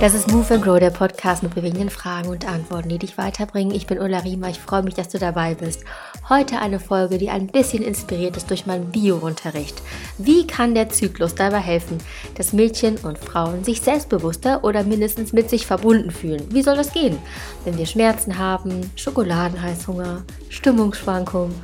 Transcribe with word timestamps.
Das 0.00 0.14
ist 0.14 0.30
Move 0.32 0.54
and 0.54 0.64
Grow, 0.64 0.78
der 0.78 0.88
Podcast 0.88 1.42
mit 1.42 1.54
bewegenden 1.54 1.90
Fragen 1.90 2.28
und 2.28 2.48
Antworten, 2.48 2.88
die 2.88 2.98
dich 2.98 3.18
weiterbringen. 3.18 3.74
Ich 3.74 3.86
bin 3.86 3.98
Ulla 3.98 4.20
Riemer, 4.20 4.48
ich 4.48 4.60
freue 4.60 4.82
mich, 4.82 4.94
dass 4.94 5.10
du 5.10 5.18
dabei 5.18 5.54
bist. 5.54 5.84
Heute 6.30 6.58
eine 6.58 6.80
Folge, 6.80 7.18
die 7.18 7.28
ein 7.28 7.48
bisschen 7.48 7.82
inspiriert 7.82 8.38
ist 8.38 8.48
durch 8.48 8.64
meinen 8.64 8.90
Bio-Unterricht. 8.92 9.82
Wie 10.16 10.46
kann 10.46 10.74
der 10.74 10.88
Zyklus 10.88 11.34
dabei 11.34 11.58
helfen, 11.58 11.98
dass 12.36 12.54
Mädchen 12.54 12.96
und 12.98 13.18
Frauen 13.18 13.62
sich 13.62 13.82
selbstbewusster 13.82 14.64
oder 14.64 14.84
mindestens 14.84 15.34
mit 15.34 15.50
sich 15.50 15.66
verbunden 15.66 16.10
fühlen? 16.10 16.46
Wie 16.50 16.62
soll 16.62 16.76
das 16.76 16.94
gehen, 16.94 17.18
wenn 17.66 17.76
wir 17.76 17.84
Schmerzen 17.84 18.38
haben, 18.38 18.90
Schokoladenheißhunger, 18.96 20.24
Stimmungsschwankungen 20.48 21.54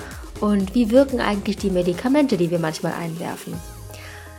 und 0.42 0.74
wie 0.74 0.90
wirken 0.90 1.20
eigentlich 1.20 1.56
die 1.56 1.70
Medikamente, 1.70 2.36
die 2.36 2.50
wir 2.50 2.58
manchmal 2.58 2.94
einwerfen? 2.94 3.54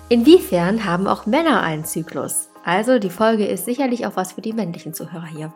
Inwiefern 0.09 0.83
haben 0.83 1.07
auch 1.07 1.25
Männer 1.25 1.61
einen 1.61 1.85
Zyklus? 1.85 2.49
Also 2.65 2.99
die 2.99 3.09
Folge 3.09 3.45
ist 3.45 3.63
sicherlich 3.63 4.05
auch 4.05 4.17
was 4.17 4.33
für 4.33 4.41
die 4.41 4.51
männlichen 4.51 4.93
Zuhörer 4.93 5.25
hier. 5.25 5.53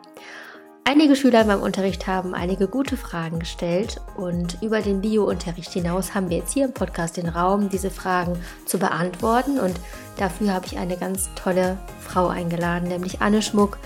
Einige 0.84 1.16
Schüler 1.16 1.42
in 1.42 1.48
meinem 1.48 1.60
Unterricht 1.60 2.06
haben 2.06 2.32
einige 2.32 2.66
gute 2.66 2.96
Fragen 2.96 3.40
gestellt 3.40 4.00
und 4.16 4.56
über 4.62 4.80
den 4.80 5.02
Bio-Unterricht 5.02 5.70
hinaus 5.70 6.14
haben 6.14 6.30
wir 6.30 6.38
jetzt 6.38 6.54
hier 6.54 6.64
im 6.64 6.72
Podcast 6.72 7.18
den 7.18 7.28
Raum, 7.28 7.68
diese 7.68 7.90
Fragen 7.90 8.38
zu 8.64 8.78
beantworten 8.78 9.60
und 9.60 9.78
dafür 10.16 10.54
habe 10.54 10.64
ich 10.64 10.78
eine 10.78 10.96
ganz 10.96 11.28
tolle 11.34 11.76
Frau 12.00 12.28
eingeladen, 12.28 12.88
nämlich 12.88 13.20
Anne 13.20 13.42
Schmuck, 13.42 13.76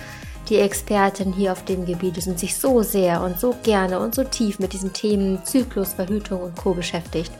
die 0.49 0.57
Expertin 0.57 1.33
hier 1.33 1.51
auf 1.51 1.65
dem 1.65 1.85
Gebiet 1.85 2.17
ist 2.17 2.27
und 2.27 2.39
sich 2.39 2.55
so 2.57 2.81
sehr 2.81 3.21
und 3.21 3.39
so 3.39 3.55
gerne 3.63 3.99
und 3.99 4.13
so 4.13 4.23
tief 4.23 4.59
mit 4.59 4.73
diesen 4.73 4.93
Themen 4.93 5.43
Zyklus, 5.45 5.93
Verhütung 5.93 6.41
und 6.41 6.55
Co. 6.55 6.73
beschäftigt. 6.73 7.31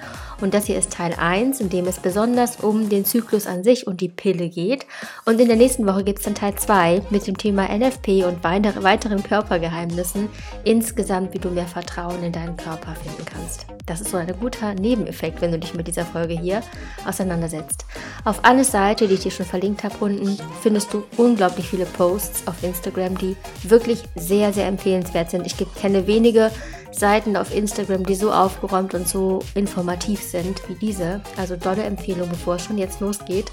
Und 0.41 0.53
das 0.53 0.65
hier 0.65 0.77
ist 0.77 0.91
Teil 0.91 1.13
1, 1.17 1.59
in 1.59 1.69
dem 1.69 1.87
es 1.87 1.99
besonders 1.99 2.57
um 2.57 2.89
den 2.89 3.05
Zyklus 3.05 3.47
an 3.47 3.63
sich 3.63 3.87
und 3.87 4.01
die 4.01 4.09
Pille 4.09 4.49
geht. 4.49 4.85
Und 5.25 5.39
in 5.39 5.47
der 5.47 5.57
nächsten 5.57 5.85
Woche 5.85 6.03
gibt 6.03 6.19
es 6.19 6.25
dann 6.25 6.35
Teil 6.35 6.55
2 6.55 7.03
mit 7.09 7.27
dem 7.27 7.37
Thema 7.37 7.67
NFP 7.67 8.25
und 8.25 8.43
weiteren 8.43 9.23
Körpergeheimnissen. 9.23 10.29
Insgesamt, 10.63 11.33
wie 11.33 11.39
du 11.39 11.49
mehr 11.49 11.67
Vertrauen 11.67 12.23
in 12.23 12.31
deinen 12.31 12.57
Körper 12.57 12.95
finden 12.95 13.25
kannst. 13.25 13.65
Das 13.85 13.99
ist 13.99 14.11
so 14.11 14.17
ein 14.17 14.33
guter 14.39 14.73
Nebeneffekt, 14.73 15.41
wenn 15.41 15.51
du 15.51 15.59
dich 15.59 15.73
mit 15.73 15.87
dieser 15.87 16.05
Folge 16.05 16.39
hier 16.39 16.61
auseinandersetzt. 17.05 17.85
Auf 18.23 18.45
Annes 18.45 18.71
Seite, 18.71 19.07
die 19.07 19.15
ich 19.15 19.19
dir 19.21 19.31
schon 19.31 19.45
verlinkt 19.45 19.83
habe 19.83 19.95
unten, 19.99 20.37
findest 20.61 20.93
du 20.93 21.03
unglaublich 21.17 21.67
viele 21.67 21.85
Posts 21.85 22.47
auf 22.47 22.63
Instagram, 22.63 23.17
die 23.17 23.35
wirklich 23.63 24.03
sehr, 24.15 24.53
sehr 24.53 24.67
empfehlenswert 24.67 25.31
sind. 25.31 25.45
Ich 25.45 25.55
kenne 25.75 26.07
wenige 26.07 26.49
Seiten 26.93 27.35
auf 27.35 27.53
Instagram, 27.53 28.05
die 28.05 28.15
so 28.15 28.31
aufgeräumt 28.31 28.93
und 28.93 29.07
so 29.07 29.39
informativ 29.55 30.21
sind 30.21 30.61
wie 30.69 30.75
diese. 30.75 31.21
Also 31.37 31.57
tolle 31.57 31.83
Empfehlung, 31.83 32.29
bevor 32.29 32.55
es 32.55 32.65
schon 32.65 32.77
jetzt 32.77 32.99
losgeht. 32.99 33.51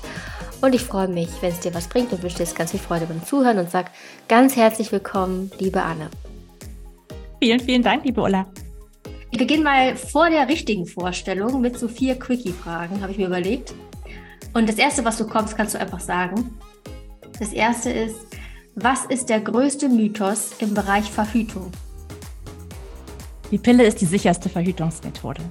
Und 0.60 0.74
ich 0.74 0.82
freue 0.82 1.08
mich, 1.08 1.28
wenn 1.40 1.52
es 1.52 1.60
dir 1.60 1.74
was 1.74 1.88
bringt 1.88 2.12
und 2.12 2.22
wünsche 2.22 2.36
dir 2.36 2.54
ganz 2.54 2.70
viel 2.70 2.80
Freude 2.80 3.06
beim 3.06 3.24
Zuhören 3.24 3.58
und 3.58 3.70
sag 3.70 3.90
ganz 4.28 4.56
herzlich 4.56 4.92
willkommen, 4.92 5.50
liebe 5.58 5.82
Anne. 5.82 6.10
Vielen, 7.40 7.60
vielen 7.60 7.82
Dank, 7.82 8.04
liebe 8.04 8.20
Ulla. 8.20 8.46
Ich 9.30 9.38
beginne 9.38 9.64
mal 9.64 9.96
vor 9.96 10.28
der 10.28 10.48
richtigen 10.48 10.86
Vorstellung 10.86 11.60
mit 11.60 11.78
so 11.78 11.88
vier 11.88 12.18
Quickie-Fragen, 12.18 13.00
habe 13.00 13.12
ich 13.12 13.18
mir 13.18 13.28
überlegt. 13.28 13.72
Und 14.52 14.68
das 14.68 14.76
erste, 14.76 15.04
was 15.04 15.16
du 15.16 15.26
kommst, 15.26 15.56
kannst 15.56 15.74
du 15.74 15.80
einfach 15.80 16.00
sagen. 16.00 16.58
Das 17.38 17.52
erste 17.52 17.90
ist, 17.90 18.16
was 18.74 19.06
ist 19.06 19.30
der 19.30 19.40
größte 19.40 19.88
Mythos 19.88 20.50
im 20.58 20.74
Bereich 20.74 21.10
Verhütung? 21.10 21.70
Die 23.50 23.58
Pille 23.58 23.84
ist 23.84 24.00
die 24.00 24.06
sicherste 24.06 24.48
Verhütungsmethode. 24.48 25.42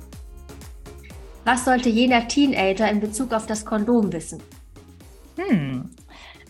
Was 1.44 1.66
sollte 1.66 1.90
jener 1.90 2.28
Teenager 2.28 2.90
in 2.90 3.00
Bezug 3.00 3.34
auf 3.34 3.46
das 3.46 3.66
Kondom 3.66 4.14
wissen? 4.14 4.42
Hm. 5.38 5.90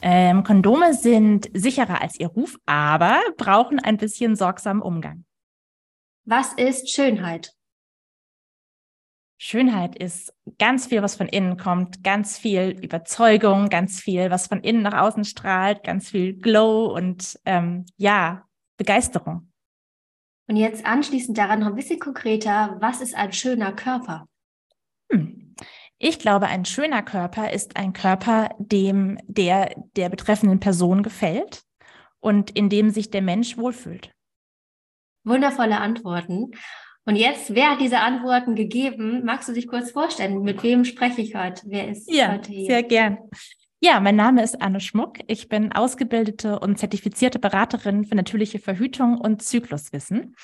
Ähm, 0.02 0.44
Kondome 0.44 0.94
sind 0.94 1.50
sicherer 1.54 2.02
als 2.02 2.20
ihr 2.20 2.28
Ruf, 2.28 2.58
aber 2.66 3.20
brauchen 3.38 3.80
ein 3.80 3.98
bisschen 3.98 4.36
sorgsamen 4.36 4.82
Umgang. 4.82 5.26
Was 6.26 6.54
ist 6.54 6.90
Schönheit? 6.92 7.54
Schönheit 9.42 9.96
ist 9.96 10.34
ganz 10.58 10.88
viel, 10.88 11.02
was 11.02 11.16
von 11.16 11.28
innen 11.28 11.58
kommt, 11.58 12.04
ganz 12.04 12.38
viel 12.38 12.78
Überzeugung, 12.82 13.70
ganz 13.70 14.02
viel, 14.02 14.30
was 14.30 14.48
von 14.48 14.62
innen 14.62 14.84
nach 14.84 15.02
außen 15.02 15.24
strahlt, 15.24 15.84
ganz 15.84 16.10
viel 16.10 16.34
Glow 16.34 16.94
und 16.94 17.40
ähm, 17.46 17.86
ja, 17.98 18.46
Begeisterung. 18.78 19.49
Und 20.50 20.56
jetzt 20.56 20.84
anschließend 20.84 21.38
daran 21.38 21.60
noch 21.60 21.68
ein 21.68 21.76
bisschen 21.76 22.00
konkreter, 22.00 22.78
was 22.80 23.02
ist 23.02 23.16
ein 23.16 23.32
schöner 23.32 23.72
Körper? 23.72 24.28
Hm. 25.12 25.56
Ich 26.00 26.18
glaube, 26.18 26.48
ein 26.48 26.66
schöner 26.66 27.04
Körper 27.04 27.54
ist 27.54 27.78
ein 27.78 27.94
Körper, 27.94 28.50
dem 28.58 29.20
der 29.28 29.76
der 29.96 30.10
betreffenden 30.10 30.60
Person 30.60 31.04
gefällt 31.04 31.62
und 32.20 32.50
in 32.52 32.70
dem 32.70 32.90
sich 32.90 33.12
der 33.12 33.22
Mensch 33.22 33.58
wohlfühlt. 33.58 34.12
Wundervolle 35.24 35.80
Antworten. 35.80 36.52
Und 37.06 37.16
jetzt, 37.16 37.54
wer 37.54 37.72
hat 37.72 37.82
diese 37.82 38.00
Antworten 38.00 38.56
gegeben? 38.56 39.24
Magst 39.26 39.50
du 39.50 39.54
dich 39.54 39.68
kurz 39.68 39.92
vorstellen? 39.92 40.42
Mit 40.42 40.64
wem 40.64 40.84
spreche 40.84 41.22
ich 41.22 41.36
heute? 41.36 41.62
Wer 41.68 41.90
ist 41.90 42.12
ja, 42.12 42.32
heute 42.32 42.52
hier? 42.52 42.66
Sehr 42.66 42.84
gern. 42.84 43.20
Ja, 43.82 44.02
mein 44.02 44.18
Name 44.18 44.44
ist 44.44 44.62
Anne 44.62 44.82
Schmuck. 44.82 45.20
Ich 45.28 45.48
bin 45.48 45.72
ausgebildete 45.72 46.60
und 46.60 46.78
zertifizierte 46.78 47.40
Beraterin 47.40 48.04
für 48.04 48.16
natürliche 48.16 48.60
Verhütung 48.60 49.18
und 49.18 49.42
Zykluswissen. 49.42 50.36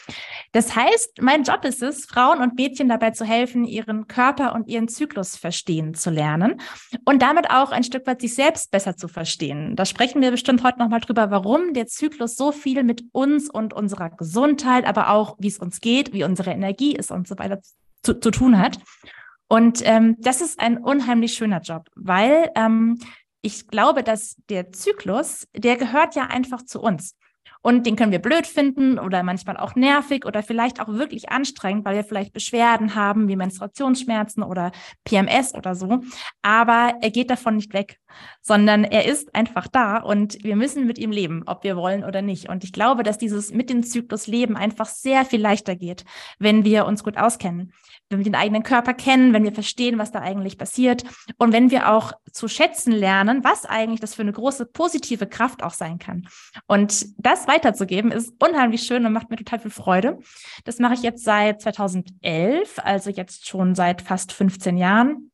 Das 0.53 0.73
heißt, 0.73 1.22
mein 1.22 1.44
Job 1.44 1.66
ist 1.66 1.84
es, 1.84 2.06
Frauen 2.06 2.40
und 2.40 2.56
Mädchen 2.56 2.88
dabei 2.88 3.12
zu 3.12 3.25
helfen, 3.25 3.66
ihren 3.66 4.07
Körper 4.07 4.56
und 4.56 4.69
ihren 4.69 4.88
Zyklus 4.88 5.35
verstehen 5.35 5.96
zu 5.96 6.12
lernen 6.12 6.62
und 7.03 7.22
damit 7.22 7.50
auch 7.50 7.72
ein 7.72 7.84
Stück 7.84 8.07
weit 8.07 8.22
sich 8.22 8.35
selbst 8.35 8.72
besser 8.72 8.96
zu 8.96 9.09
verstehen. 9.09 9.75
Da 9.75 9.84
sprechen 9.84 10.22
wir 10.22 10.31
bestimmt 10.31 10.63
heute 10.63 10.79
nochmal 10.79 11.02
drüber, 11.02 11.29
warum 11.29 11.73
der 11.73 11.88
Zyklus 11.88 12.38
so 12.38 12.53
viel 12.53 12.85
mit 12.85 13.03
uns 13.12 13.50
und 13.50 13.73
unserer 13.73 14.12
Gesundheit, 14.12 14.85
aber 14.85 15.09
auch 15.09 15.35
wie 15.40 15.50
es 15.50 15.59
uns 15.59 15.81
geht, 15.81 16.13
wie 16.13 16.23
unsere 16.23 16.52
Energie 16.52 16.96
ist 16.96 17.12
und 17.12 17.28
so 17.28 17.38
weiter 17.38 17.59
zu, 18.02 18.17
zu 18.17 18.31
tun 18.31 18.57
hat. 18.57 18.79
Und 19.47 19.81
ähm, 19.84 20.16
das 20.19 20.41
ist 20.41 20.59
ein 20.59 20.78
unheimlich 20.78 21.34
schöner 21.34 21.59
Job, 21.59 21.90
weil 21.96 22.50
ähm, 22.56 22.97
ich 23.45 23.67
glaube, 23.67 24.01
dass 24.03 24.38
der 24.50 24.72
Zyklus, 24.72 25.47
der 25.56 25.78
gehört 25.78 26.16
ja 26.16 26.25
einfach 26.25 26.63
zu 26.66 26.81
uns. 26.81 27.16
Und 27.65 27.87
den 27.87 27.95
können 27.95 28.11
wir 28.11 28.19
blöd 28.19 28.45
finden 28.45 28.99
oder 28.99 29.23
manchmal 29.23 29.57
auch 29.57 29.73
nervig 29.73 30.23
oder 30.27 30.43
vielleicht 30.43 30.79
auch 30.79 30.87
wirklich 30.87 31.29
anstrengend, 31.31 31.83
weil 31.83 31.95
wir 31.95 32.03
vielleicht 32.03 32.31
Beschwerden 32.31 32.93
haben 32.93 33.27
wie 33.27 33.35
Menstruationsschmerzen 33.35 34.43
oder 34.43 34.71
PMS 35.03 35.55
oder 35.55 35.73
so. 35.73 36.01
Aber 36.43 36.93
er 37.01 37.09
geht 37.09 37.31
davon 37.31 37.55
nicht 37.55 37.73
weg, 37.73 37.97
sondern 38.43 38.83
er 38.83 39.05
ist 39.05 39.33
einfach 39.33 39.67
da 39.67 39.97
und 39.97 40.43
wir 40.43 40.55
müssen 40.55 40.85
mit 40.85 40.99
ihm 40.99 41.09
leben, 41.09 41.41
ob 41.47 41.63
wir 41.63 41.75
wollen 41.75 42.03
oder 42.03 42.21
nicht. 42.21 42.49
Und 42.49 42.63
ich 42.63 42.71
glaube, 42.71 43.01
dass 43.01 43.17
dieses 43.17 43.51
mit 43.51 43.71
dem 43.71 43.81
Zyklus 43.81 44.27
leben 44.27 44.55
einfach 44.55 44.85
sehr 44.85 45.25
viel 45.25 45.41
leichter 45.41 45.75
geht, 45.75 46.05
wenn 46.37 46.65
wir 46.65 46.85
uns 46.85 47.03
gut 47.03 47.17
auskennen, 47.17 47.73
wenn 48.09 48.19
wir 48.19 48.25
den 48.25 48.35
eigenen 48.35 48.61
Körper 48.61 48.93
kennen, 48.93 49.33
wenn 49.33 49.43
wir 49.43 49.53
verstehen, 49.53 49.97
was 49.97 50.11
da 50.11 50.19
eigentlich 50.19 50.59
passiert 50.59 51.03
und 51.37 51.51
wenn 51.51 51.71
wir 51.71 51.91
auch 51.91 52.13
zu 52.31 52.47
schätzen 52.47 52.91
lernen, 52.91 53.43
was 53.43 53.65
eigentlich 53.65 54.01
das 54.01 54.13
für 54.13 54.21
eine 54.21 54.33
große 54.33 54.67
positive 54.67 55.25
Kraft 55.25 55.63
auch 55.63 55.73
sein 55.73 55.97
kann. 55.97 56.27
Und 56.67 57.07
das 57.17 57.47
weiterzugeben 57.55 58.11
ist 58.11 58.33
unheimlich 58.39 58.83
schön 58.83 59.05
und 59.05 59.13
macht 59.13 59.29
mir 59.29 59.38
total 59.38 59.59
viel 59.59 59.71
Freude. 59.71 60.19
Das 60.66 60.79
mache 60.79 60.95
ich 60.95 61.01
jetzt 61.01 61.23
seit 61.23 61.61
2011, 61.61 62.79
also 62.83 63.09
jetzt 63.09 63.47
schon 63.47 63.75
seit 63.75 64.01
fast 64.01 64.33
15 64.33 64.77
Jahren. 64.77 65.31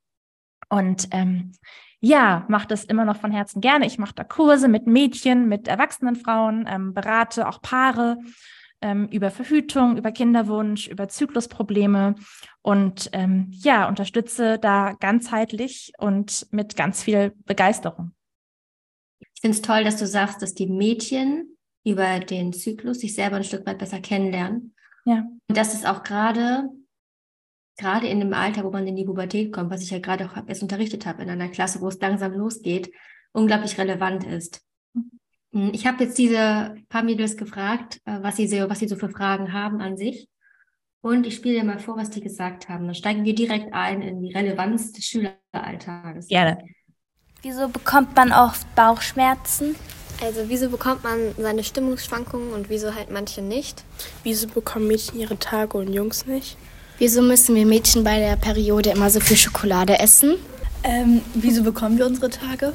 Und 0.70 1.08
ähm, 1.12 1.52
ja, 2.00 2.46
mache 2.48 2.68
das 2.68 2.84
immer 2.86 3.06
noch 3.06 3.18
von 3.18 3.32
Herzen 3.32 3.62
gerne. 3.62 3.86
Ich 3.86 3.98
mache 3.98 4.14
da 4.16 4.24
Kurse 4.24 4.68
mit 4.68 4.88
Mädchen, 4.88 5.48
mit 5.48 5.68
erwachsenen 5.68 6.16
Frauen, 6.16 6.66
ähm, 6.68 6.94
berate 6.94 7.48
auch 7.48 7.62
Paare 7.62 8.18
ähm, 8.82 9.08
über 9.09 9.32
Verhütung, 9.32 9.98
über 9.98 10.12
Kinderwunsch, 10.12 10.88
über 10.88 11.08
Zyklusprobleme 11.08 12.16
und 12.62 13.09
ähm, 13.14 13.48
ja, 13.52 13.88
unterstütze 13.88 14.58
da 14.59 14.94
ganzheitlich 15.00 15.94
und 15.97 16.47
mit 16.52 16.76
ganz 16.76 17.03
viel 17.03 17.34
Begeisterung. 17.46 18.12
Ich 19.20 19.41
finde 19.41 19.58
es 19.58 19.62
toll, 19.62 19.84
dass 19.84 19.97
du 19.97 20.08
sagst, 20.08 20.41
dass 20.41 20.53
die 20.53 20.68
Mädchen 20.68 21.51
über 21.84 22.20
den 22.20 22.54
Zyklus 22.54 23.00
sich 23.00 23.16
selber 23.16 23.38
ein 23.38 23.44
Stück 23.44 23.66
weit 23.66 23.80
besser 23.80 24.00
kennenlernen. 24.00 24.74
Ja. 25.06 25.24
Und 25.48 25.58
dass 25.58 25.74
es 25.74 25.86
auch 25.86 26.04
gerade 26.04 26.70
gerade 27.78 28.08
in 28.08 28.20
dem 28.20 28.34
Alter, 28.34 28.64
wo 28.64 28.72
man 28.72 28.88
in 28.88 28.96
die 28.96 29.06
Pubertät 29.06 29.52
kommt, 29.52 29.72
was 29.72 29.82
ich 29.82 29.90
ja 29.90 30.00
gerade 30.00 30.26
auch 30.26 30.48
erst 30.48 30.62
unterrichtet 30.62 31.06
habe 31.06 31.24
in 31.24 31.30
einer 31.30 31.50
Klasse, 31.50 31.82
wo 31.82 31.88
es 31.88 32.00
langsam 32.00 32.34
losgeht, 32.34 32.92
unglaublich 33.32 33.78
relevant 33.78 34.24
ist. 34.24 34.62
Hm, 35.52 35.72
ich 35.74 35.86
habe 35.88 36.04
jetzt 36.04 36.18
diese 36.18 36.76
paar 36.90 37.04
Mädels 37.04 37.38
gefragt, 37.38 38.00
äh, 38.06 38.20
was 38.22 38.38
sie, 38.38 38.52
was 38.70 38.80
sie 38.80 38.88
so 38.88 38.96
für 38.96 39.10
Fragen 39.10 39.54
haben 39.54 39.82
an 39.82 39.98
sich. 39.98 40.28
Und 41.02 41.26
ich 41.26 41.36
spiele 41.36 41.60
dir 41.60 41.64
mal 41.64 41.80
vor, 41.80 41.98
was 41.98 42.12
die 42.12 42.22
gesagt 42.22 42.70
haben. 42.70 42.86
Dann 42.86 42.94
steigen 42.94 43.26
wir 43.26 43.34
direkt 43.34 43.74
ein 43.74 44.04
in 44.04 44.22
die 44.22 44.34
Relevanz 44.34 44.92
des 44.92 45.06
Schüleralltages. 45.06 46.28
Gerne. 46.28 46.64
Wieso 47.42 47.68
bekommt 47.70 48.16
man 48.16 48.32
oft 48.32 48.74
Bauchschmerzen? 48.76 49.76
Also 50.22 50.41
wieso 50.47 50.70
bekommt 50.70 51.03
man 51.03 51.34
seine 51.38 51.64
Stimmungsschwankungen 51.64 52.53
und 52.53 52.70
wieso 52.70 52.94
halt 52.94 53.09
manche 53.12 53.41
nicht? 53.41 53.84
Wieso 54.23 54.47
bekommen 54.47 54.88
Mädchen 54.88 55.20
ihre 55.20 55.38
Tage 55.40 55.78
und 55.78 55.91
Jungs 55.94 56.26
nicht? 56.28 56.58
Wieso 57.00 57.22
müssen 57.23 57.56
wir 57.56 57.66
Mädchen 57.66 58.03
bei 58.03 58.20
der 58.20 58.35
Periode 58.35 58.91
immer 58.91 59.09
so 59.09 59.20
viel 59.20 59.38
Schokolade 59.38 59.97
essen? 60.00 60.35
Ähm, 60.84 61.22
wieso 61.34 61.64
bekommen 61.64 61.97
wir 61.97 62.06
unsere 62.06 62.29
Tage? 62.29 62.73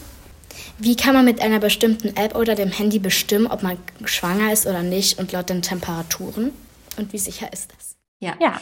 Wie 0.79 0.97
kann 0.97 1.15
man 1.15 1.25
mit 1.25 1.41
einer 1.41 1.61
bestimmten 1.61 2.17
App 2.17 2.35
oder 2.35 2.55
dem 2.57 2.71
Handy 2.71 2.99
bestimmen, 2.99 3.47
ob 3.47 3.63
man 3.63 3.79
schwanger 4.05 4.53
ist 4.53 4.67
oder 4.67 4.83
nicht 4.83 5.19
und 5.19 5.31
laut 5.33 5.49
den 5.49 5.63
Temperaturen? 5.63 6.51
Und 6.97 7.13
wie 7.13 7.19
sicher 7.19 7.53
ist 7.53 7.71
das? 7.77 7.97
Ja. 8.19 8.35
Ja. 8.41 8.61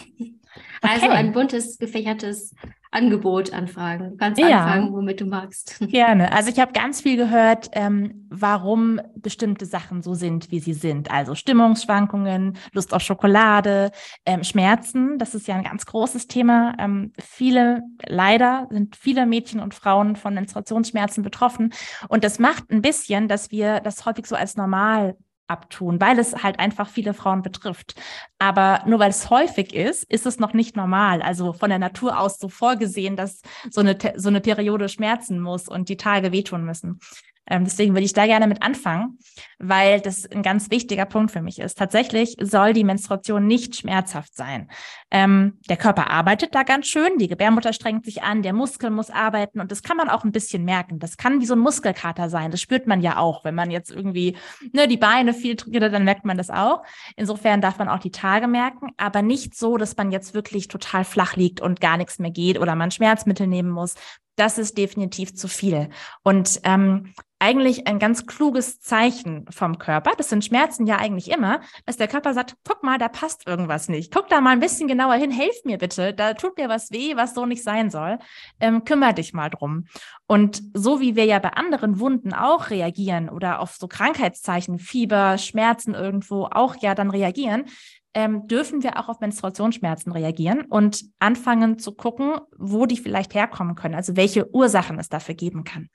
Also 0.82 1.06
Okay. 1.06 1.14
ein 1.14 1.32
buntes, 1.32 1.78
gefächertes 1.78 2.50
Angebot 2.94 3.52
anfragen. 3.52 4.10
Du 4.12 4.16
kannst 4.16 4.40
Ja. 4.40 4.64
anfangen, 4.64 4.92
womit 4.92 5.20
du 5.20 5.26
magst. 5.26 5.78
Gerne. 5.90 6.32
Also 6.32 6.50
ich 6.50 6.58
habe 6.60 6.72
ganz 6.72 7.00
viel 7.00 7.16
gehört, 7.16 7.68
ähm, 7.72 8.26
warum 8.30 9.00
bestimmte 9.16 9.66
Sachen 9.66 10.02
so 10.02 10.14
sind, 10.14 10.50
wie 10.50 10.60
sie 10.60 10.74
sind. 10.74 11.10
Also 11.10 11.34
Stimmungsschwankungen, 11.34 12.56
Lust 12.72 12.94
auf 12.94 13.02
Schokolade, 13.02 13.90
ähm, 14.24 14.44
Schmerzen. 14.44 15.18
Das 15.18 15.34
ist 15.34 15.48
ja 15.48 15.56
ein 15.56 15.64
ganz 15.64 15.86
großes 15.86 16.28
Thema. 16.28 16.74
Ähm, 16.78 17.12
viele, 17.20 17.82
leider 18.06 18.68
sind 18.70 18.96
viele 18.96 19.26
Mädchen 19.26 19.60
und 19.60 19.74
Frauen 19.74 20.16
von 20.16 20.34
Menstruationsschmerzen 20.34 21.22
betroffen. 21.22 21.72
Und 22.08 22.22
das 22.24 22.38
macht 22.38 22.70
ein 22.70 22.82
bisschen, 22.82 23.28
dass 23.28 23.50
wir 23.50 23.80
das 23.80 24.06
häufig 24.06 24.26
so 24.26 24.36
als 24.36 24.56
normal 24.56 25.16
abtun, 25.46 26.00
weil 26.00 26.18
es 26.18 26.42
halt 26.42 26.58
einfach 26.58 26.88
viele 26.88 27.14
Frauen 27.14 27.42
betrifft. 27.42 27.94
Aber 28.38 28.82
nur 28.86 28.98
weil 28.98 29.10
es 29.10 29.30
häufig 29.30 29.74
ist, 29.74 30.04
ist 30.04 30.26
es 30.26 30.38
noch 30.38 30.54
nicht 30.54 30.76
normal. 30.76 31.22
Also 31.22 31.52
von 31.52 31.70
der 31.70 31.78
Natur 31.78 32.18
aus 32.18 32.38
so 32.38 32.48
vorgesehen, 32.48 33.16
dass 33.16 33.42
so 33.70 33.80
eine, 33.80 33.96
so 34.16 34.28
eine 34.28 34.40
Periode 34.40 34.88
schmerzen 34.88 35.40
muss 35.40 35.68
und 35.68 35.88
die 35.88 35.96
Tage 35.96 36.32
wehtun 36.32 36.64
müssen. 36.64 37.00
Ähm, 37.48 37.64
deswegen 37.64 37.94
würde 37.94 38.04
ich 38.04 38.12
da 38.12 38.26
gerne 38.26 38.46
mit 38.46 38.62
anfangen, 38.62 39.18
weil 39.58 40.00
das 40.00 40.26
ein 40.30 40.42
ganz 40.42 40.70
wichtiger 40.70 41.04
Punkt 41.04 41.30
für 41.30 41.42
mich 41.42 41.58
ist. 41.58 41.76
Tatsächlich 41.76 42.36
soll 42.40 42.72
die 42.72 42.84
Menstruation 42.84 43.46
nicht 43.46 43.76
schmerzhaft 43.76 44.34
sein. 44.34 44.70
Ähm, 45.10 45.58
der 45.68 45.76
Körper 45.76 46.10
arbeitet 46.10 46.54
da 46.54 46.62
ganz 46.62 46.86
schön, 46.86 47.18
die 47.18 47.28
Gebärmutter 47.28 47.72
strengt 47.72 48.04
sich 48.04 48.22
an, 48.22 48.42
der 48.42 48.52
Muskel 48.52 48.90
muss 48.90 49.10
arbeiten 49.10 49.60
und 49.60 49.70
das 49.70 49.82
kann 49.82 49.96
man 49.96 50.08
auch 50.08 50.24
ein 50.24 50.32
bisschen 50.32 50.64
merken. 50.64 50.98
Das 50.98 51.16
kann 51.16 51.40
wie 51.40 51.46
so 51.46 51.54
ein 51.54 51.60
Muskelkater 51.60 52.30
sein. 52.30 52.50
Das 52.50 52.60
spürt 52.60 52.86
man 52.86 53.00
ja 53.00 53.18
auch, 53.18 53.44
wenn 53.44 53.54
man 53.54 53.70
jetzt 53.70 53.90
irgendwie 53.90 54.36
ne, 54.72 54.88
die 54.88 54.96
Beine 54.96 55.34
viel 55.34 55.56
trainiert, 55.56 55.92
dann 55.92 56.04
merkt 56.04 56.24
man 56.24 56.38
das 56.38 56.50
auch. 56.50 56.82
Insofern 57.16 57.60
darf 57.60 57.78
man 57.78 57.88
auch 57.88 57.98
die 57.98 58.10
Tage 58.10 58.48
merken, 58.48 58.92
aber 58.96 59.22
nicht 59.22 59.54
so, 59.54 59.76
dass 59.76 59.96
man 59.96 60.10
jetzt 60.10 60.34
wirklich 60.34 60.68
total 60.68 61.04
flach 61.04 61.36
liegt 61.36 61.60
und 61.60 61.80
gar 61.80 61.96
nichts 61.96 62.18
mehr 62.18 62.30
geht 62.30 62.58
oder 62.58 62.74
man 62.74 62.90
Schmerzmittel 62.90 63.46
nehmen 63.46 63.70
muss. 63.70 63.94
Das 64.36 64.58
ist 64.58 64.76
definitiv 64.78 65.34
zu 65.34 65.46
viel. 65.46 65.90
Und 66.22 66.60
ähm, 66.64 67.14
eigentlich 67.44 67.86
ein 67.86 67.98
ganz 67.98 68.24
kluges 68.24 68.80
Zeichen 68.80 69.44
vom 69.50 69.76
Körper, 69.76 70.12
das 70.16 70.30
sind 70.30 70.46
Schmerzen 70.46 70.86
ja 70.86 70.96
eigentlich 70.96 71.30
immer, 71.30 71.60
dass 71.84 71.98
der 71.98 72.08
Körper 72.08 72.32
sagt, 72.32 72.56
guck 72.66 72.82
mal, 72.82 72.96
da 72.96 73.08
passt 73.08 73.46
irgendwas 73.46 73.90
nicht. 73.90 74.10
Guck 74.14 74.30
da 74.30 74.40
mal 74.40 74.52
ein 74.52 74.60
bisschen 74.60 74.88
genauer 74.88 75.16
hin, 75.16 75.30
helf 75.30 75.54
mir 75.64 75.76
bitte, 75.76 76.14
da 76.14 76.32
tut 76.32 76.56
mir 76.56 76.70
was 76.70 76.90
weh, 76.90 77.16
was 77.16 77.34
so 77.34 77.44
nicht 77.44 77.62
sein 77.62 77.90
soll. 77.90 78.18
Ähm, 78.60 78.84
kümmere 78.84 79.12
dich 79.12 79.34
mal 79.34 79.50
drum. 79.50 79.84
Und 80.26 80.62
so 80.72 81.02
wie 81.02 81.16
wir 81.16 81.26
ja 81.26 81.38
bei 81.38 81.50
anderen 81.50 82.00
Wunden 82.00 82.32
auch 82.32 82.70
reagieren 82.70 83.28
oder 83.28 83.60
auf 83.60 83.74
so 83.74 83.88
Krankheitszeichen, 83.88 84.78
Fieber, 84.78 85.36
Schmerzen 85.36 85.92
irgendwo 85.92 86.44
auch 86.50 86.76
ja 86.80 86.94
dann 86.94 87.10
reagieren, 87.10 87.66
ähm, 88.14 88.46
dürfen 88.46 88.82
wir 88.82 88.98
auch 88.98 89.08
auf 89.08 89.20
Menstruationsschmerzen 89.20 90.12
reagieren 90.12 90.62
und 90.62 91.04
anfangen 91.18 91.78
zu 91.78 91.92
gucken, 91.92 92.38
wo 92.56 92.86
die 92.86 92.96
vielleicht 92.96 93.34
herkommen 93.34 93.74
können, 93.74 93.96
also 93.96 94.16
welche 94.16 94.48
Ursachen 94.54 94.98
es 94.98 95.10
dafür 95.10 95.34
geben 95.34 95.64
kann. 95.64 95.90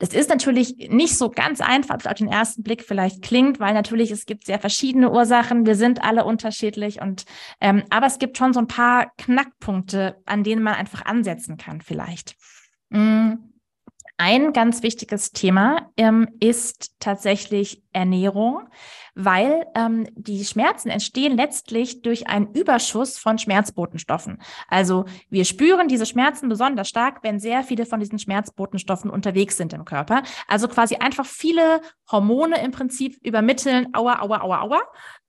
Das 0.00 0.14
ist 0.14 0.30
natürlich 0.30 0.88
nicht 0.88 1.16
so 1.18 1.28
ganz 1.28 1.60
einfach, 1.60 1.98
auf 2.06 2.14
den 2.14 2.26
ersten 2.26 2.62
Blick 2.62 2.82
vielleicht 2.82 3.20
klingt, 3.20 3.60
weil 3.60 3.74
natürlich 3.74 4.10
es 4.10 4.24
gibt 4.24 4.46
sehr 4.46 4.58
verschiedene 4.58 5.10
Ursachen. 5.10 5.66
Wir 5.66 5.76
sind 5.76 6.02
alle 6.02 6.24
unterschiedlich 6.24 7.02
und 7.02 7.24
ähm, 7.60 7.84
aber 7.90 8.06
es 8.06 8.18
gibt 8.18 8.38
schon 8.38 8.54
so 8.54 8.60
ein 8.60 8.66
paar 8.66 9.12
Knackpunkte, 9.18 10.16
an 10.24 10.42
denen 10.42 10.62
man 10.62 10.74
einfach 10.74 11.04
ansetzen 11.04 11.58
kann, 11.58 11.82
vielleicht. 11.82 12.36
Mm. 12.88 13.49
Ein 14.22 14.52
ganz 14.52 14.82
wichtiges 14.82 15.32
Thema 15.32 15.88
ähm, 15.96 16.28
ist 16.40 16.92
tatsächlich 17.00 17.82
Ernährung, 17.94 18.68
weil 19.14 19.64
ähm, 19.74 20.08
die 20.14 20.44
Schmerzen 20.44 20.90
entstehen 20.90 21.38
letztlich 21.38 22.02
durch 22.02 22.28
einen 22.28 22.52
Überschuss 22.52 23.16
von 23.16 23.38
Schmerzbotenstoffen. 23.38 24.42
Also 24.68 25.06
wir 25.30 25.46
spüren 25.46 25.88
diese 25.88 26.04
Schmerzen 26.04 26.50
besonders 26.50 26.90
stark, 26.90 27.20
wenn 27.22 27.40
sehr 27.40 27.62
viele 27.62 27.86
von 27.86 27.98
diesen 27.98 28.18
Schmerzbotenstoffen 28.18 29.10
unterwegs 29.10 29.56
sind 29.56 29.72
im 29.72 29.86
Körper. 29.86 30.22
Also 30.46 30.68
quasi 30.68 30.96
einfach 30.96 31.24
viele 31.24 31.80
Hormone 32.12 32.62
im 32.62 32.72
Prinzip 32.72 33.16
übermitteln, 33.24 33.88
aua, 33.94 34.20
aua, 34.20 34.42
aua, 34.42 34.60
aua. 34.60 34.82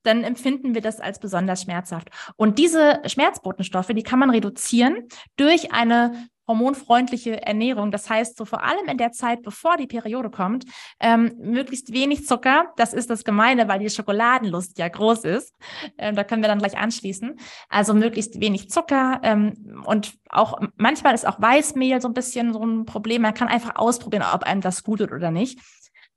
Dann 0.04 0.26
empfinden 0.26 0.74
wir 0.74 0.82
das 0.82 1.00
als 1.00 1.18
besonders 1.18 1.62
schmerzhaft. 1.62 2.10
Und 2.36 2.60
diese 2.60 3.00
Schmerzbotenstoffe, 3.06 3.88
die 3.96 4.04
kann 4.04 4.20
man 4.20 4.32
reduzieren 4.32 5.08
durch 5.38 5.72
eine 5.72 6.28
hormonfreundliche 6.52 7.42
Ernährung. 7.42 7.92
Das 7.92 8.10
heißt, 8.10 8.38
so 8.38 8.46
vor 8.46 8.64
allem 8.64 8.88
in 8.88 8.98
der 8.98 9.12
Zeit, 9.12 9.42
bevor 9.42 9.78
die 9.78 9.88
Periode 9.88 10.30
kommt, 10.30 10.66
ähm, 11.00 11.34
möglichst 11.40 11.94
wenig 11.94 12.26
Zucker. 12.28 12.74
Das 12.78 12.94
ist 12.94 13.10
das 13.10 13.24
Gemeine, 13.24 13.68
weil 13.68 13.80
die 13.80 13.90
Schokoladenlust 13.90 14.78
ja 14.78 14.88
groß 14.88 15.24
ist. 15.26 15.56
Ähm, 15.98 16.16
da 16.16 16.24
können 16.24 16.42
wir 16.42 16.50
dann 16.50 16.60
gleich 16.60 16.78
anschließen. 16.78 17.40
Also 17.70 17.94
möglichst 17.94 18.40
wenig 18.40 18.70
Zucker 18.70 19.20
ähm, 19.24 19.84
und 19.86 20.14
auch 20.30 20.60
manchmal 20.78 21.14
ist 21.14 21.28
auch 21.28 21.42
Weißmehl 21.42 22.02
so 22.02 22.08
ein 22.08 22.14
bisschen 22.14 22.54
so 22.54 22.64
ein 22.64 22.86
Problem. 22.86 23.22
Man 23.22 23.34
kann 23.34 23.48
einfach 23.48 23.76
ausprobieren, 23.76 24.24
ob 24.34 24.44
einem 24.44 24.62
das 24.62 24.84
gut 24.84 25.00
tut 25.00 25.12
oder 25.12 25.32
nicht. 25.32 25.60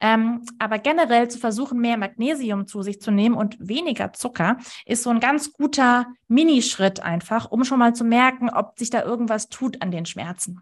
Ähm, 0.00 0.42
aber 0.58 0.78
generell 0.78 1.28
zu 1.28 1.38
versuchen, 1.38 1.80
mehr 1.80 1.96
Magnesium 1.96 2.66
zu 2.66 2.82
sich 2.82 3.00
zu 3.00 3.10
nehmen 3.10 3.34
und 3.34 3.56
weniger 3.58 4.12
Zucker, 4.12 4.58
ist 4.84 5.02
so 5.02 5.10
ein 5.10 5.20
ganz 5.20 5.52
guter 5.52 6.06
Minischritt 6.28 7.00
einfach, 7.00 7.50
um 7.50 7.64
schon 7.64 7.78
mal 7.78 7.94
zu 7.94 8.04
merken, 8.04 8.50
ob 8.50 8.78
sich 8.78 8.90
da 8.90 9.02
irgendwas 9.02 9.48
tut 9.48 9.80
an 9.82 9.90
den 9.90 10.06
Schmerzen. 10.06 10.60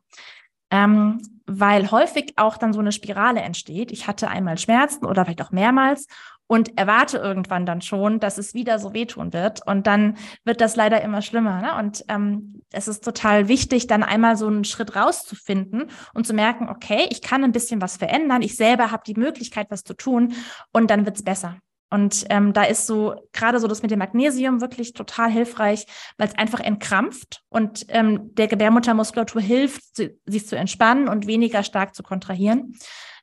Ähm, 0.71 1.21
weil 1.47 1.91
häufig 1.91 2.35
auch 2.37 2.57
dann 2.57 2.73
so 2.73 2.81
eine 2.81 2.93
Spirale 2.93 3.41
entsteht. 3.41 3.91
Ich 3.93 4.07
hatte 4.07 4.29
einmal 4.29 4.59
Schmerzen 4.59 5.05
oder 5.05 5.25
vielleicht 5.25 5.43
auch 5.43 5.51
mehrmals 5.51 6.07
und 6.53 6.77
erwarte 6.77 7.17
irgendwann 7.17 7.65
dann 7.65 7.81
schon, 7.81 8.21
dass 8.21 8.37
es 8.37 8.53
wieder 8.53 8.79
so 8.79 8.93
wehtun 8.93 9.33
wird. 9.33 9.67
Und 9.67 9.87
dann 9.87 10.19
wird 10.45 10.61
das 10.61 10.77
leider 10.77 11.01
immer 11.01 11.23
schlimmer. 11.23 11.63
Ne? 11.63 11.75
Und 11.79 12.05
ähm, 12.09 12.61
es 12.71 12.89
ist 12.89 13.03
total 13.03 13.49
wichtig, 13.49 13.87
dann 13.87 14.03
einmal 14.03 14.37
so 14.37 14.49
einen 14.49 14.65
Schritt 14.65 14.95
rauszufinden 14.95 15.85
und 16.13 16.27
zu 16.27 16.35
merken, 16.35 16.69
okay, 16.69 17.07
ich 17.09 17.23
kann 17.23 17.43
ein 17.43 17.53
bisschen 17.53 17.81
was 17.81 17.97
verändern. 17.97 18.43
Ich 18.43 18.55
selber 18.55 18.91
habe 18.91 19.03
die 19.07 19.15
Möglichkeit, 19.15 19.69
was 19.71 19.83
zu 19.83 19.95
tun 19.95 20.35
und 20.73 20.91
dann 20.91 21.07
wird's 21.07 21.23
besser. 21.23 21.57
Und 21.89 22.27
ähm, 22.29 22.53
da 22.53 22.65
ist 22.65 22.87
so 22.87 23.15
gerade 23.33 23.59
so 23.59 23.67
das 23.67 23.81
mit 23.81 23.91
dem 23.91 24.01
Magnesium 24.01 24.61
wirklich 24.61 24.93
total 24.93 25.31
hilfreich, 25.31 25.87
weil 26.19 26.29
es 26.29 26.37
einfach 26.37 26.61
entkrampft 26.61 27.41
und 27.49 27.87
ähm, 27.89 28.35
der 28.35 28.49
Gebärmuttermuskulatur 28.49 29.41
hilft, 29.41 29.97
sie, 29.97 30.19
sich 30.27 30.47
zu 30.47 30.57
entspannen 30.57 31.09
und 31.09 31.27
weniger 31.27 31.63
stark 31.63 31.95
zu 31.95 32.03
kontrahieren. 32.03 32.75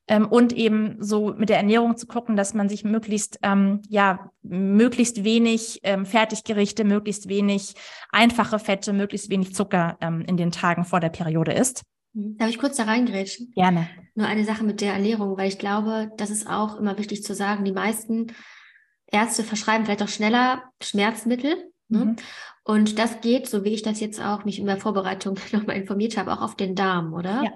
Ähm, 0.09 0.27
und 0.27 0.53
eben 0.53 0.97
so 0.99 1.35
mit 1.37 1.49
der 1.49 1.57
Ernährung 1.57 1.95
zu 1.95 2.07
gucken, 2.07 2.35
dass 2.35 2.55
man 2.55 2.67
sich 2.67 2.83
möglichst, 2.83 3.39
ähm, 3.43 3.81
ja, 3.87 4.31
möglichst 4.41 5.23
wenig 5.23 5.79
ähm, 5.83 6.05
Fertiggerichte, 6.05 6.83
möglichst 6.83 7.29
wenig 7.29 7.75
einfache 8.11 8.57
Fette, 8.57 8.91
möglichst 8.91 9.29
wenig 9.29 9.53
Zucker 9.53 9.97
ähm, 10.01 10.21
in 10.21 10.35
den 10.35 10.51
Tagen 10.51 10.83
vor 10.83 10.99
der 10.99 11.09
Periode 11.09 11.53
isst. 11.53 11.83
Darf 12.13 12.49
ich 12.49 12.57
kurz 12.57 12.77
da 12.77 12.83
reingrätschen? 12.83 13.51
Gerne. 13.53 13.87
Nur 14.15 14.25
eine 14.25 14.45
Sache 14.45 14.63
mit 14.63 14.81
der 14.81 14.93
Ernährung, 14.93 15.37
weil 15.37 15.47
ich 15.47 15.59
glaube, 15.59 16.11
das 16.17 16.31
ist 16.31 16.49
auch 16.49 16.77
immer 16.77 16.97
wichtig 16.97 17.23
zu 17.23 17.35
sagen, 17.35 17.63
die 17.63 17.71
meisten 17.71 18.33
Ärzte 19.11 19.43
verschreiben 19.43 19.85
vielleicht 19.85 20.01
auch 20.01 20.07
schneller 20.07 20.63
Schmerzmittel. 20.81 21.71
Ne? 21.87 22.05
Mhm. 22.05 22.15
Und 22.69 22.99
das 22.99 23.19
geht, 23.21 23.47
so 23.49 23.63
wie 23.63 23.73
ich 23.73 23.81
das 23.81 23.99
jetzt 23.99 24.21
auch 24.23 24.45
mich 24.45 24.59
in 24.59 24.67
der 24.67 24.77
Vorbereitung 24.77 25.33
nochmal 25.51 25.77
informiert 25.77 26.17
habe, 26.17 26.31
auch 26.31 26.41
auf 26.41 26.55
den 26.55 26.75
Darm, 26.75 27.13
oder? 27.15 27.41
Ja, 27.43 27.51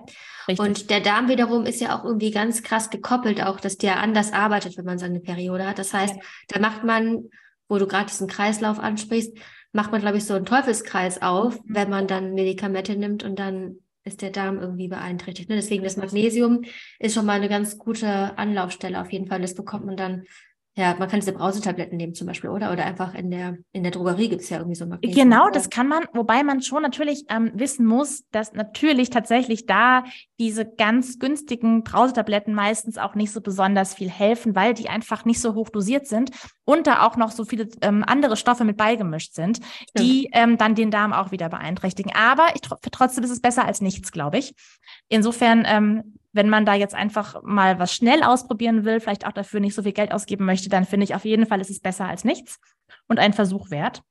richtig. 0.48 0.60
Und 0.60 0.90
der 0.90 1.02
Darm 1.02 1.28
wiederum 1.30 1.68
ist 1.68 1.80
ja 1.80 1.96
auch 1.96 2.04
irgendwie 2.04 2.32
ganz 2.32 2.64
krass 2.64 2.90
gekoppelt, 2.90 3.44
auch 3.44 3.60
dass 3.60 3.78
der 3.78 4.00
anders 4.00 4.34
arbeitet, 4.34 4.76
wenn 4.76 4.86
man 4.86 4.98
seine 4.98 5.20
Periode 5.20 5.68
hat. 5.68 5.78
Das 5.78 5.94
heißt, 5.94 6.16
Ja. 6.16 6.22
da 6.48 6.60
macht 6.60 6.84
man, 6.84 7.30
wo 7.70 7.78
du 7.78 7.86
gerade 7.86 8.08
diesen 8.08 8.28
Kreislauf 8.28 8.80
ansprichst, 8.80 9.38
macht 9.72 9.92
man, 9.92 10.02
glaube 10.02 10.18
ich, 10.18 10.26
so 10.26 10.34
einen 10.34 10.46
Teufelskreis 10.46 11.22
auf, 11.22 11.60
Mhm. 11.60 11.76
wenn 11.76 11.90
man 11.92 12.08
dann 12.08 12.34
Medikamente 12.34 12.96
nimmt 12.96 13.24
und 13.24 13.38
dann 13.38 13.76
ist 14.06 14.24
der 14.24 14.32
Darm 14.32 14.58
irgendwie 14.60 14.88
beeinträchtigt. 14.88 15.48
Ne? 15.48 15.58
Deswegen 15.58 15.84
das 15.84 15.96
Magnesium 15.96 16.64
ist 16.98 17.14
schon 17.14 17.28
mal 17.28 17.34
eine 17.34 17.50
ganz 17.50 17.78
gute 17.78 18.36
Anlaufstelle 18.38 19.00
auf 19.00 19.12
jeden 19.12 19.28
Fall. 19.28 19.42
Das 19.42 19.54
bekommt 19.54 19.86
man 19.86 19.96
dann, 19.96 20.24
ja, 20.76 20.96
man 20.98 21.08
kann 21.08 21.20
diese 21.20 21.34
Brausetabletten 21.34 21.98
nehmen 21.98 22.16
zum 22.16 22.26
Beispiel, 22.26 22.50
oder? 22.50 22.72
Oder 22.72 22.86
einfach 22.86 23.14
in 23.14 23.30
der, 23.30 23.58
in 23.74 23.84
der 23.84 23.92
Drogerie 23.92 24.28
gibt 24.28 24.42
es 24.42 24.50
ja 24.50 24.58
irgendwie 24.58 24.76
so 24.76 24.88
Magnesium. 24.88 25.30
Genau, 25.30 25.50
das 25.52 25.70
kann 25.70 25.88
man, 25.88 26.06
wobei 26.14 26.42
man 26.42 26.64
schon 26.64 26.82
natürlich 26.82 27.26
ähm, 27.30 27.52
wissen 27.54 27.86
muss, 27.86 28.24
dass 28.32 28.54
natürlich 28.54 29.12
tatsächlich 29.12 29.68
da 29.68 30.04
diese 30.40 30.66
ganz 30.66 31.20
günstigen 31.20 31.84
Brausetabletten 31.84 32.56
meistens 32.56 32.98
auch 32.98 33.14
nicht 33.14 33.32
so 33.32 33.40
besonders 33.40 33.94
viel 33.94 34.10
helfen, 34.10 34.56
weil 34.56 34.74
die 34.74 34.90
einfach 34.90 35.26
nicht 35.26 35.42
so 35.42 35.54
hoch 35.54 35.70
dosiert 35.70 36.08
sind 36.08 36.32
und 36.66 36.88
da 36.88 37.06
auch 37.06 37.18
noch 37.18 37.30
so 37.30 37.46
viele 37.46 37.68
ähm, 37.82 38.04
andere 38.08 38.36
Stoffe 38.36 38.64
mit 38.64 38.76
beigemischt 38.76 39.36
sind, 39.36 39.60
die 39.96 40.30
ähm, 40.34 40.58
dann 40.58 40.74
den 40.74 40.90
Darm 40.90 41.14
auch 41.14 41.30
wieder 41.32 41.50
beeinträchtigen. 41.50 42.12
Aber 42.16 42.48
ich, 42.56 42.62
tr 42.62 42.78
trotzdem 42.92 43.24
ist 43.24 43.30
es 43.32 43.42
besser 43.42 43.66
als 43.66 43.82
nichts, 43.82 44.12
glaube 44.12 44.40
ich. 44.40 44.56
Insofern, 45.08 45.66
ähm, 45.68 46.16
wenn 46.34 46.50
man 46.50 46.66
da 46.66 46.74
jetzt 46.74 46.96
einfach 46.96 47.42
mal 47.44 47.80
was 47.80 47.94
schnell 47.94 48.24
ausprobieren 48.24 48.84
will, 48.84 49.00
vielleicht 49.00 49.26
auch 49.26 49.32
dafür 49.32 49.60
nicht 49.60 49.76
so 49.76 49.84
viel 49.84 49.94
Geld 49.94 50.12
ausgeben 50.12 50.46
möchte, 50.46 50.68
dann 50.68 50.86
finde 50.86 51.06
ich 51.06 51.16
auf 51.16 51.26
jeden 51.26 51.46
Fall 51.46 51.62
ist 51.62 51.70
es 51.70 51.80
besser 51.80 52.08
als 52.08 52.26
nichts 52.26 52.60
und 53.08 53.20
ein 53.20 53.34
Versuch 53.34 53.70
wert. 53.70 54.04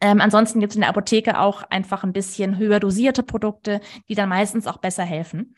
Ähm, 0.00 0.20
ansonsten 0.20 0.60
gibt 0.60 0.72
es 0.72 0.76
in 0.76 0.80
der 0.80 0.90
Apotheke 0.90 1.38
auch 1.38 1.62
einfach 1.70 2.04
ein 2.04 2.12
bisschen 2.12 2.58
höher 2.58 2.80
dosierte 2.80 3.22
Produkte, 3.22 3.80
die 4.08 4.14
dann 4.14 4.28
meistens 4.28 4.66
auch 4.66 4.78
besser 4.78 5.04
helfen. 5.04 5.54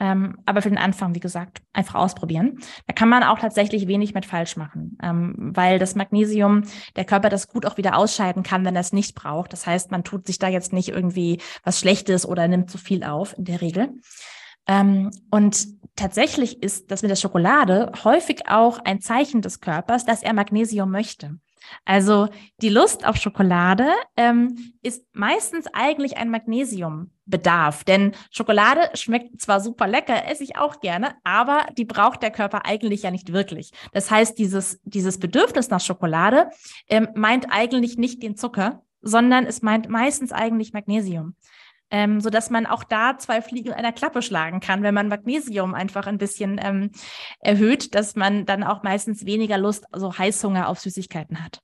Ähm, 0.00 0.38
aber 0.46 0.62
für 0.62 0.70
den 0.70 0.78
Anfang, 0.78 1.14
wie 1.14 1.20
gesagt, 1.20 1.62
einfach 1.72 1.96
ausprobieren. 1.96 2.58
Da 2.86 2.94
kann 2.94 3.08
man 3.08 3.22
auch 3.22 3.38
tatsächlich 3.38 3.86
wenig 3.86 4.14
mit 4.14 4.24
falsch 4.24 4.56
machen, 4.56 4.96
ähm, 5.02 5.34
weil 5.54 5.78
das 5.78 5.94
Magnesium, 5.94 6.62
der 6.96 7.04
Körper 7.04 7.28
das 7.28 7.48
gut 7.48 7.66
auch 7.66 7.76
wieder 7.76 7.96
ausscheiden 7.96 8.42
kann, 8.42 8.64
wenn 8.64 8.74
er 8.74 8.80
es 8.80 8.92
nicht 8.92 9.14
braucht. 9.14 9.52
Das 9.52 9.66
heißt, 9.66 9.90
man 9.90 10.02
tut 10.02 10.26
sich 10.26 10.38
da 10.38 10.48
jetzt 10.48 10.72
nicht 10.72 10.88
irgendwie 10.88 11.40
was 11.62 11.78
Schlechtes 11.78 12.26
oder 12.26 12.48
nimmt 12.48 12.70
zu 12.70 12.78
viel 12.78 13.04
auf, 13.04 13.36
in 13.36 13.44
der 13.44 13.60
Regel. 13.60 13.90
Ähm, 14.66 15.10
und 15.30 15.66
tatsächlich 15.96 16.62
ist 16.62 16.90
das 16.90 17.02
mit 17.02 17.10
der 17.10 17.16
Schokolade 17.16 17.92
häufig 18.04 18.48
auch 18.48 18.78
ein 18.78 19.00
Zeichen 19.00 19.42
des 19.42 19.60
Körpers, 19.60 20.04
dass 20.04 20.22
er 20.22 20.32
Magnesium 20.32 20.90
möchte. 20.90 21.38
Also 21.84 22.28
die 22.60 22.68
Lust 22.68 23.06
auf 23.06 23.16
Schokolade 23.16 23.86
ähm, 24.16 24.74
ist 24.82 25.04
meistens 25.12 25.66
eigentlich 25.72 26.16
ein 26.16 26.30
Magnesiumbedarf, 26.30 27.84
denn 27.84 28.12
Schokolade 28.30 28.90
schmeckt 28.94 29.40
zwar 29.40 29.60
super 29.60 29.86
lecker, 29.86 30.28
esse 30.28 30.44
ich 30.44 30.56
auch 30.56 30.80
gerne, 30.80 31.14
aber 31.24 31.66
die 31.76 31.84
braucht 31.84 32.22
der 32.22 32.30
Körper 32.30 32.66
eigentlich 32.66 33.02
ja 33.02 33.10
nicht 33.10 33.32
wirklich. 33.32 33.70
Das 33.92 34.10
heißt, 34.10 34.38
dieses, 34.38 34.80
dieses 34.84 35.18
Bedürfnis 35.18 35.70
nach 35.70 35.80
Schokolade 35.80 36.50
ähm, 36.88 37.08
meint 37.14 37.46
eigentlich 37.50 37.96
nicht 37.96 38.22
den 38.22 38.36
Zucker, 38.36 38.82
sondern 39.00 39.46
es 39.46 39.62
meint 39.62 39.88
meistens 39.88 40.32
eigentlich 40.32 40.72
Magnesium 40.72 41.36
ähm, 41.92 42.20
so 42.20 42.30
dass 42.30 42.50
man 42.50 42.66
auch 42.66 42.82
da 42.82 43.18
zwei 43.18 43.40
Fliegen 43.42 43.68
in 43.68 43.74
einer 43.74 43.92
Klappe 43.92 44.22
schlagen 44.22 44.58
kann, 44.58 44.82
wenn 44.82 44.94
man 44.94 45.08
Magnesium 45.08 45.74
einfach 45.74 46.08
ein 46.08 46.18
bisschen 46.18 46.58
ähm, 46.60 46.90
erhöht, 47.38 47.94
dass 47.94 48.16
man 48.16 48.46
dann 48.46 48.64
auch 48.64 48.82
meistens 48.82 49.26
weniger 49.26 49.58
Lust, 49.58 49.84
also 49.92 50.18
Heißhunger 50.18 50.68
auf 50.68 50.80
Süßigkeiten 50.80 51.44
hat. 51.44 51.60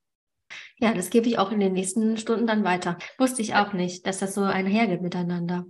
Ja, 0.79 0.95
das 0.95 1.11
gebe 1.11 1.27
ich 1.27 1.39
auch 1.39 1.51
in 1.51 1.61
den 1.61 1.73
nächsten 1.73 2.17
Stunden 2.17 2.47
dann 2.47 2.63
weiter. 2.63 2.99
Wusste 3.19 3.43
ich 3.43 3.55
auch 3.55 3.73
nicht, 3.73 4.07
dass 4.07 4.19
das 4.19 4.35
so 4.35 4.43
einhergeht 4.43 5.03
miteinander. 5.03 5.65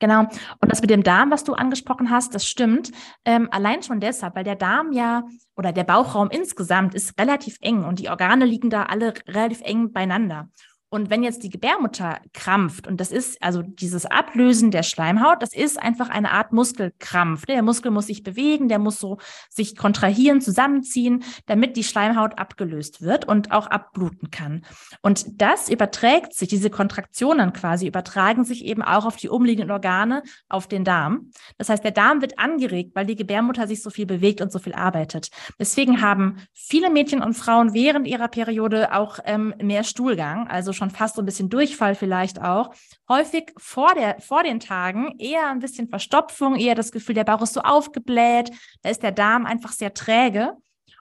Genau. 0.00 0.20
Und 0.60 0.70
das 0.70 0.80
mit 0.80 0.90
dem 0.90 1.02
Darm, 1.02 1.30
was 1.30 1.42
du 1.42 1.54
angesprochen 1.54 2.10
hast, 2.10 2.34
das 2.34 2.46
stimmt. 2.46 2.92
Ähm, 3.24 3.48
allein 3.50 3.82
schon 3.82 3.98
deshalb, 3.98 4.36
weil 4.36 4.44
der 4.44 4.54
Darm 4.54 4.92
ja 4.92 5.24
oder 5.56 5.72
der 5.72 5.82
Bauchraum 5.82 6.30
insgesamt 6.30 6.94
ist 6.94 7.18
relativ 7.20 7.56
eng 7.60 7.84
und 7.84 7.98
die 7.98 8.08
Organe 8.08 8.44
liegen 8.44 8.70
da 8.70 8.84
alle 8.84 9.12
relativ 9.26 9.60
eng 9.62 9.92
beieinander. 9.92 10.50
Und 10.90 11.10
wenn 11.10 11.22
jetzt 11.22 11.42
die 11.42 11.50
Gebärmutter 11.50 12.18
krampft, 12.32 12.86
und 12.86 12.98
das 12.98 13.12
ist 13.12 13.42
also 13.42 13.62
dieses 13.62 14.06
Ablösen 14.06 14.70
der 14.70 14.82
Schleimhaut, 14.82 15.42
das 15.42 15.54
ist 15.54 15.80
einfach 15.80 16.08
eine 16.08 16.32
Art 16.32 16.52
Muskelkrampf. 16.52 17.44
Der 17.44 17.62
Muskel 17.62 17.90
muss 17.90 18.06
sich 18.06 18.22
bewegen, 18.22 18.68
der 18.68 18.78
muss 18.78 18.98
so 18.98 19.18
sich 19.50 19.76
kontrahieren, 19.76 20.40
zusammenziehen, 20.40 21.24
damit 21.46 21.76
die 21.76 21.84
Schleimhaut 21.84 22.38
abgelöst 22.38 23.02
wird 23.02 23.26
und 23.26 23.52
auch 23.52 23.66
abbluten 23.66 24.30
kann. 24.30 24.64
Und 25.02 25.42
das 25.42 25.68
überträgt 25.68 26.32
sich, 26.32 26.48
diese 26.48 26.70
Kontraktionen 26.70 27.52
quasi 27.52 27.86
übertragen 27.86 28.44
sich 28.44 28.64
eben 28.64 28.82
auch 28.82 29.04
auf 29.04 29.16
die 29.16 29.28
umliegenden 29.28 29.70
Organe, 29.70 30.22
auf 30.48 30.68
den 30.68 30.84
Darm. 30.84 31.30
Das 31.58 31.68
heißt, 31.68 31.84
der 31.84 31.90
Darm 31.90 32.22
wird 32.22 32.38
angeregt, 32.38 32.92
weil 32.94 33.04
die 33.04 33.16
Gebärmutter 33.16 33.66
sich 33.66 33.82
so 33.82 33.90
viel 33.90 34.06
bewegt 34.06 34.40
und 34.40 34.50
so 34.50 34.58
viel 34.58 34.74
arbeitet. 34.74 35.28
Deswegen 35.58 36.00
haben 36.00 36.38
viele 36.54 36.88
Mädchen 36.88 37.22
und 37.22 37.34
Frauen 37.34 37.74
während 37.74 38.06
ihrer 38.06 38.28
Periode 38.28 38.94
auch 38.94 39.18
ähm, 39.24 39.54
mehr 39.60 39.84
Stuhlgang, 39.84 40.48
also 40.48 40.72
schon 40.78 40.90
fast 40.90 41.16
so 41.16 41.22
ein 41.22 41.26
bisschen 41.26 41.50
Durchfall 41.50 41.94
vielleicht 41.94 42.40
auch, 42.40 42.70
häufig 43.08 43.52
vor, 43.58 43.94
der, 43.94 44.20
vor 44.20 44.42
den 44.42 44.60
Tagen 44.60 45.14
eher 45.18 45.48
ein 45.48 45.58
bisschen 45.58 45.88
Verstopfung, 45.88 46.56
eher 46.56 46.74
das 46.74 46.92
Gefühl, 46.92 47.14
der 47.14 47.24
Bauch 47.24 47.42
ist 47.42 47.54
so 47.54 47.60
aufgebläht, 47.60 48.50
da 48.82 48.90
ist 48.90 49.02
der 49.02 49.12
Darm 49.12 49.44
einfach 49.44 49.72
sehr 49.72 49.92
träge. 49.92 50.54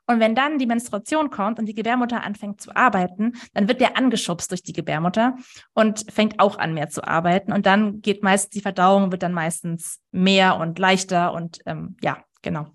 Und 0.09 0.21
wenn 0.21 0.35
dann 0.35 0.57
die 0.57 0.65
Menstruation 0.65 1.29
kommt 1.29 1.59
und 1.59 1.65
die 1.65 1.73
Gebärmutter 1.73 2.23
anfängt 2.23 2.61
zu 2.61 2.73
arbeiten, 2.75 3.33
dann 3.53 3.67
wird 3.67 3.81
der 3.81 3.97
angeschubst 3.97 4.49
durch 4.49 4.63
die 4.63 4.71
Gebärmutter 4.71 5.35
und 5.73 6.09
fängt 6.09 6.39
auch 6.39 6.57
an, 6.57 6.73
mehr 6.73 6.89
zu 6.89 7.05
arbeiten. 7.05 7.51
Und 7.51 7.65
dann 7.65 8.01
geht 8.01 8.23
meist 8.23 8.55
die 8.55 8.61
Verdauung, 8.61 9.11
wird 9.11 9.21
dann 9.21 9.33
meistens 9.33 9.99
mehr 10.11 10.57
und 10.57 10.79
leichter 10.79 11.33
und 11.33 11.59
ähm, 11.65 11.97
ja, 12.01 12.23
genau. 12.41 12.67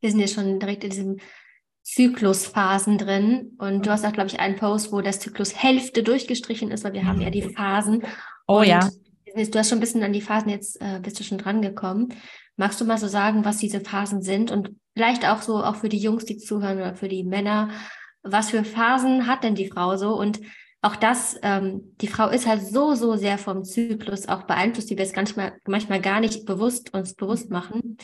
Wir 0.00 0.10
sind 0.10 0.20
ja 0.20 0.28
schon 0.28 0.60
direkt 0.60 0.84
in 0.84 0.90
diesem 0.90 1.16
Zyklusphasen 1.86 2.98
drin. 2.98 3.52
Und 3.58 3.86
du 3.86 3.90
hast 3.90 4.04
auch, 4.04 4.12
glaube 4.12 4.28
ich, 4.28 4.40
einen 4.40 4.56
Post, 4.56 4.90
wo 4.90 5.00
das 5.00 5.20
Zyklus 5.20 5.54
Hälfte 5.54 6.02
durchgestrichen 6.02 6.72
ist, 6.72 6.82
weil 6.82 6.94
wir 6.94 7.06
haben 7.06 7.20
ja 7.20 7.30
die 7.30 7.42
Phasen. 7.42 8.02
Oh 8.48 8.58
und 8.58 8.66
ja. 8.66 8.90
Du 9.34 9.58
hast 9.58 9.68
schon 9.68 9.78
ein 9.78 9.80
bisschen 9.80 10.02
an 10.02 10.12
die 10.12 10.20
Phasen 10.20 10.48
jetzt, 10.48 10.80
äh, 10.80 10.98
bist 11.00 11.20
du 11.20 11.24
schon 11.24 11.38
dran 11.38 11.62
gekommen. 11.62 12.08
Magst 12.56 12.80
du 12.80 12.84
mal 12.86 12.98
so 12.98 13.06
sagen, 13.06 13.44
was 13.44 13.58
diese 13.58 13.80
Phasen 13.80 14.22
sind 14.22 14.50
und 14.50 14.70
vielleicht 14.94 15.28
auch 15.28 15.42
so, 15.42 15.62
auch 15.62 15.76
für 15.76 15.88
die 15.88 15.98
Jungs, 15.98 16.24
die 16.24 16.38
zuhören 16.38 16.78
oder 16.78 16.96
für 16.96 17.08
die 17.08 17.22
Männer, 17.22 17.70
was 18.22 18.50
für 18.50 18.64
Phasen 18.64 19.26
hat 19.26 19.44
denn 19.44 19.54
die 19.54 19.68
Frau 19.68 19.96
so? 19.96 20.18
Und 20.18 20.40
auch 20.82 20.96
das, 20.96 21.38
ähm, 21.42 21.94
die 22.00 22.08
Frau 22.08 22.28
ist 22.28 22.46
halt 22.46 22.66
so, 22.66 22.94
so 22.94 23.16
sehr 23.16 23.38
vom 23.38 23.62
Zyklus 23.62 24.26
auch 24.26 24.44
beeinflusst, 24.44 24.90
die 24.90 24.96
wir 24.96 25.04
es 25.04 25.14
manchmal, 25.14 25.52
manchmal 25.66 26.00
gar 26.00 26.20
nicht 26.20 26.46
bewusst 26.46 26.94
uns 26.94 27.14
bewusst 27.14 27.50
machen. 27.50 27.98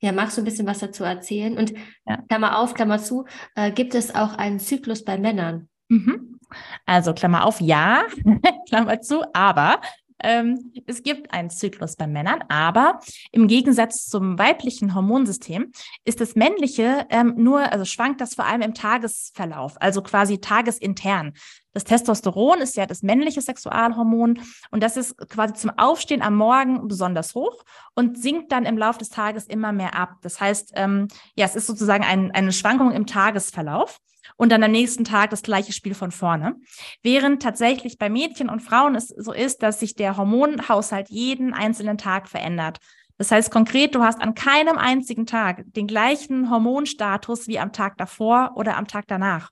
Ja, 0.00 0.12
magst 0.12 0.36
du 0.36 0.42
ein 0.42 0.44
bisschen 0.44 0.66
was 0.66 0.78
dazu 0.78 1.04
erzählen? 1.04 1.56
Und 1.58 1.72
ja. 2.06 2.22
Klammer 2.28 2.58
auf, 2.58 2.74
Klammer 2.74 2.98
zu, 2.98 3.26
äh, 3.54 3.70
gibt 3.70 3.94
es 3.94 4.14
auch 4.14 4.34
einen 4.34 4.58
Zyklus 4.58 5.04
bei 5.04 5.18
Männern? 5.18 5.68
Mhm. 5.88 6.38
Also 6.86 7.12
Klammer 7.12 7.44
auf, 7.44 7.60
ja, 7.60 8.04
Klammer 8.68 9.00
zu, 9.00 9.22
aber 9.34 9.80
ähm, 10.22 10.72
es 10.86 11.02
gibt 11.02 11.32
einen 11.32 11.50
Zyklus 11.50 11.96
bei 11.96 12.06
Männern, 12.06 12.44
aber 12.48 13.00
im 13.32 13.48
Gegensatz 13.48 14.06
zum 14.06 14.38
weiblichen 14.38 14.94
Hormonsystem 14.94 15.72
ist 16.04 16.20
das 16.20 16.34
männliche 16.34 17.06
ähm, 17.10 17.34
nur, 17.36 17.72
also 17.72 17.84
schwankt 17.84 18.20
das 18.20 18.34
vor 18.34 18.46
allem 18.46 18.62
im 18.62 18.74
Tagesverlauf, 18.74 19.74
also 19.80 20.02
quasi 20.02 20.38
tagesintern. 20.38 21.32
Das 21.72 21.84
Testosteron 21.84 22.60
ist 22.60 22.76
ja 22.76 22.86
das 22.86 23.02
männliche 23.02 23.40
Sexualhormon 23.40 24.40
und 24.70 24.82
das 24.82 24.96
ist 24.96 25.16
quasi 25.28 25.54
zum 25.54 25.70
Aufstehen 25.76 26.22
am 26.22 26.36
Morgen 26.36 26.88
besonders 26.88 27.34
hoch 27.34 27.62
und 27.94 28.20
sinkt 28.20 28.50
dann 28.50 28.66
im 28.66 28.76
Laufe 28.76 28.98
des 28.98 29.10
Tages 29.10 29.46
immer 29.46 29.72
mehr 29.72 29.94
ab. 29.94 30.16
Das 30.22 30.40
heißt, 30.40 30.72
ähm, 30.74 31.08
ja, 31.36 31.46
es 31.46 31.54
ist 31.54 31.66
sozusagen 31.66 32.04
ein, 32.04 32.32
eine 32.32 32.52
Schwankung 32.52 32.90
im 32.90 33.06
Tagesverlauf 33.06 33.98
und 34.36 34.50
dann 34.50 34.64
am 34.64 34.72
nächsten 34.72 35.04
Tag 35.04 35.30
das 35.30 35.42
gleiche 35.42 35.72
Spiel 35.72 35.94
von 35.94 36.10
vorne. 36.10 36.56
Während 37.02 37.42
tatsächlich 37.42 37.98
bei 37.98 38.10
Mädchen 38.10 38.48
und 38.48 38.60
Frauen 38.60 38.94
es 38.94 39.08
so 39.08 39.32
ist, 39.32 39.62
dass 39.62 39.80
sich 39.80 39.94
der 39.94 40.16
Hormonhaushalt 40.16 41.08
jeden 41.08 41.54
einzelnen 41.54 41.98
Tag 41.98 42.28
verändert. 42.28 42.78
Das 43.16 43.30
heißt 43.30 43.50
konkret, 43.50 43.94
du 43.94 44.02
hast 44.02 44.20
an 44.20 44.34
keinem 44.34 44.78
einzigen 44.78 45.26
Tag 45.26 45.64
den 45.66 45.86
gleichen 45.86 46.50
Hormonstatus 46.50 47.48
wie 47.48 47.58
am 47.58 47.70
Tag 47.70 47.98
davor 47.98 48.52
oder 48.54 48.78
am 48.78 48.88
Tag 48.88 49.04
danach. 49.08 49.50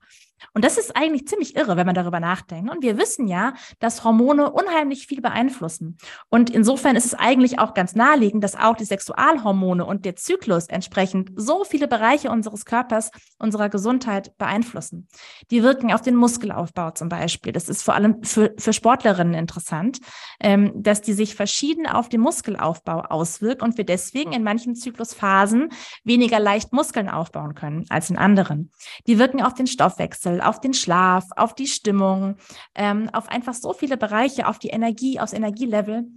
Und 0.53 0.65
das 0.65 0.77
ist 0.77 0.95
eigentlich 0.95 1.27
ziemlich 1.27 1.55
irre, 1.55 1.77
wenn 1.77 1.85
man 1.85 1.95
darüber 1.95 2.19
nachdenkt. 2.19 2.71
Und 2.71 2.83
wir 2.83 2.97
wissen 2.97 3.27
ja, 3.27 3.53
dass 3.79 4.03
Hormone 4.03 4.51
unheimlich 4.51 5.07
viel 5.07 5.21
beeinflussen. 5.21 5.97
Und 6.29 6.49
insofern 6.49 6.95
ist 6.95 7.05
es 7.05 7.13
eigentlich 7.13 7.59
auch 7.59 7.73
ganz 7.73 7.95
naheliegend, 7.95 8.43
dass 8.43 8.55
auch 8.55 8.75
die 8.75 8.85
Sexualhormone 8.85 9.85
und 9.85 10.05
der 10.05 10.15
Zyklus 10.15 10.67
entsprechend 10.67 11.31
so 11.35 11.63
viele 11.63 11.87
Bereiche 11.87 12.29
unseres 12.29 12.65
Körpers, 12.65 13.11
unserer 13.37 13.69
Gesundheit 13.69 14.37
beeinflussen. 14.37 15.07
Die 15.51 15.63
wirken 15.63 15.91
auf 15.91 16.01
den 16.01 16.15
Muskelaufbau 16.15 16.91
zum 16.91 17.09
Beispiel. 17.09 17.51
Das 17.51 17.69
ist 17.69 17.83
vor 17.83 17.95
allem 17.95 18.23
für, 18.23 18.53
für 18.57 18.73
Sportlerinnen 18.73 19.33
interessant, 19.33 19.99
ähm, 20.39 20.71
dass 20.75 21.01
die 21.01 21.13
sich 21.13 21.35
verschieden 21.35 21.87
auf 21.87 22.09
den 22.09 22.21
Muskelaufbau 22.21 23.01
auswirken 23.01 23.63
und 23.63 23.77
wir 23.77 23.85
deswegen 23.85 24.33
in 24.33 24.43
manchen 24.43 24.75
Zyklusphasen 24.75 25.69
weniger 26.03 26.39
leicht 26.39 26.73
Muskeln 26.73 27.09
aufbauen 27.09 27.55
können 27.55 27.85
als 27.89 28.09
in 28.09 28.17
anderen. 28.17 28.71
Die 29.07 29.19
wirken 29.19 29.41
auf 29.41 29.53
den 29.53 29.67
Stoffwechsel 29.67 30.28
Stoffwechsel, 30.29 30.41
auf 30.41 30.61
den 30.61 30.73
Schlaf, 30.73 31.25
auf 31.35 31.55
die 31.55 31.67
Stimmung, 31.67 32.35
ähm, 32.75 33.09
auf 33.13 33.29
einfach 33.29 33.53
so 33.53 33.73
viele 33.73 33.97
Bereiche, 33.97 34.47
auf 34.47 34.59
die 34.59 34.69
Energie, 34.69 35.19
aufs 35.19 35.33
Energielevel. 35.33 36.07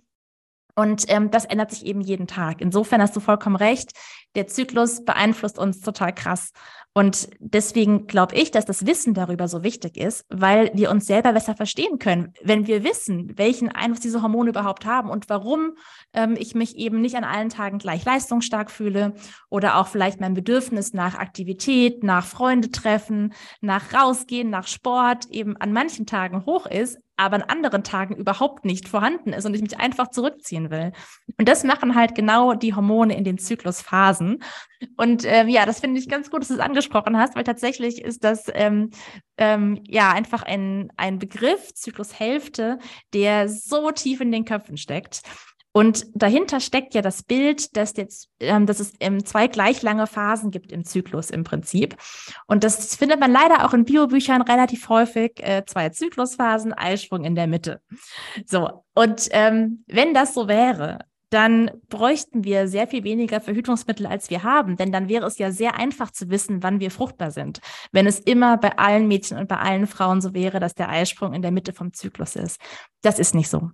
Und 0.75 1.05
ähm, 1.09 1.31
das 1.31 1.45
ändert 1.45 1.71
sich 1.71 1.85
eben 1.85 2.01
jeden 2.01 2.27
Tag. 2.27 2.61
Insofern 2.61 3.03
hast 3.03 3.15
du 3.15 3.21
vollkommen 3.21 3.57
recht. 3.57 3.93
Der 4.35 4.47
Zyklus 4.47 5.05
beeinflusst 5.05 5.59
uns 5.59 5.81
total 5.81 6.15
krass. 6.15 6.53
Und 6.95 7.31
deswegen 7.39 8.07
glaube 8.07 8.35
ich, 8.35 8.51
dass 8.51 8.67
das 8.67 8.85
Wissen 8.87 9.15
darüber 9.15 9.49
so 9.49 9.63
wichtig 9.63 9.97
ist, 9.97 10.27
weil 10.29 10.71
wir 10.75 10.91
uns 10.91 11.07
selber 11.07 11.33
besser 11.33 11.55
verstehen 11.55 11.99
können, 11.99 12.35
wenn 12.43 12.67
wir 12.67 12.85
wissen, 12.85 13.33
welchen 13.39 13.71
Einfluss 13.71 14.01
diese 14.01 14.21
Hormone 14.21 14.51
überhaupt 14.51 14.85
haben 14.85 15.09
und 15.09 15.31
warum 15.31 15.73
ähm, 16.13 16.37
ich 16.39 16.55
mich 16.55 16.77
eben 16.77 17.01
nicht 17.01 17.17
an 17.17 17.25
allen 17.25 17.49
Tagen 17.49 17.79
gleich 17.79 18.05
leistungsstark 18.05 18.71
fühle 18.71 19.15
oder 19.49 19.77
auch 19.77 19.87
vielleicht 19.87 20.21
mein 20.21 20.35
Bedürfnis 20.35 20.93
nach 20.93 21.15
Aktivität, 21.15 22.03
nach 22.03 22.27
Freunde 22.27 22.71
treffen, 22.71 23.33
nach 23.63 23.95
rausgehen, 23.95 24.51
nach 24.51 24.67
Sport 24.67 25.27
eben 25.31 25.57
an 25.57 25.73
manchen 25.73 26.05
Tagen 26.05 26.45
hoch 26.45 26.67
ist, 26.67 26.99
aber 27.23 27.37
an 27.37 27.43
anderen 27.43 27.85
Tagen 27.85 28.17
überhaupt 28.17 28.65
nicht 28.65 28.89
vorhanden 28.89 29.33
ist 29.33 29.47
und 29.47 29.55
ich 29.55 29.63
mich 29.63 29.79
einfach 29.79 30.09
zurückziehen 30.09 30.71
will. 30.71 30.93
Und 31.39 31.49
das 31.49 31.65
machen 31.65 31.95
halt 31.95 32.15
genau 32.15 32.55
die 32.55 32.75
Hormone 32.75 33.17
in 33.17 33.25
den 33.25 33.39
Zyklusphasen. 33.39 34.43
Und 34.97 35.25
ähm, 35.25 35.49
ja, 35.49 35.65
das 35.65 35.81
finde 35.81 36.01
ich 36.01 36.09
ganz 36.09 36.31
gut, 36.31 36.41
dass 36.41 36.49
du 36.49 36.55
es 36.55 36.61
angesprochen 36.61 37.17
hast, 37.17 37.37
weil 37.37 37.45
tatsächlich 37.45 38.03
ist 38.03 38.25
das 38.25 38.47
ähm, 38.53 38.91
ähm, 39.39 39.81
ja 39.87 40.11
einfach 40.11 40.43
ein, 40.43 40.91
ein 40.97 41.19
Begriff, 41.19 41.73
Zyklushälfte, 41.75 42.79
der 43.15 43.49
so 43.49 43.91
tief 43.91 44.21
in 44.21 44.33
den 44.33 44.45
Köpfen 44.45 44.77
steckt. 44.77 45.23
Und 45.73 46.07
dahinter 46.15 46.61
steckt 46.61 46.95
ja 46.95 47.01
das 47.01 47.23
Bild, 47.23 47.77
dass, 47.77 47.97
jetzt, 47.97 48.29
ähm, 48.41 48.67
dass 48.67 48.79
es 48.79 48.93
ähm, 49.01 49.25
zwei 49.25 49.49
gleich 49.49 49.83
lange 49.83 50.07
Phasen 50.07 50.51
gibt 50.51 50.71
im 50.71 50.85
Zyklus 50.85 51.31
im 51.31 51.45
Prinzip. 51.45 51.97
Und 52.47 52.63
das 52.63 52.95
findet 52.95 53.21
man 53.21 53.33
leider 53.33 53.65
auch 53.65 53.73
in 53.73 53.85
Biobüchern 53.85 54.43
relativ 54.43 54.89
häufig. 54.91 55.33
Äh, 55.37 55.65
zwei 55.67 55.89
Zyklusphasen, 55.89 56.75
Eisprung 56.75 57.25
in 57.25 57.35
der 57.35 57.47
Mitte. 57.47 57.81
So, 58.47 58.85
und 58.95 59.29
ähm, 59.31 59.85
wenn 59.87 60.13
das 60.13 60.35
so 60.35 60.47
wäre, 60.47 60.99
dann 61.31 61.71
bräuchten 61.89 62.45
wir 62.45 62.69
sehr 62.69 62.87
viel 62.87 63.05
weniger 63.05 63.41
Verhütungsmittel, 63.41 64.07
als 64.07 64.29
wir 64.29 64.43
haben. 64.43 64.77
Denn 64.77 64.93
dann 64.93 65.09
wäre 65.09 65.25
es 65.25 65.39
ja 65.39 65.51
sehr 65.51 65.77
einfach 65.77 66.11
zu 66.11 66.29
wissen, 66.29 66.63
wann 66.63 66.79
wir 66.79 66.91
fruchtbar 66.91 67.31
sind. 67.31 67.61
Wenn 67.91 68.07
es 68.07 68.19
immer 68.21 68.59
bei 68.59 68.77
allen 68.77 69.09
Mädchen 69.09 69.39
und 69.39 69.49
bei 69.49 69.57
allen 69.57 69.87
Frauen 69.87 70.21
so 70.21 70.35
wäre, 70.35 70.61
dass 70.61 70.75
der 70.75 70.91
Eisprung 70.91 71.33
in 71.33 71.41
der 71.41 71.51
Mitte 71.51 71.73
vom 71.73 71.95
Zyklus 71.95 72.37
ist. 72.37 72.61
Das 73.01 73.19
ist 73.19 73.35
nicht 73.35 73.49
so 73.49 73.71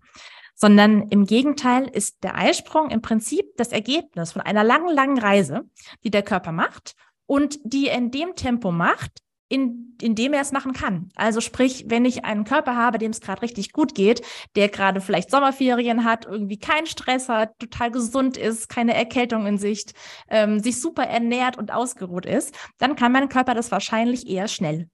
sondern 0.58 1.08
im 1.08 1.24
Gegenteil 1.24 1.88
ist 1.88 2.22
der 2.24 2.36
Eisprung 2.36 2.90
im 2.90 3.00
Prinzip 3.00 3.46
das 3.56 3.68
Ergebnis 3.68 4.32
von 4.32 4.42
einer 4.42 4.64
langen, 4.64 4.92
langen 4.92 5.18
Reise, 5.18 5.62
die 6.04 6.10
der 6.10 6.22
Körper 6.22 6.52
macht 6.52 6.94
und 7.26 7.58
die 7.62 7.88
er 7.88 7.96
in 7.96 8.10
dem 8.10 8.34
Tempo 8.34 8.72
macht, 8.72 9.22
in, 9.48 9.96
in 10.02 10.14
dem 10.14 10.32
er 10.32 10.42
es 10.42 10.52
machen 10.52 10.72
kann. 10.72 11.10
Also 11.14 11.40
sprich, 11.40 11.84
wenn 11.88 12.04
ich 12.04 12.24
einen 12.24 12.44
Körper 12.44 12.76
habe, 12.76 12.98
dem 12.98 13.12
es 13.12 13.20
gerade 13.20 13.42
richtig 13.42 13.72
gut 13.72 13.94
geht, 13.94 14.20
der 14.56 14.68
gerade 14.68 15.00
vielleicht 15.00 15.30
Sommerferien 15.30 16.04
hat, 16.04 16.26
irgendwie 16.26 16.58
keinen 16.58 16.86
Stress 16.86 17.28
hat, 17.28 17.58
total 17.58 17.92
gesund 17.92 18.36
ist, 18.36 18.68
keine 18.68 18.94
Erkältung 18.94 19.46
in 19.46 19.58
Sicht, 19.58 19.92
ähm, 20.28 20.58
sich 20.58 20.80
super 20.80 21.04
ernährt 21.04 21.56
und 21.56 21.72
ausgeruht 21.72 22.26
ist, 22.26 22.54
dann 22.78 22.96
kann 22.96 23.12
mein 23.12 23.28
Körper 23.28 23.54
das 23.54 23.70
wahrscheinlich 23.70 24.28
eher 24.28 24.48
schnell. 24.48 24.88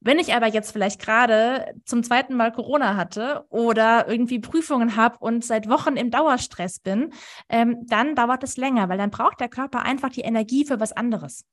Wenn 0.00 0.20
ich 0.20 0.32
aber 0.32 0.46
jetzt 0.46 0.70
vielleicht 0.70 1.00
gerade 1.00 1.74
zum 1.84 2.04
zweiten 2.04 2.36
Mal 2.36 2.52
Corona 2.52 2.96
hatte 2.96 3.44
oder 3.50 4.08
irgendwie 4.08 4.38
Prüfungen 4.38 4.94
habe 4.94 5.18
und 5.18 5.44
seit 5.44 5.68
Wochen 5.68 5.96
im 5.96 6.10
Dauerstress 6.10 6.78
bin, 6.78 7.12
ähm, 7.48 7.78
dann 7.86 8.14
dauert 8.14 8.44
es 8.44 8.56
länger, 8.56 8.88
weil 8.88 8.98
dann 8.98 9.10
braucht 9.10 9.40
der 9.40 9.48
Körper 9.48 9.82
einfach 9.82 10.10
die 10.10 10.20
Energie 10.20 10.64
für 10.64 10.78
was 10.78 10.92
anderes. 10.92 11.44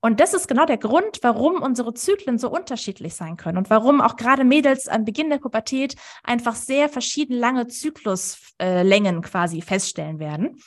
Und 0.00 0.20
das 0.20 0.32
ist 0.32 0.48
genau 0.48 0.64
der 0.64 0.78
Grund, 0.78 1.18
warum 1.22 1.60
unsere 1.60 1.92
Zyklen 1.94 2.38
so 2.38 2.50
unterschiedlich 2.50 3.14
sein 3.14 3.36
können 3.36 3.58
und 3.58 3.70
warum 3.70 4.00
auch 4.00 4.16
gerade 4.16 4.44
Mädels 4.44 4.88
am 4.88 5.04
Beginn 5.04 5.30
der 5.30 5.38
Pubertät 5.38 5.96
einfach 6.22 6.54
sehr 6.54 6.88
verschieden 6.88 7.36
lange 7.36 7.66
Zykluslängen 7.66 9.18
äh, 9.18 9.20
quasi 9.20 9.60
feststellen 9.60 10.18
werden, 10.18 10.58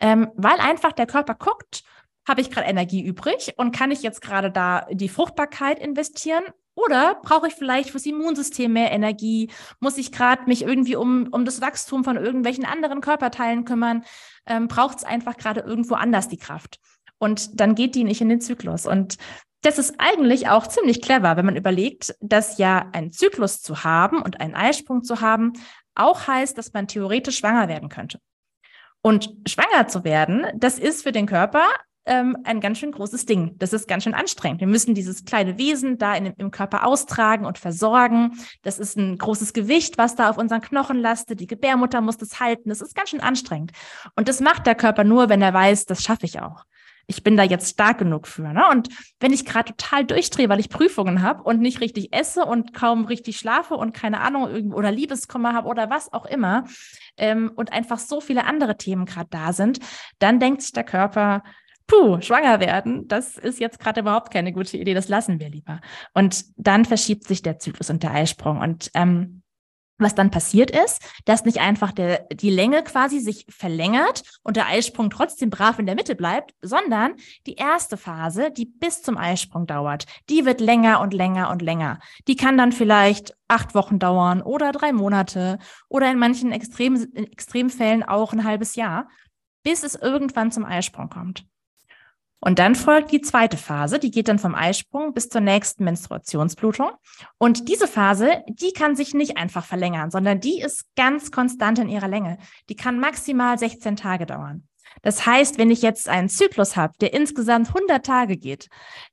ähm, 0.00 0.28
weil 0.34 0.58
einfach 0.58 0.92
der 0.92 1.06
Körper 1.06 1.34
guckt, 1.34 1.84
habe 2.26 2.40
ich 2.40 2.50
gerade 2.50 2.66
Energie 2.66 3.02
übrig 3.02 3.52
und 3.58 3.76
kann 3.76 3.90
ich 3.90 4.02
jetzt 4.02 4.22
gerade 4.22 4.50
da 4.50 4.86
die 4.90 5.10
Fruchtbarkeit 5.10 5.78
investieren 5.78 6.42
oder 6.74 7.16
brauche 7.22 7.48
ich 7.48 7.54
vielleicht 7.54 7.90
fürs 7.90 8.06
Immunsystem 8.06 8.72
mehr 8.72 8.90
Energie? 8.92 9.50
Muss 9.80 9.98
ich 9.98 10.12
gerade 10.12 10.44
mich 10.46 10.62
irgendwie 10.62 10.96
um, 10.96 11.28
um 11.30 11.44
das 11.44 11.60
Wachstum 11.60 12.04
von 12.04 12.16
irgendwelchen 12.16 12.64
anderen 12.64 13.00
Körperteilen 13.00 13.64
kümmern? 13.64 14.04
Ähm, 14.46 14.68
Braucht 14.68 14.98
es 14.98 15.04
einfach 15.04 15.36
gerade 15.36 15.60
irgendwo 15.60 15.94
anders 15.94 16.28
die 16.28 16.38
Kraft? 16.38 16.80
Und 17.18 17.60
dann 17.60 17.74
geht 17.74 17.94
die 17.94 18.04
nicht 18.04 18.20
in 18.20 18.28
den 18.28 18.40
Zyklus. 18.40 18.86
Und 18.86 19.16
das 19.62 19.78
ist 19.78 19.94
eigentlich 19.98 20.48
auch 20.48 20.66
ziemlich 20.66 21.00
clever, 21.00 21.36
wenn 21.36 21.46
man 21.46 21.56
überlegt, 21.56 22.14
dass 22.20 22.58
ja 22.58 22.90
ein 22.92 23.12
Zyklus 23.12 23.62
zu 23.62 23.84
haben 23.84 24.20
und 24.20 24.40
einen 24.40 24.54
Eisprung 24.54 25.02
zu 25.02 25.20
haben 25.20 25.54
auch 25.94 26.26
heißt, 26.26 26.58
dass 26.58 26.72
man 26.72 26.88
theoretisch 26.88 27.38
schwanger 27.38 27.68
werden 27.68 27.88
könnte. 27.88 28.20
Und 29.00 29.30
schwanger 29.46 29.86
zu 29.86 30.04
werden, 30.04 30.46
das 30.56 30.78
ist 30.78 31.02
für 31.02 31.12
den 31.12 31.26
Körper 31.26 31.66
ähm, 32.06 32.36
ein 32.44 32.60
ganz 32.60 32.78
schön 32.78 32.92
großes 32.92 33.26
Ding. 33.26 33.56
Das 33.58 33.72
ist 33.72 33.88
ganz 33.88 34.04
schön 34.04 34.14
anstrengend. 34.14 34.60
Wir 34.60 34.66
müssen 34.66 34.94
dieses 34.94 35.24
kleine 35.24 35.58
Wesen 35.58 35.98
da 35.98 36.14
in, 36.14 36.26
im 36.26 36.50
Körper 36.50 36.86
austragen 36.86 37.46
und 37.46 37.58
versorgen. 37.58 38.38
Das 38.62 38.78
ist 38.78 38.96
ein 38.96 39.16
großes 39.16 39.52
Gewicht, 39.52 39.96
was 39.96 40.14
da 40.14 40.28
auf 40.30 40.38
unseren 40.38 40.60
Knochen 40.60 40.98
lastet. 40.98 41.40
Die 41.40 41.46
Gebärmutter 41.46 42.00
muss 42.00 42.18
das 42.18 42.40
halten. 42.40 42.68
Das 42.68 42.80
ist 42.80 42.94
ganz 42.94 43.10
schön 43.10 43.20
anstrengend. 43.20 43.72
Und 44.16 44.28
das 44.28 44.40
macht 44.40 44.66
der 44.66 44.74
Körper 44.74 45.04
nur, 45.04 45.28
wenn 45.28 45.42
er 45.42 45.54
weiß, 45.54 45.86
das 45.86 46.02
schaffe 46.02 46.26
ich 46.26 46.40
auch. 46.40 46.64
Ich 47.06 47.22
bin 47.22 47.36
da 47.36 47.42
jetzt 47.42 47.70
stark 47.70 47.98
genug 47.98 48.26
für. 48.26 48.48
Ne? 48.52 48.64
Und 48.70 48.88
wenn 49.20 49.32
ich 49.32 49.44
gerade 49.44 49.74
total 49.74 50.04
durchdrehe, 50.06 50.48
weil 50.48 50.60
ich 50.60 50.70
Prüfungen 50.70 51.22
habe 51.22 51.42
und 51.42 51.60
nicht 51.60 51.80
richtig 51.80 52.14
esse 52.14 52.44
und 52.44 52.72
kaum 52.72 53.04
richtig 53.04 53.36
schlafe 53.36 53.74
und 53.74 53.92
keine 53.92 54.20
Ahnung 54.20 54.72
oder 54.72 54.90
Liebeskummer 54.90 55.52
habe 55.52 55.68
oder 55.68 55.90
was 55.90 56.12
auch 56.12 56.24
immer 56.24 56.64
ähm, 57.18 57.52
und 57.56 57.72
einfach 57.72 57.98
so 57.98 58.20
viele 58.20 58.46
andere 58.46 58.78
Themen 58.78 59.04
gerade 59.04 59.28
da 59.30 59.52
sind, 59.52 59.80
dann 60.18 60.40
denkt 60.40 60.62
sich 60.62 60.72
der 60.72 60.84
Körper, 60.84 61.42
puh, 61.86 62.20
schwanger 62.20 62.60
werden, 62.60 63.08
das 63.08 63.36
ist 63.36 63.60
jetzt 63.60 63.78
gerade 63.78 64.00
überhaupt 64.00 64.32
keine 64.32 64.52
gute 64.52 64.76
Idee, 64.76 64.94
das 64.94 65.08
lassen 65.08 65.40
wir 65.40 65.50
lieber. 65.50 65.80
Und 66.14 66.44
dann 66.56 66.84
verschiebt 66.84 67.24
sich 67.24 67.42
der 67.42 67.58
Zyklus 67.58 67.90
und 67.90 68.02
der 68.02 68.12
Eisprung. 68.12 68.60
Und 68.60 68.90
ähm, 68.94 69.42
was 69.98 70.14
dann 70.14 70.30
passiert 70.30 70.70
ist, 70.70 71.02
dass 71.24 71.44
nicht 71.44 71.60
einfach 71.60 71.92
der, 71.92 72.26
die 72.32 72.50
Länge 72.50 72.82
quasi 72.82 73.20
sich 73.20 73.46
verlängert 73.48 74.22
und 74.42 74.56
der 74.56 74.66
Eisprung 74.66 75.08
trotzdem 75.08 75.50
brav 75.50 75.78
in 75.78 75.86
der 75.86 75.94
Mitte 75.94 76.16
bleibt, 76.16 76.52
sondern 76.62 77.14
die 77.46 77.54
erste 77.54 77.96
Phase, 77.96 78.50
die 78.50 78.66
bis 78.66 79.02
zum 79.02 79.16
Eisprung 79.16 79.66
dauert, 79.66 80.06
die 80.28 80.44
wird 80.44 80.60
länger 80.60 81.00
und 81.00 81.14
länger 81.14 81.50
und 81.50 81.62
länger. 81.62 82.00
Die 82.26 82.34
kann 82.34 82.58
dann 82.58 82.72
vielleicht 82.72 83.36
acht 83.46 83.74
Wochen 83.74 84.00
dauern 84.00 84.42
oder 84.42 84.72
drei 84.72 84.92
Monate 84.92 85.58
oder 85.88 86.10
in 86.10 86.18
manchen 86.18 86.50
Extrem, 86.50 86.96
Extremfällen 87.14 88.02
auch 88.02 88.32
ein 88.32 88.44
halbes 88.44 88.74
Jahr, 88.74 89.08
bis 89.62 89.84
es 89.84 89.94
irgendwann 89.94 90.50
zum 90.50 90.64
Eisprung 90.64 91.08
kommt. 91.08 91.46
Und 92.44 92.58
dann 92.58 92.74
folgt 92.74 93.10
die 93.10 93.22
zweite 93.22 93.56
Phase, 93.56 93.98
die 93.98 94.10
geht 94.10 94.28
dann 94.28 94.38
vom 94.38 94.54
Eisprung 94.54 95.14
bis 95.14 95.30
zur 95.30 95.40
nächsten 95.40 95.82
Menstruationsblutung. 95.84 96.90
Und 97.38 97.70
diese 97.70 97.88
Phase, 97.88 98.42
die 98.48 98.72
kann 98.72 98.96
sich 98.96 99.14
nicht 99.14 99.38
einfach 99.38 99.64
verlängern, 99.64 100.10
sondern 100.10 100.40
die 100.40 100.60
ist 100.60 100.84
ganz 100.94 101.30
konstant 101.30 101.78
in 101.78 101.88
ihrer 101.88 102.06
Länge. 102.06 102.36
Die 102.68 102.76
kann 102.76 103.00
maximal 103.00 103.58
16 103.58 103.96
Tage 103.96 104.26
dauern. 104.26 104.68
Das 105.00 105.24
heißt, 105.24 105.56
wenn 105.56 105.70
ich 105.70 105.80
jetzt 105.80 106.06
einen 106.08 106.28
Zyklus 106.28 106.76
habe, 106.76 106.92
der 107.00 107.14
insgesamt 107.14 107.68
100 107.68 108.04
Tage 108.04 108.36
geht, 108.36 108.68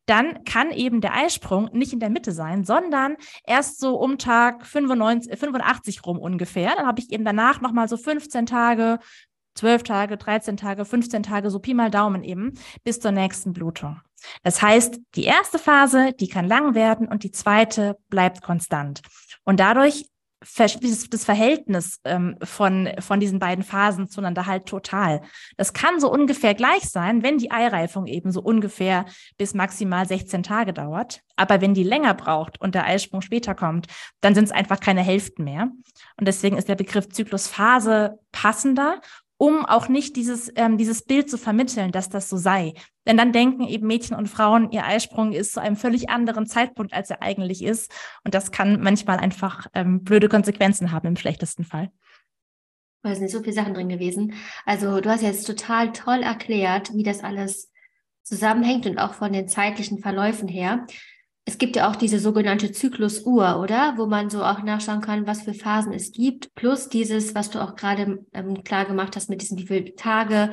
dann 0.06 0.44
kann 0.44 0.72
eben 0.72 1.00
der 1.00 1.16
Eisprung 1.16 1.70
nicht 1.72 1.94
in 1.94 2.02
der 2.02 2.10
Mitte 2.10 2.34
sein, 2.34 2.66
sondern 2.66 3.16
erst 3.46 3.80
so 3.80 3.96
um 3.96 4.18
Tag 4.18 4.66
95, 4.66 5.40
85 5.40 6.06
rum 6.06 6.20
ungefähr. 6.20 6.74
Dann 6.76 6.86
habe 6.86 7.00
ich 7.00 7.12
eben 7.12 7.24
danach 7.24 7.62
nochmal 7.62 7.88
so 7.88 7.96
15 7.96 8.46
Tage 8.46 9.00
12 9.56 9.84
Tage, 9.84 10.18
13 10.18 10.58
Tage, 10.58 10.86
15 10.86 11.24
Tage, 11.24 11.50
so 11.50 11.60
Pi 11.60 11.74
mal 11.74 11.92
Daumen 11.92 12.24
eben, 12.24 12.54
bis 12.84 13.00
zur 13.00 13.12
nächsten 13.12 13.54
Blutung. 13.54 14.00
Das 14.44 14.62
heißt, 14.62 15.00
die 15.16 15.24
erste 15.24 15.60
Phase, 15.60 16.14
die 16.20 16.28
kann 16.28 16.48
lang 16.48 16.76
werden 16.76 17.08
und 17.08 17.24
die 17.24 17.32
zweite 17.32 17.98
bleibt 18.10 18.42
konstant. 18.42 19.02
Und 19.44 19.60
dadurch 19.60 20.06
das 20.42 21.24
Verhältnis 21.24 22.00
ähm, 22.04 22.36
von, 22.42 22.90
von 23.00 23.20
diesen 23.20 23.38
beiden 23.38 23.64
Phasen 23.64 24.10
zueinander 24.10 24.48
halt 24.48 24.66
total. 24.66 25.22
Das 25.56 25.74
kann 25.74 26.00
so 26.00 26.12
ungefähr 26.12 26.56
gleich 26.56 26.90
sein, 26.90 27.22
wenn 27.22 27.38
die 27.38 27.52
Eireifung 27.52 28.08
eben 28.08 28.32
so 28.32 28.42
ungefähr 28.42 29.06
bis 29.38 29.54
maximal 29.54 30.08
16 30.08 30.42
Tage 30.42 30.74
dauert. 30.74 31.22
Aber 31.36 31.62
wenn 31.62 31.76
die 31.76 31.84
länger 31.84 32.16
braucht 32.16 32.60
und 32.60 32.74
der 32.74 32.86
Eisprung 32.86 33.22
später 33.22 33.54
kommt, 33.54 33.86
dann 34.22 34.34
sind 34.34 34.46
es 34.46 34.52
einfach 34.52 34.80
keine 34.80 35.02
Hälften 35.02 35.44
mehr. 35.44 35.70
Und 36.18 36.28
deswegen 36.28 36.58
ist 36.58 36.70
der 36.70 36.76
Begriff 36.76 37.10
Zyklusphase 37.10 38.18
passender 38.32 39.00
um 39.42 39.66
auch 39.66 39.90
nicht 39.90 40.18
dieses, 40.18 40.52
ähm, 40.56 40.78
dieses 40.78 41.02
Bild 41.02 41.28
zu 41.28 41.36
vermitteln, 41.36 41.92
dass 41.92 42.10
das 42.10 42.30
so 42.30 42.38
sei. 42.38 42.76
Denn 43.08 43.18
dann 43.18 43.32
denken 43.32 43.66
eben 43.66 43.88
Mädchen 43.88 44.16
und 44.16 44.28
Frauen, 44.28 44.70
ihr 44.70 44.86
Eisprung 44.86 45.32
ist 45.32 45.54
zu 45.54 45.60
einem 45.60 45.76
völlig 45.76 46.12
anderen 46.12 46.46
Zeitpunkt, 46.46 46.94
als 46.94 47.10
er 47.10 47.24
eigentlich 47.24 47.64
ist. 47.64 47.92
Und 48.24 48.36
das 48.36 48.52
kann 48.52 48.84
manchmal 48.84 49.18
einfach 49.18 49.66
ähm, 49.74 50.04
blöde 50.04 50.30
Konsequenzen 50.30 50.92
haben 50.92 51.08
im 51.08 51.16
schlechtesten 51.16 51.64
Fall. 51.64 51.90
Da 53.02 53.16
sind 53.16 53.32
so 53.32 53.40
viele 53.40 53.54
Sachen 53.54 53.74
drin 53.74 53.90
gewesen. 53.90 54.36
Also 54.64 55.02
du 55.02 55.10
hast 55.10 55.24
jetzt 55.24 55.48
total 55.48 55.92
toll 55.92 56.22
erklärt, 56.22 56.94
wie 56.94 57.02
das 57.02 57.24
alles 57.24 57.72
zusammenhängt 58.22 58.86
und 58.86 59.00
auch 59.00 59.16
von 59.16 59.34
den 59.34 59.48
zeitlichen 59.48 59.98
Verläufen 59.98 60.50
her 60.50 60.86
es 61.46 61.58
gibt 61.58 61.76
ja 61.76 61.90
auch 61.90 61.96
diese 61.96 62.20
sogenannte 62.20 62.72
Zyklusuhr, 62.72 63.60
oder? 63.60 63.96
Wo 63.98 64.06
man 64.06 64.30
so 64.30 64.44
auch 64.44 64.62
nachschauen 64.62 65.02
kann, 65.02 65.26
was 65.26 65.42
für 65.42 65.54
Phasen 65.54 65.94
es 65.94 66.12
gibt. 66.12 66.54
Plus 66.54 66.88
dieses, 66.90 67.34
was 67.34 67.50
du 67.50 67.60
auch 67.60 67.76
gerade 67.76 68.24
ähm, 68.34 68.64
klar 68.64 68.86
gemacht 68.86 69.16
hast 69.16 69.30
mit 69.30 69.42
diesen, 69.42 69.58
wie 69.58 69.68
viele 69.68 69.96
Tage 69.96 70.52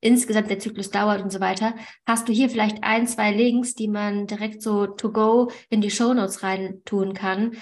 insgesamt 0.00 0.50
der 0.50 0.58
Zyklus 0.58 0.90
dauert 0.90 1.22
und 1.22 1.32
so 1.32 1.40
weiter. 1.40 1.74
Hast 2.06 2.28
du 2.28 2.32
hier 2.32 2.50
vielleicht 2.50 2.84
ein, 2.84 3.06
zwei 3.06 3.32
Links, 3.32 3.74
die 3.74 3.88
man 3.88 4.26
direkt 4.26 4.62
so 4.62 4.86
to 4.86 5.10
go 5.10 5.50
in 5.70 5.80
die 5.80 5.90
Show 5.90 6.14
Notes 6.14 6.42
rein 6.42 6.82
tun 6.84 7.14
kann, 7.14 7.56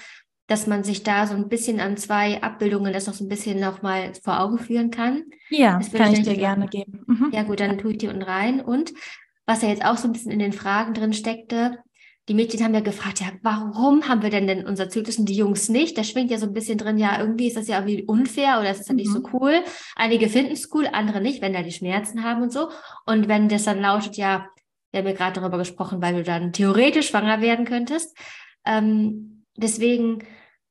dass 0.45 0.67
man 0.67 0.83
sich 0.83 1.03
da 1.03 1.25
so 1.25 1.33
ein 1.33 1.49
bisschen 1.49 1.79
an 1.79 1.97
zwei 1.97 2.41
Abbildungen 2.43 2.93
das 2.93 3.07
noch 3.07 3.13
so 3.13 3.25
ein 3.25 3.29
bisschen 3.29 3.59
nochmal 3.59 4.13
vor 4.23 4.39
Augen 4.39 4.59
führen 4.59 4.91
kann? 4.91 5.23
Ja, 5.49 5.77
das 5.77 5.91
kann 5.91 6.13
ich 6.13 6.21
dir 6.21 6.35
gerne 6.35 6.67
geben. 6.67 7.03
Mhm. 7.07 7.29
Ja 7.31 7.43
gut, 7.43 7.59
dann 7.59 7.77
tue 7.77 7.93
ich 7.93 7.97
die 7.97 8.07
unten 8.07 8.21
rein. 8.21 8.61
Und 8.61 8.93
was 9.45 9.61
ja 9.61 9.69
jetzt 9.69 9.83
auch 9.83 9.97
so 9.97 10.07
ein 10.07 10.13
bisschen 10.13 10.31
in 10.31 10.39
den 10.39 10.53
Fragen 10.53 10.93
drin 10.93 11.13
steckte, 11.13 11.79
die 12.27 12.33
Mädchen 12.33 12.63
haben 12.63 12.73
ja 12.73 12.81
gefragt, 12.81 13.21
ja, 13.21 13.27
warum 13.41 14.07
haben 14.07 14.21
wir 14.21 14.29
denn 14.29 14.47
denn 14.47 14.65
unser 14.65 14.89
Zyklus 14.89 15.17
und 15.17 15.29
die 15.29 15.35
Jungs 15.35 15.69
nicht? 15.69 15.97
Da 15.97 16.03
schwingt 16.03 16.29
ja 16.29 16.37
so 16.37 16.45
ein 16.45 16.53
bisschen 16.53 16.77
drin, 16.77 16.97
ja, 16.97 17.19
irgendwie 17.19 17.47
ist 17.47 17.55
das 17.55 17.67
ja 17.67 17.79
irgendwie 17.79 18.03
unfair 18.03 18.59
oder 18.59 18.69
ist 18.69 18.79
das 18.79 18.87
ja 18.87 18.93
mhm. 18.93 18.97
nicht 18.97 19.11
so 19.11 19.19
mhm. 19.19 19.29
cool. 19.33 19.63
Einige 19.95 20.27
finden 20.27 20.51
es 20.51 20.73
cool, 20.73 20.87
andere 20.91 21.21
nicht, 21.21 21.41
wenn 21.41 21.53
da 21.53 21.61
die 21.61 21.71
Schmerzen 21.71 22.23
haben 22.23 22.41
und 22.41 22.51
so. 22.51 22.69
Und 23.05 23.27
wenn 23.27 23.47
das 23.47 23.63
dann 23.63 23.79
lautet, 23.79 24.17
ja, 24.17 24.47
wir 24.91 24.99
haben 24.99 25.07
ja 25.07 25.13
gerade 25.13 25.39
darüber 25.39 25.57
gesprochen, 25.57 26.01
weil 26.01 26.15
du 26.15 26.23
dann 26.23 26.51
theoretisch 26.51 27.09
schwanger 27.09 27.41
werden 27.41 27.65
könntest. 27.65 28.17
Ähm, 28.65 29.45
deswegen 29.55 30.23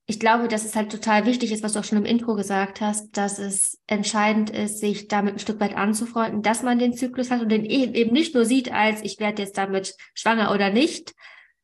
ich 0.09 0.21
glaube, 0.21 0.47
dass 0.47 0.65
es 0.65 0.77
halt 0.77 0.93
total 0.93 1.27
wichtig 1.27 1.51
ist, 1.51 1.65
was 1.65 1.73
du 1.73 1.81
auch 1.81 1.85
schon 1.85 1.99
im 1.99 2.05
Intro 2.05 2.37
gesagt 2.37 2.81
hast, 2.81 3.17
dass 3.17 3.41
es 3.41 3.81
entscheidend 3.89 4.51
ist, 4.51 4.79
sich 4.79 5.09
damit 5.09 5.35
ein 5.35 5.39
Stück 5.41 5.59
weit 5.59 5.77
anzufreunden, 5.77 6.43
dass 6.43 6.63
man 6.63 6.79
den 6.79 6.93
Zyklus 6.93 7.33
hat 7.33 7.43
und 7.43 7.49
den 7.49 7.65
eben 7.65 8.13
nicht 8.13 8.33
nur 8.33 8.45
sieht 8.45 8.73
als, 8.73 9.03
ich 9.03 9.19
werde 9.19 9.43
jetzt 9.43 9.59
damit 9.59 9.97
schwanger 10.15 10.53
oder 10.55 10.71
nicht, 10.71 11.13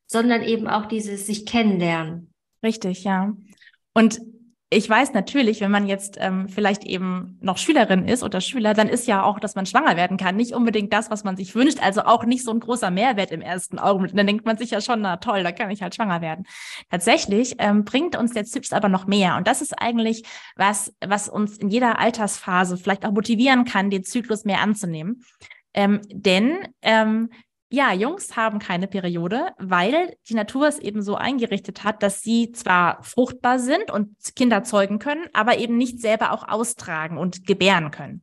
sondern 0.07 0.43
eben 0.43 0.69
auch 0.69 0.87
dieses 0.87 1.27
sich 1.27 1.47
kennenlernen. 1.47 2.33
Richtig, 2.63 3.05
ja. 3.05 3.35
Und 3.95 4.21
ich 4.75 4.89
weiß 4.89 5.13
natürlich, 5.13 5.61
wenn 5.61 5.71
man 5.71 5.87
jetzt 5.87 6.17
ähm, 6.19 6.49
vielleicht 6.49 6.85
eben 6.85 7.37
noch 7.43 7.59
Schülerin 7.59 8.09
ist 8.09 8.23
oder 8.23 8.41
Schüler, 8.41 8.73
dann 8.73 8.89
ist 8.89 9.07
ja 9.07 9.23
auch, 9.23 9.39
dass 9.39 9.55
man 9.55 9.67
schwanger 9.67 9.97
werden 9.99 10.17
kann, 10.17 10.37
nicht 10.37 10.55
unbedingt 10.55 10.95
das, 10.95 11.11
was 11.11 11.25
man 11.25 11.37
sich 11.37 11.55
wünscht. 11.55 11.83
Also 11.83 12.03
auch 12.03 12.25
nicht 12.25 12.43
so 12.43 12.53
ein 12.53 12.61
großer 12.61 12.91
Mehrwert 12.91 13.33
im 13.33 13.43
ersten 13.43 13.79
Augenblick. 13.79 14.17
Dann 14.17 14.27
denkt 14.27 14.47
man 14.47 14.57
sich 14.57 14.71
ja 14.71 14.81
schon, 14.81 15.03
na 15.03 15.19
toll, 15.19 15.43
da 15.43 15.53
kann 15.53 15.71
ich 15.71 15.83
halt 15.83 15.95
schwanger 15.95 16.23
werden. 16.23 16.47
Tatsächlich 16.91 17.57
ähm, 17.59 17.85
bringt 17.85 18.17
uns 18.17 18.33
der 18.33 18.47
Zyklus 18.47 18.73
aber 18.73 18.89
noch 18.89 19.07
mehr. 19.07 19.37
Und 19.37 19.47
das 19.47 19.61
ist 19.61 19.75
eigentlich 19.79 20.23
was, 20.57 20.95
was 21.05 21.29
uns 21.29 21.59
in 21.59 21.69
jeder 21.69 21.99
Altersphase 21.99 22.79
vielleicht 22.79 23.05
auch 23.05 23.13
motivieren 23.13 23.67
kann, 23.67 23.91
den 23.91 24.05
Zyklus 24.05 24.47
mehr 24.47 24.63
anzunehmen. 24.63 25.23
Ähm, 25.75 26.01
denn 26.11 26.67
ähm, 26.81 27.29
ja, 27.73 27.93
Jungs 27.95 28.37
haben 28.37 28.59
keine 28.59 28.87
Periode, 28.87 29.55
weil 29.59 30.15
die 30.29 30.35
Natur 30.35 30.69
es 30.69 30.79
eben 30.79 31.03
so 31.03 31.15
eingerichtet 31.15 31.85
hat, 31.85 32.03
dass 32.03 32.21
sie 32.21 32.53
zwar 32.53 33.03
fruchtbar 33.03 33.59
sind 33.59 33.91
und 33.91 34.15
Kinder 34.37 34.63
zeugen 34.63 34.99
können, 34.99 35.25
aber 35.33 35.57
eben 35.57 35.79
nicht 35.79 35.99
selber 35.99 36.33
auch 36.33 36.47
austragen 36.47 37.17
und 37.17 37.47
gebären 37.47 37.91
können. 37.91 38.23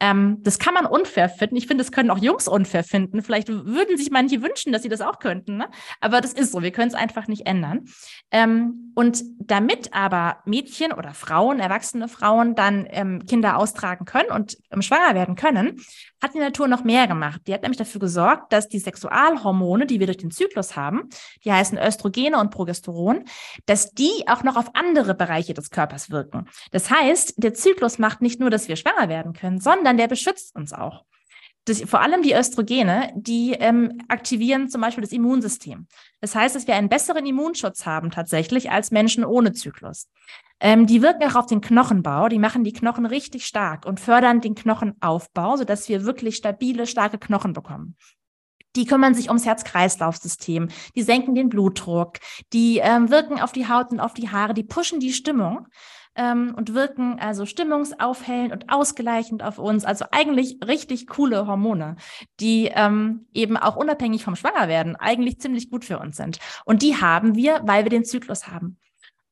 Ähm, 0.00 0.38
das 0.42 0.58
kann 0.58 0.74
man 0.74 0.86
unfair 0.86 1.28
finden. 1.28 1.56
Ich 1.56 1.66
finde, 1.66 1.84
das 1.84 1.92
können 1.92 2.10
auch 2.10 2.18
Jungs 2.18 2.48
unfair 2.48 2.84
finden. 2.84 3.22
Vielleicht 3.22 3.48
würden 3.48 3.96
sich 3.96 4.10
manche 4.10 4.42
wünschen, 4.42 4.72
dass 4.72 4.82
sie 4.82 4.88
das 4.88 5.00
auch 5.00 5.18
könnten. 5.18 5.56
Ne? 5.56 5.68
Aber 6.00 6.20
das 6.20 6.32
ist 6.32 6.52
so. 6.52 6.62
Wir 6.62 6.72
können 6.72 6.88
es 6.88 6.94
einfach 6.94 7.28
nicht 7.28 7.46
ändern. 7.46 7.84
Ähm, 8.30 8.92
und 8.94 9.22
damit 9.38 9.92
aber 9.92 10.38
Mädchen 10.44 10.92
oder 10.92 11.14
Frauen, 11.14 11.60
erwachsene 11.60 12.08
Frauen, 12.08 12.54
dann 12.54 12.86
ähm, 12.90 13.24
Kinder 13.26 13.56
austragen 13.56 14.04
können 14.04 14.30
und 14.30 14.56
ähm, 14.70 14.82
schwanger 14.82 15.14
werden 15.14 15.36
können, 15.36 15.80
hat 16.22 16.34
die 16.34 16.38
Natur 16.38 16.68
noch 16.68 16.84
mehr 16.84 17.06
gemacht. 17.06 17.42
Die 17.46 17.54
hat 17.54 17.62
nämlich 17.62 17.78
dafür 17.78 18.00
gesorgt, 18.00 18.52
dass 18.52 18.68
die 18.68 18.78
Sexualhormone, 18.78 19.86
die 19.86 20.00
wir 20.00 20.06
durch 20.06 20.16
den 20.16 20.30
Zyklus 20.30 20.74
haben, 20.74 21.08
die 21.44 21.52
heißen 21.52 21.78
Östrogene 21.78 22.38
und 22.38 22.50
Progesteron, 22.50 23.24
dass 23.66 23.92
die 23.92 24.24
auch 24.26 24.42
noch 24.42 24.56
auf 24.56 24.74
andere 24.74 25.14
Bereiche 25.14 25.54
des 25.54 25.70
Körpers 25.70 26.10
wirken. 26.10 26.48
Das 26.70 26.90
heißt, 26.90 27.34
der 27.36 27.54
Zyklus 27.54 27.98
macht 27.98 28.22
nicht 28.22 28.40
nur, 28.40 28.50
dass 28.50 28.68
wir 28.68 28.76
schwanger 28.76 29.08
werden 29.08 29.34
können, 29.34 29.60
sondern 29.60 29.83
sondern 29.84 29.98
der 29.98 30.08
beschützt 30.08 30.56
uns 30.56 30.72
auch. 30.72 31.04
Das, 31.66 31.82
vor 31.82 32.00
allem 32.00 32.22
die 32.22 32.34
Östrogene, 32.34 33.12
die 33.14 33.52
ähm, 33.52 34.00
aktivieren 34.08 34.68
zum 34.68 34.80
Beispiel 34.80 35.02
das 35.02 35.12
Immunsystem. 35.12 35.86
Das 36.20 36.34
heißt, 36.34 36.54
dass 36.54 36.66
wir 36.66 36.74
einen 36.74 36.88
besseren 36.88 37.24
Immunschutz 37.26 37.86
haben 37.86 38.10
tatsächlich 38.10 38.70
als 38.70 38.90
Menschen 38.90 39.24
ohne 39.24 39.52
Zyklus. 39.52 40.08
Ähm, 40.60 40.86
die 40.86 41.02
wirken 41.02 41.24
auch 41.24 41.36
auf 41.36 41.46
den 41.46 41.60
Knochenbau, 41.60 42.28
die 42.28 42.38
machen 42.38 42.64
die 42.64 42.72
Knochen 42.72 43.06
richtig 43.06 43.46
stark 43.46 43.86
und 43.86 44.00
fördern 44.00 44.40
den 44.40 44.54
Knochenaufbau, 44.54 45.56
sodass 45.56 45.88
wir 45.88 46.04
wirklich 46.04 46.36
stabile, 46.36 46.86
starke 46.86 47.18
Knochen 47.18 47.52
bekommen. 47.52 47.96
Die 48.76 48.86
kümmern 48.86 49.14
sich 49.14 49.28
ums 49.28 49.46
Herz-Kreislauf-System, 49.46 50.68
die 50.96 51.02
senken 51.02 51.34
den 51.34 51.48
Blutdruck, 51.48 52.18
die 52.52 52.78
ähm, 52.78 53.10
wirken 53.10 53.40
auf 53.40 53.52
die 53.52 53.68
Haut 53.68 53.90
und 53.90 54.00
auf 54.00 54.14
die 54.14 54.30
Haare, 54.30 54.54
die 54.54 54.64
pushen 54.64 55.00
die 55.00 55.12
Stimmung 55.12 55.66
ähm, 56.16 56.54
und 56.56 56.74
wirken 56.74 57.18
also 57.20 57.46
stimmungsaufhellend 57.46 58.52
und 58.52 58.70
ausgleichend 58.70 59.42
auf 59.42 59.58
uns. 59.58 59.84
Also 59.84 60.06
eigentlich 60.10 60.58
richtig 60.66 61.06
coole 61.06 61.46
Hormone, 61.46 61.96
die 62.40 62.70
ähm, 62.74 63.26
eben 63.32 63.56
auch 63.56 63.76
unabhängig 63.76 64.24
vom 64.24 64.36
Schwangerwerden 64.36 64.96
eigentlich 64.96 65.40
ziemlich 65.40 65.70
gut 65.70 65.84
für 65.84 65.98
uns 65.98 66.16
sind. 66.16 66.38
Und 66.64 66.82
die 66.82 66.96
haben 66.96 67.34
wir, 67.36 67.60
weil 67.64 67.84
wir 67.84 67.90
den 67.90 68.04
Zyklus 68.04 68.48
haben. 68.48 68.78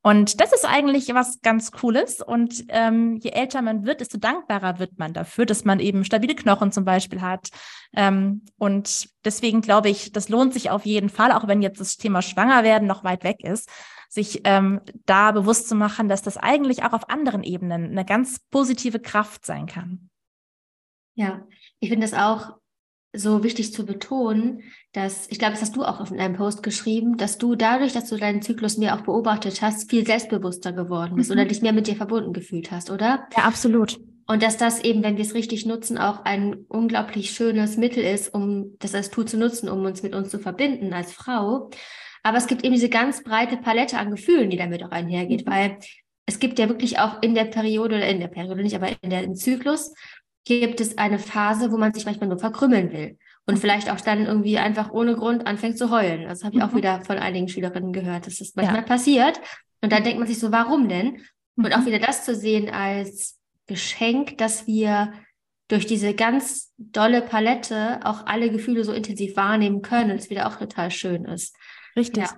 Und 0.04 0.40
das 0.40 0.52
ist 0.52 0.64
eigentlich 0.64 1.14
was 1.14 1.40
ganz 1.42 1.70
Cooles. 1.70 2.20
Und 2.20 2.64
ähm, 2.68 3.18
je 3.22 3.30
älter 3.30 3.62
man 3.62 3.86
wird, 3.86 4.00
desto 4.00 4.18
dankbarer 4.18 4.80
wird 4.80 4.98
man 4.98 5.12
dafür, 5.12 5.46
dass 5.46 5.64
man 5.64 5.78
eben 5.78 6.04
stabile 6.04 6.34
Knochen 6.34 6.72
zum 6.72 6.84
Beispiel 6.84 7.20
hat. 7.20 7.50
Ähm, 7.94 8.44
und 8.58 9.08
deswegen 9.24 9.60
glaube 9.60 9.90
ich, 9.90 10.10
das 10.10 10.28
lohnt 10.28 10.54
sich 10.54 10.70
auf 10.70 10.84
jeden 10.84 11.08
Fall, 11.08 11.30
auch 11.30 11.46
wenn 11.46 11.62
jetzt 11.62 11.80
das 11.80 11.98
Thema 11.98 12.20
Schwangerwerden 12.20 12.88
noch 12.88 13.04
weit 13.04 13.22
weg 13.22 13.44
ist, 13.44 13.70
sich 14.12 14.42
ähm, 14.44 14.82
da 15.06 15.32
bewusst 15.32 15.70
zu 15.70 15.74
machen, 15.74 16.10
dass 16.10 16.20
das 16.20 16.36
eigentlich 16.36 16.82
auch 16.82 16.92
auf 16.92 17.08
anderen 17.08 17.42
Ebenen 17.42 17.86
eine 17.86 18.04
ganz 18.04 18.40
positive 18.50 19.00
Kraft 19.00 19.46
sein 19.46 19.64
kann. 19.64 20.10
Ja, 21.14 21.46
ich 21.80 21.88
finde 21.88 22.04
es 22.04 22.12
auch 22.12 22.58
so 23.14 23.42
wichtig 23.42 23.72
zu 23.72 23.86
betonen, 23.86 24.64
dass, 24.92 25.30
ich 25.30 25.38
glaube, 25.38 25.52
das 25.52 25.62
hast 25.62 25.76
du 25.76 25.84
auch 25.84 26.10
in 26.10 26.20
einem 26.20 26.36
Post 26.36 26.62
geschrieben, 26.62 27.16
dass 27.16 27.38
du 27.38 27.54
dadurch, 27.54 27.94
dass 27.94 28.10
du 28.10 28.18
deinen 28.18 28.42
Zyklus 28.42 28.76
mehr 28.76 28.94
auch 28.94 29.02
beobachtet 29.02 29.62
hast, 29.62 29.88
viel 29.88 30.04
selbstbewusster 30.06 30.72
geworden 30.72 31.16
bist 31.16 31.30
mhm. 31.30 31.36
oder 31.36 31.44
dich 31.46 31.62
mehr 31.62 31.72
mit 31.72 31.86
dir 31.86 31.96
verbunden 31.96 32.34
gefühlt 32.34 32.70
hast, 32.70 32.90
oder? 32.90 33.26
Ja, 33.34 33.44
absolut. 33.44 33.98
Und 34.26 34.42
dass 34.42 34.58
das 34.58 34.84
eben, 34.84 35.02
wenn 35.02 35.16
wir 35.16 35.24
es 35.24 35.34
richtig 35.34 35.64
nutzen, 35.64 35.96
auch 35.96 36.24
ein 36.24 36.66
unglaublich 36.68 37.30
schönes 37.30 37.78
Mittel 37.78 38.04
ist, 38.04 38.34
um 38.34 38.76
das 38.78 38.94
als 38.94 39.10
Tool 39.10 39.24
zu 39.24 39.38
nutzen, 39.38 39.70
um 39.70 39.84
uns 39.84 40.02
mit 40.02 40.14
uns 40.14 40.28
zu 40.28 40.38
verbinden 40.38 40.92
als 40.92 41.12
Frau. 41.12 41.70
Aber 42.22 42.38
es 42.38 42.46
gibt 42.46 42.64
eben 42.64 42.74
diese 42.74 42.88
ganz 42.88 43.22
breite 43.24 43.56
Palette 43.56 43.98
an 43.98 44.10
Gefühlen, 44.10 44.50
die 44.50 44.56
damit 44.56 44.82
auch 44.84 44.90
einhergeht, 44.90 45.46
mhm. 45.46 45.50
weil 45.50 45.78
es 46.26 46.38
gibt 46.38 46.58
ja 46.58 46.68
wirklich 46.68 46.98
auch 46.98 47.20
in 47.22 47.34
der 47.34 47.44
Periode, 47.44 47.96
oder 47.96 48.08
in 48.08 48.20
der 48.20 48.28
Periode 48.28 48.62
nicht, 48.62 48.76
aber 48.76 48.88
in 49.02 49.10
der 49.10 49.24
im 49.24 49.34
Zyklus 49.34 49.92
gibt 50.44 50.80
es 50.80 50.98
eine 50.98 51.18
Phase, 51.18 51.70
wo 51.72 51.76
man 51.76 51.92
sich 51.92 52.04
manchmal 52.04 52.28
nur 52.28 52.38
verkrümmeln 52.38 52.92
will 52.92 53.18
und 53.46 53.54
mhm. 53.54 53.58
vielleicht 53.58 53.90
auch 53.90 54.00
dann 54.00 54.26
irgendwie 54.26 54.58
einfach 54.58 54.90
ohne 54.92 55.14
Grund 55.16 55.46
anfängt 55.46 55.78
zu 55.78 55.90
heulen. 55.90 56.28
Das 56.28 56.44
habe 56.44 56.54
ich 56.54 56.62
mhm. 56.62 56.68
auch 56.68 56.74
wieder 56.74 57.00
von 57.02 57.18
einigen 57.18 57.48
Schülerinnen 57.48 57.92
gehört, 57.92 58.26
dass 58.26 58.36
das 58.36 58.54
manchmal 58.54 58.80
ja. 58.80 58.82
passiert. 58.82 59.40
Und 59.80 59.92
dann 59.92 60.04
denkt 60.04 60.18
man 60.18 60.28
sich 60.28 60.38
so, 60.38 60.52
warum 60.52 60.88
denn? 60.88 61.22
Und 61.56 61.66
mhm. 61.66 61.72
auch 61.72 61.86
wieder 61.86 61.98
das 61.98 62.24
zu 62.24 62.34
sehen 62.34 62.70
als 62.70 63.38
Geschenk, 63.66 64.38
dass 64.38 64.66
wir 64.66 65.12
durch 65.68 65.86
diese 65.86 66.14
ganz 66.14 66.72
dolle 66.76 67.22
Palette 67.22 68.00
auch 68.04 68.26
alle 68.26 68.50
Gefühle 68.50 68.84
so 68.84 68.92
intensiv 68.92 69.36
wahrnehmen 69.36 69.80
können, 69.80 70.16
das 70.16 70.28
wieder 70.28 70.46
auch 70.46 70.56
total 70.56 70.90
schön 70.90 71.24
ist. 71.24 71.56
Richtig. 71.96 72.24
Ja. 72.24 72.36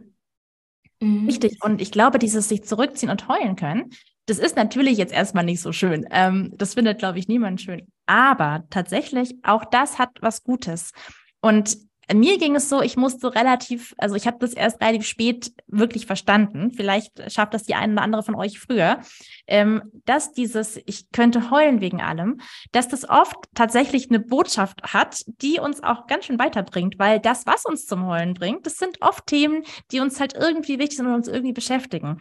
Mhm. 1.01 1.27
Richtig. 1.27 1.63
Und 1.63 1.81
ich 1.81 1.91
glaube, 1.93 2.19
dieses 2.19 2.49
sich 2.49 2.65
zurückziehen 2.65 3.11
und 3.11 3.29
heulen 3.29 3.57
können, 3.57 3.91
das 4.27 4.39
ist 4.39 4.57
natürlich 4.57 4.97
jetzt 4.97 5.13
erstmal 5.13 5.45
nicht 5.45 5.61
so 5.61 5.73
schön. 5.73 6.07
Ähm, 6.11 6.53
das 6.57 6.75
findet, 6.75 6.99
glaube 6.99 7.19
ich, 7.19 7.29
niemand 7.29 7.61
schön. 7.61 7.87
Aber 8.07 8.65
tatsächlich, 8.71 9.35
auch 9.43 9.65
das 9.65 9.99
hat 9.99 10.11
was 10.21 10.43
Gutes. 10.43 10.93
Und 11.41 11.77
mir 12.13 12.39
ging 12.39 12.55
es 12.57 12.69
so, 12.69 12.83
ich 12.83 12.97
musste 12.97 13.35
relativ, 13.35 13.95
also 13.99 14.15
ich 14.15 14.27
habe 14.27 14.39
das 14.41 14.53
erst 14.53 14.81
relativ 14.81 15.07
spät 15.07 15.53
wirklich 15.67 16.07
verstanden. 16.07 16.71
Vielleicht 16.71 17.33
schafft 17.33 17.55
das 17.55 17.65
die 17.65 17.75
eine 17.75 17.95
oder 17.95 18.03
andere 18.03 18.23
von 18.23 18.35
euch 18.35 18.59
früher, 18.59 19.01
ähm, 19.47 19.83
dass 20.05 20.33
dieses, 20.33 20.79
ich 20.87 21.11
könnte 21.13 21.51
heulen 21.51 21.81
wegen 21.81 22.01
allem, 22.01 22.41
dass 22.73 22.89
das 22.89 23.09
oft 23.09 23.37
tatsächlich 23.55 24.09
eine 24.11 24.21
Botschaft 24.21 24.83
hat, 24.83 25.23
die 25.27 25.59
uns 25.59 25.83
auch 25.83 26.07
ganz 26.07 26.27
schön 26.27 26.39
weiterbringt, 26.39 26.99
weil 26.99 27.21
das, 27.21 27.47
was 27.47 27.65
uns 27.65 27.87
zum 27.87 28.07
Heulen 28.07 28.35
bringt, 28.35 28.67
das 28.67 28.77
sind 28.77 29.01
oft 29.01 29.27
Themen, 29.27 29.63
die 29.91 30.01
uns 30.01 30.21
halt 30.21 30.35
irgendwie 30.35 30.79
wichtig 30.79 30.97
sind 30.97 31.07
und 31.07 31.15
uns 31.15 31.29
irgendwie 31.29 31.53
beschäftigen. 31.53 32.21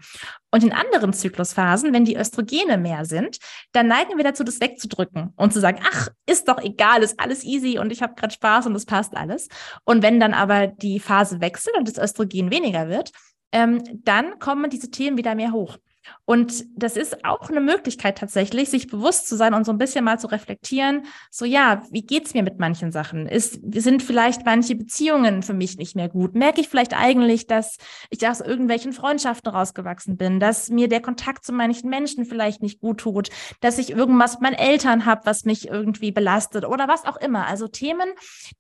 Und 0.51 0.63
in 0.63 0.71
anderen 0.71 1.13
Zyklusphasen, 1.13 1.93
wenn 1.93 2.05
die 2.05 2.15
Östrogene 2.15 2.77
mehr 2.77 3.05
sind, 3.05 3.39
dann 3.71 3.87
neigen 3.87 4.17
wir 4.17 4.23
dazu, 4.23 4.43
das 4.43 4.61
wegzudrücken 4.61 5.33
und 5.35 5.51
zu 5.51 5.59
sagen, 5.59 5.79
ach, 5.83 6.09
ist 6.27 6.47
doch 6.47 6.59
egal, 6.59 7.01
ist 7.01 7.19
alles 7.19 7.43
easy 7.43 7.79
und 7.79 7.91
ich 7.91 8.01
habe 8.01 8.13
gerade 8.13 8.33
Spaß 8.33 8.67
und 8.67 8.75
es 8.75 8.85
passt 8.85 9.17
alles. 9.17 9.47
Und 9.83 10.03
wenn 10.03 10.19
dann 10.19 10.33
aber 10.33 10.67
die 10.67 10.99
Phase 10.99 11.41
wechselt 11.41 11.75
und 11.77 11.88
das 11.88 11.97
Östrogen 11.97 12.51
weniger 12.51 12.89
wird, 12.89 13.12
ähm, 13.51 13.83
dann 14.03 14.39
kommen 14.39 14.69
diese 14.69 14.89
Themen 14.89 15.17
wieder 15.17 15.36
mehr 15.36 15.51
hoch. 15.51 15.77
Und 16.25 16.65
das 16.75 16.97
ist 16.97 17.25
auch 17.25 17.49
eine 17.49 17.61
Möglichkeit 17.61 18.17
tatsächlich, 18.17 18.69
sich 18.69 18.87
bewusst 18.87 19.27
zu 19.27 19.35
sein 19.35 19.53
und 19.53 19.65
so 19.65 19.71
ein 19.71 19.77
bisschen 19.77 20.05
mal 20.05 20.19
zu 20.19 20.27
reflektieren, 20.27 21.05
so 21.29 21.45
ja, 21.45 21.83
wie 21.91 22.05
geht's 22.05 22.33
mir 22.33 22.43
mit 22.43 22.59
manchen 22.59 22.91
Sachen? 22.91 23.27
Ist, 23.27 23.59
sind 23.73 24.03
vielleicht 24.03 24.45
manche 24.45 24.75
Beziehungen 24.75 25.43
für 25.43 25.53
mich 25.53 25.77
nicht 25.77 25.95
mehr 25.95 26.09
gut? 26.09 26.35
Merke 26.35 26.61
ich 26.61 26.69
vielleicht 26.69 26.93
eigentlich, 26.93 27.47
dass 27.47 27.77
ich 28.09 28.27
aus 28.27 28.41
irgendwelchen 28.41 28.93
Freundschaften 28.93 29.51
rausgewachsen 29.51 30.17
bin, 30.17 30.39
dass 30.39 30.69
mir 30.69 30.87
der 30.87 31.01
Kontakt 31.01 31.45
zu 31.45 31.53
manchen 31.53 31.89
Menschen 31.89 32.25
vielleicht 32.25 32.61
nicht 32.61 32.79
gut 32.79 32.99
tut, 32.99 33.29
dass 33.61 33.77
ich 33.77 33.91
irgendwas 33.91 34.33
mit 34.33 34.41
meinen 34.41 34.53
Eltern 34.53 35.05
habe, 35.05 35.21
was 35.25 35.45
mich 35.45 35.67
irgendwie 35.67 36.11
belastet 36.11 36.65
oder 36.65 36.87
was 36.87 37.05
auch 37.05 37.17
immer. 37.17 37.47
Also 37.47 37.67
Themen, 37.67 38.09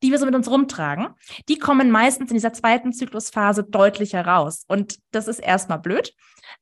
die 0.01 0.11
wir 0.11 0.19
so 0.19 0.25
mit 0.25 0.35
uns 0.35 0.49
rumtragen, 0.49 1.09
die 1.49 1.57
kommen 1.57 1.91
meistens 1.91 2.31
in 2.31 2.35
dieser 2.35 2.53
zweiten 2.53 2.93
Zyklusphase 2.93 3.63
deutlich 3.63 4.13
heraus. 4.13 4.63
Und 4.67 4.97
das 5.11 5.27
ist 5.27 5.39
erstmal 5.39 5.79
blöd. 5.79 6.13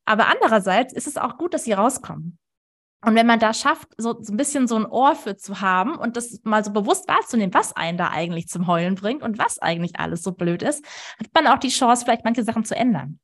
Aber 0.04 0.28
andererseits 0.28 0.92
ist 0.92 1.06
es 1.06 1.16
auch 1.16 1.38
gut, 1.38 1.54
dass 1.54 1.64
sie 1.64 1.72
rauskommen. 1.72 2.38
Und 3.04 3.16
wenn 3.16 3.26
man 3.26 3.40
da 3.40 3.52
schafft, 3.52 3.88
so, 3.96 4.16
so 4.20 4.32
ein 4.32 4.36
bisschen 4.36 4.68
so 4.68 4.76
ein 4.76 4.86
Ohr 4.86 5.16
für 5.16 5.36
zu 5.36 5.60
haben 5.60 5.96
und 5.96 6.16
das 6.16 6.40
mal 6.44 6.64
so 6.64 6.72
bewusst 6.72 7.08
wahrzunehmen, 7.08 7.52
was 7.52 7.74
einen 7.74 7.98
da 7.98 8.10
eigentlich 8.10 8.46
zum 8.46 8.68
Heulen 8.68 8.94
bringt 8.94 9.22
und 9.22 9.38
was 9.38 9.58
eigentlich 9.58 9.98
alles 9.98 10.22
so 10.22 10.32
blöd 10.32 10.62
ist, 10.62 10.84
hat 11.18 11.28
man 11.34 11.48
auch 11.48 11.58
die 11.58 11.68
Chance, 11.68 12.04
vielleicht 12.04 12.24
manche 12.24 12.44
Sachen 12.44 12.64
zu 12.64 12.76
ändern. 12.76 13.18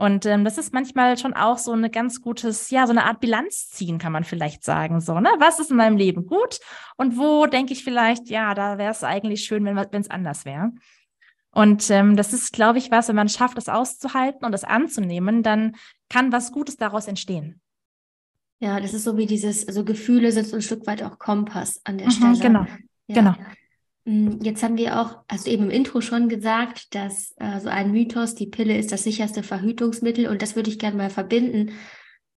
Und 0.00 0.24
ähm, 0.24 0.44
das 0.44 0.56
ist 0.56 0.72
manchmal 0.72 1.18
schon 1.18 1.34
auch 1.34 1.58
so 1.58 1.72
eine 1.72 1.90
ganz 1.90 2.22
gutes, 2.22 2.70
ja, 2.70 2.86
so 2.86 2.92
eine 2.92 3.04
Art 3.04 3.20
Bilanz 3.20 3.68
ziehen, 3.68 3.98
kann 3.98 4.12
man 4.12 4.24
vielleicht 4.24 4.64
sagen. 4.64 5.00
So, 5.00 5.20
ne? 5.20 5.28
Was 5.38 5.60
ist 5.60 5.70
in 5.70 5.76
meinem 5.76 5.98
Leben 5.98 6.26
gut 6.26 6.58
und 6.96 7.18
wo 7.18 7.44
denke 7.46 7.74
ich 7.74 7.84
vielleicht, 7.84 8.30
ja, 8.30 8.54
da 8.54 8.78
wäre 8.78 8.92
es 8.92 9.04
eigentlich 9.04 9.44
schön, 9.44 9.64
wenn 9.64 9.76
es 9.76 10.10
anders 10.10 10.46
wäre. 10.46 10.72
Und 11.52 11.90
ähm, 11.90 12.16
das 12.16 12.32
ist, 12.32 12.52
glaube 12.52 12.78
ich, 12.78 12.90
was, 12.90 13.08
wenn 13.08 13.16
man 13.16 13.28
schafft, 13.28 13.58
das 13.58 13.68
auszuhalten 13.68 14.46
und 14.46 14.52
das 14.52 14.64
anzunehmen, 14.64 15.42
dann 15.42 15.76
kann 16.10 16.32
was 16.32 16.52
Gutes 16.52 16.76
daraus 16.76 17.08
entstehen. 17.08 17.60
Ja, 18.62 18.78
das 18.78 18.92
ist 18.92 19.04
so 19.04 19.16
wie 19.16 19.24
dieses, 19.24 19.66
also 19.66 19.84
Gefühle 19.84 20.32
sind 20.32 20.46
so 20.46 20.56
ein 20.56 20.62
Stück 20.62 20.86
weit 20.86 21.02
auch 21.02 21.18
Kompass 21.18 21.80
an 21.84 21.96
der 21.96 22.08
Mhm, 22.08 22.12
Stelle. 22.12 22.38
genau, 22.40 22.66
Ja. 23.08 23.14
genau. 23.14 23.34
Mm, 24.04 24.42
Jetzt 24.42 24.62
haben 24.62 24.76
wir 24.76 25.00
auch, 25.00 25.20
also 25.28 25.50
eben 25.50 25.64
im 25.64 25.70
Intro 25.70 26.02
schon 26.02 26.28
gesagt, 26.28 26.94
dass 26.94 27.32
äh, 27.38 27.58
so 27.60 27.70
ein 27.70 27.90
Mythos, 27.90 28.34
die 28.34 28.46
Pille 28.48 28.76
ist 28.76 28.92
das 28.92 29.02
sicherste 29.04 29.42
Verhütungsmittel 29.42 30.26
und 30.28 30.42
das 30.42 30.56
würde 30.56 30.68
ich 30.68 30.78
gerne 30.78 30.96
mal 30.96 31.10
verbinden, 31.10 31.72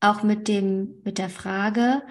auch 0.01 0.23
mit 0.23 0.49
dem, 0.49 1.01
mit 1.05 1.17
der 1.19 1.31
Frage, 1.31 2.03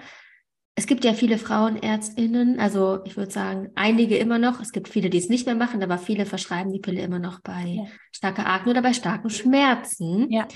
es 0.76 0.86
gibt 0.86 1.04
ja 1.04 1.12
viele 1.12 1.36
Frauenärztinnen, 1.36 2.58
also 2.58 3.00
ich 3.04 3.16
würde 3.16 3.30
sagen, 3.30 3.68
einige 3.74 4.16
immer 4.16 4.38
noch, 4.38 4.60
es 4.60 4.72
gibt 4.72 4.88
viele, 4.88 5.10
die 5.10 5.18
es 5.18 5.28
nicht 5.28 5.44
mehr 5.46 5.56
machen, 5.56 5.82
aber 5.82 5.98
viele 5.98 6.24
verschreiben 6.26 6.72
die 6.72 6.78
Pille 6.78 7.02
immer 7.02 7.18
noch 7.18 7.40
bei 7.40 7.64
Ja. 7.66 7.84
starker 8.12 8.46
Akne 8.46 8.70
oder 8.72 8.82
bei 8.82 8.94
starken 8.94 9.30
Schmerzen. 9.30 10.30
Ja. 10.30 10.48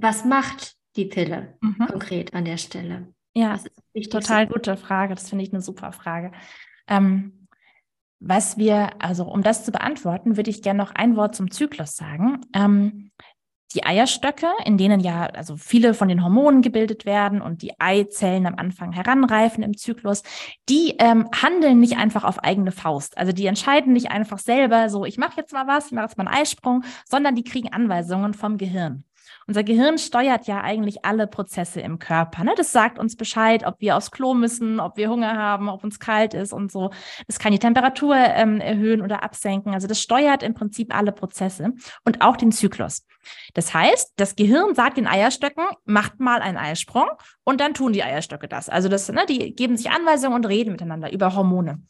Was 0.00 0.24
macht 0.24 0.76
die 0.96 1.04
Pille 1.04 1.56
Mhm. 1.60 1.86
konkret 1.88 2.34
an 2.34 2.44
der 2.44 2.56
Stelle? 2.56 3.12
Ja, 3.34 3.52
Was 3.52 3.66
ist 3.66 3.76
das 3.76 3.84
Wichtigste? 3.92 4.20
total 4.20 4.46
gute 4.48 4.76
Frage. 4.76 5.14
Das 5.14 5.28
finde 5.28 5.44
ich 5.44 5.52
eine 5.52 5.62
super 5.62 5.92
Frage. 5.92 6.32
Ähm, 6.88 7.46
was 8.18 8.58
wir, 8.58 8.90
also 9.02 9.24
um 9.24 9.42
das 9.42 9.64
zu 9.64 9.72
beantworten, 9.72 10.36
würde 10.36 10.50
ich 10.50 10.62
gerne 10.62 10.78
noch 10.78 10.94
ein 10.94 11.16
Wort 11.16 11.34
zum 11.34 11.50
Zyklus 11.50 11.96
sagen. 11.96 12.40
Ähm, 12.54 13.10
die 13.72 13.84
Eierstöcke, 13.84 14.48
in 14.64 14.78
denen 14.78 14.98
ja 14.98 15.26
also 15.26 15.56
viele 15.56 15.94
von 15.94 16.08
den 16.08 16.24
Hormonen 16.24 16.60
gebildet 16.60 17.06
werden 17.06 17.40
und 17.40 17.62
die 17.62 17.78
Eizellen 17.78 18.46
am 18.46 18.56
Anfang 18.56 18.90
heranreifen 18.92 19.62
im 19.62 19.76
Zyklus, 19.76 20.24
die 20.68 20.96
ähm, 20.98 21.28
handeln 21.40 21.78
nicht 21.78 21.96
einfach 21.96 22.24
auf 22.24 22.40
eigene 22.42 22.72
Faust. 22.72 23.16
Also 23.16 23.30
die 23.32 23.46
entscheiden 23.46 23.92
nicht 23.92 24.10
einfach 24.10 24.40
selber 24.40 24.90
so, 24.90 25.04
ich 25.04 25.18
mache 25.18 25.36
jetzt 25.36 25.52
mal 25.52 25.68
was, 25.68 25.86
ich 25.86 25.92
mache 25.92 26.06
jetzt 26.06 26.18
mal 26.18 26.26
einen 26.26 26.36
Eisprung, 26.36 26.82
sondern 27.06 27.36
die 27.36 27.44
kriegen 27.44 27.72
Anweisungen 27.72 28.34
vom 28.34 28.58
Gehirn. 28.58 29.04
Unser 29.46 29.64
Gehirn 29.64 29.98
steuert 29.98 30.46
ja 30.46 30.60
eigentlich 30.60 31.04
alle 31.04 31.26
Prozesse 31.26 31.80
im 31.80 31.98
Körper. 31.98 32.44
Ne? 32.44 32.52
Das 32.56 32.72
sagt 32.72 32.98
uns 32.98 33.16
Bescheid, 33.16 33.66
ob 33.66 33.80
wir 33.80 33.96
aufs 33.96 34.10
Klo 34.10 34.34
müssen, 34.34 34.80
ob 34.80 34.96
wir 34.96 35.10
Hunger 35.10 35.36
haben, 35.36 35.68
ob 35.68 35.82
uns 35.82 35.98
kalt 35.98 36.34
ist 36.34 36.52
und 36.52 36.70
so. 36.70 36.90
Das 37.26 37.38
kann 37.38 37.52
die 37.52 37.58
Temperatur 37.58 38.16
ähm, 38.16 38.60
erhöhen 38.60 39.02
oder 39.02 39.22
absenken. 39.22 39.74
Also 39.74 39.86
das 39.86 40.00
steuert 40.00 40.42
im 40.42 40.54
Prinzip 40.54 40.94
alle 40.96 41.12
Prozesse 41.12 41.72
und 42.04 42.22
auch 42.22 42.36
den 42.36 42.52
Zyklus. 42.52 43.06
Das 43.54 43.74
heißt, 43.74 44.12
das 44.16 44.36
Gehirn 44.36 44.74
sagt 44.74 44.96
den 44.96 45.06
Eierstöcken, 45.06 45.64
macht 45.84 46.20
mal 46.20 46.40
einen 46.40 46.56
Eisprung 46.56 47.08
und 47.44 47.60
dann 47.60 47.74
tun 47.74 47.92
die 47.92 48.02
Eierstöcke 48.02 48.48
das. 48.48 48.68
Also 48.68 48.88
das, 48.88 49.10
ne, 49.10 49.24
die 49.28 49.54
geben 49.54 49.76
sich 49.76 49.90
Anweisungen 49.90 50.34
und 50.34 50.46
reden 50.46 50.72
miteinander 50.72 51.12
über 51.12 51.34
Hormone. 51.34 51.82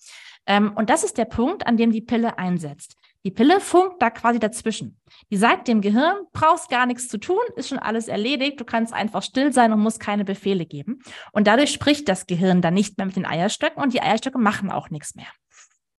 Ähm, 0.47 0.73
und 0.75 0.91
das 0.91 1.05
ist 1.05 1.19
der 1.19 1.27
Punkt, 1.27 1.67
an 1.67 1.77
dem 1.77 1.93
die 1.93 2.01
Pille 2.01 2.39
einsetzt. 2.39 2.97
Die 3.25 3.31
Pille 3.31 3.61
funkt 3.61 4.01
da 4.01 4.11
quasi 4.11 4.39
dazwischen. 4.39 4.99
Die 5.31 5.37
sagt 5.37 5.69
dem 5.69 5.81
Gehirn, 5.83 6.17
brauchst 6.33 6.71
gar 6.71 6.87
nichts 6.87 7.09
zu 7.09 7.19
tun, 7.19 7.41
ist 7.57 7.69
schon 7.69 7.79
alles 7.79 8.09
erledigt, 8.09 8.59
du 8.61 8.65
kannst 8.65 8.95
einfach 8.95 9.23
still 9.23 9.53
sein 9.53 9.73
und 9.73 9.81
musst 9.81 10.01
keine 10.01 10.25
Befehle 10.25 10.65
geben. 10.65 11.01
Und 11.33 11.47
dadurch 11.47 11.71
spricht 11.71 12.09
das 12.09 12.27
Gehirn 12.27 12.63
dann 12.63 12.75
nicht 12.75 12.97
mehr 12.97 13.07
mit 13.07 13.17
den 13.17 13.27
Eierstöcken 13.27 13.83
und 13.83 13.93
die 13.93 14.01
Eierstöcke 14.01 14.39
machen 14.39 14.71
auch 14.71 14.89
nichts 14.89 15.15
mehr. 15.15 15.27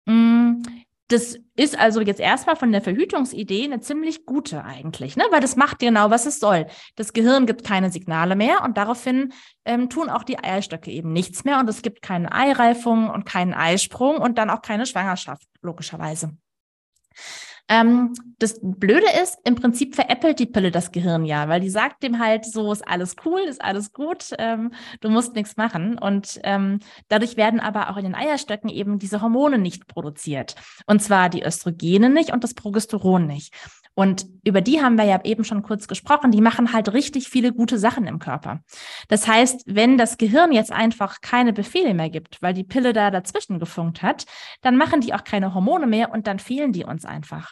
Mm, 0.05 0.63
Das 1.09 1.37
ist 1.57 1.77
also 1.77 1.99
jetzt 1.99 2.21
erstmal 2.21 2.55
von 2.55 2.71
der 2.71 2.81
Verhütungsidee 2.81 3.65
eine 3.65 3.81
ziemlich 3.81 4.25
gute 4.25 4.63
eigentlich, 4.63 5.17
ne? 5.17 5.25
weil 5.29 5.41
das 5.41 5.57
macht 5.57 5.79
genau, 5.79 6.09
was 6.09 6.25
es 6.25 6.39
soll. 6.39 6.67
Das 6.95 7.11
Gehirn 7.11 7.45
gibt 7.45 7.65
keine 7.65 7.91
Signale 7.91 8.37
mehr 8.37 8.63
und 8.63 8.77
daraufhin 8.77 9.33
ähm, 9.65 9.89
tun 9.89 10.09
auch 10.09 10.23
die 10.23 10.39
Eierstöcke 10.39 10.89
eben 10.89 11.11
nichts 11.11 11.43
mehr 11.43 11.59
und 11.59 11.69
es 11.69 11.81
gibt 11.81 12.01
keine 12.01 12.31
Eireifung 12.31 13.09
und 13.09 13.25
keinen 13.25 13.53
Eisprung 13.53 14.17
und 14.19 14.37
dann 14.37 14.49
auch 14.49 14.61
keine 14.61 14.85
Schwangerschaft, 14.85 15.45
logischerweise. 15.61 16.31
Ähm, 17.71 18.13
das 18.37 18.59
Blöde 18.61 19.05
ist, 19.23 19.37
im 19.45 19.55
Prinzip 19.55 19.95
veräppelt 19.95 20.39
die 20.39 20.45
Pille 20.45 20.71
das 20.71 20.91
Gehirn 20.91 21.23
ja, 21.23 21.47
weil 21.47 21.61
die 21.61 21.69
sagt 21.69 22.03
dem 22.03 22.19
halt 22.19 22.43
so, 22.43 22.73
ist 22.73 22.85
alles 22.85 23.15
cool, 23.23 23.39
ist 23.41 23.63
alles 23.63 23.93
gut, 23.93 24.31
ähm, 24.39 24.73
du 24.99 25.09
musst 25.09 25.35
nichts 25.35 25.55
machen. 25.55 25.97
Und 25.97 26.39
ähm, 26.43 26.79
dadurch 27.07 27.37
werden 27.37 27.61
aber 27.61 27.89
auch 27.89 27.95
in 27.95 28.03
den 28.03 28.15
Eierstöcken 28.15 28.69
eben 28.69 28.99
diese 28.99 29.21
Hormone 29.21 29.57
nicht 29.57 29.87
produziert. 29.87 30.55
Und 30.85 31.01
zwar 31.01 31.29
die 31.29 31.45
Östrogene 31.45 32.09
nicht 32.09 32.33
und 32.33 32.43
das 32.43 32.55
Progesteron 32.55 33.25
nicht. 33.25 33.53
Und 33.93 34.25
über 34.43 34.61
die 34.61 34.81
haben 34.81 34.97
wir 34.97 35.03
ja 35.03 35.19
eben 35.23 35.43
schon 35.43 35.63
kurz 35.63 35.87
gesprochen. 35.87 36.31
Die 36.31 36.41
machen 36.41 36.71
halt 36.71 36.93
richtig 36.93 37.27
viele 37.27 37.51
gute 37.51 37.77
Sachen 37.77 38.07
im 38.07 38.19
Körper. 38.19 38.61
Das 39.09 39.27
heißt, 39.27 39.63
wenn 39.67 39.97
das 39.97 40.17
Gehirn 40.17 40.51
jetzt 40.51 40.71
einfach 40.71 41.21
keine 41.21 41.51
Befehle 41.51 41.93
mehr 41.93 42.09
gibt, 42.09 42.41
weil 42.41 42.53
die 42.53 42.63
Pille 42.63 42.93
da 42.93 43.11
dazwischen 43.11 43.59
gefunkt 43.59 44.01
hat, 44.01 44.25
dann 44.61 44.77
machen 44.77 45.01
die 45.01 45.13
auch 45.13 45.23
keine 45.23 45.53
Hormone 45.53 45.87
mehr 45.87 46.11
und 46.11 46.25
dann 46.27 46.39
fehlen 46.39 46.71
die 46.71 46.85
uns 46.85 47.05
einfach. 47.05 47.51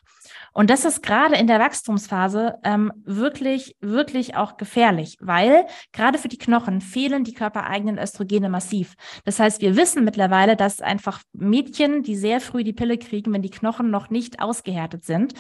Und 0.53 0.69
das 0.69 0.85
ist 0.85 1.03
gerade 1.03 1.35
in 1.35 1.47
der 1.47 1.59
Wachstumsphase 1.59 2.55
ähm, 2.63 2.91
wirklich, 3.03 3.75
wirklich 3.81 4.35
auch 4.35 4.57
gefährlich, 4.57 5.17
weil 5.19 5.65
gerade 5.91 6.17
für 6.17 6.27
die 6.27 6.37
Knochen 6.37 6.81
fehlen 6.81 7.23
die 7.23 7.33
körpereigenen 7.33 7.97
Östrogene 7.97 8.49
massiv. 8.49 8.95
Das 9.25 9.39
heißt, 9.39 9.61
wir 9.61 9.75
wissen 9.75 10.05
mittlerweile, 10.05 10.55
dass 10.55 10.81
einfach 10.81 11.21
Mädchen, 11.33 12.03
die 12.03 12.15
sehr 12.15 12.39
früh 12.39 12.63
die 12.63 12.73
Pille 12.73 12.97
kriegen, 12.97 13.33
wenn 13.33 13.41
die 13.41 13.49
Knochen 13.49 13.91
noch 13.91 14.09
nicht 14.09 14.41
ausgehärtet 14.41 15.03
sind, 15.03 15.33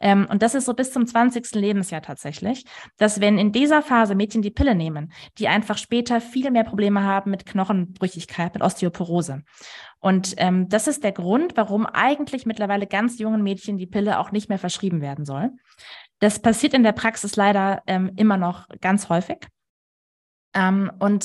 ähm, 0.00 0.26
und 0.30 0.42
das 0.46 0.54
ist 0.54 0.66
so 0.66 0.74
bis 0.74 0.92
zum 0.92 1.08
20. 1.08 1.56
Lebensjahr 1.56 2.02
tatsächlich, 2.02 2.64
dass 2.98 3.20
wenn 3.20 3.36
in 3.36 3.50
dieser 3.50 3.82
Phase 3.82 4.14
Mädchen 4.14 4.42
die 4.42 4.52
Pille 4.52 4.76
nehmen, 4.76 5.12
die 5.38 5.48
einfach 5.48 5.76
später 5.76 6.20
viel 6.20 6.52
mehr 6.52 6.62
Probleme 6.62 7.02
haben 7.02 7.32
mit 7.32 7.46
Knochenbrüchigkeit, 7.46 8.54
mit 8.54 8.62
Osteoporose. 8.62 9.42
Und 9.98 10.34
ähm, 10.36 10.68
das 10.68 10.86
ist 10.86 11.02
der 11.02 11.10
Grund, 11.10 11.56
warum 11.56 11.84
eigentlich 11.84 12.46
mittlerweile 12.46 12.86
ganz 12.86 13.18
jungen 13.18 13.42
Mädchen 13.42 13.76
die 13.76 13.88
Pille 13.88 14.20
auch 14.20 14.30
nicht 14.30 14.48
mehr 14.48 14.60
verschrieben 14.60 15.00
werden 15.00 15.24
soll. 15.24 15.50
Das 16.20 16.38
passiert 16.38 16.74
in 16.74 16.84
der 16.84 16.92
Praxis 16.92 17.34
leider 17.34 17.82
ähm, 17.88 18.12
immer 18.14 18.36
noch 18.36 18.68
ganz 18.80 19.08
häufig. 19.08 19.48
Ähm, 20.54 20.92
und 21.00 21.24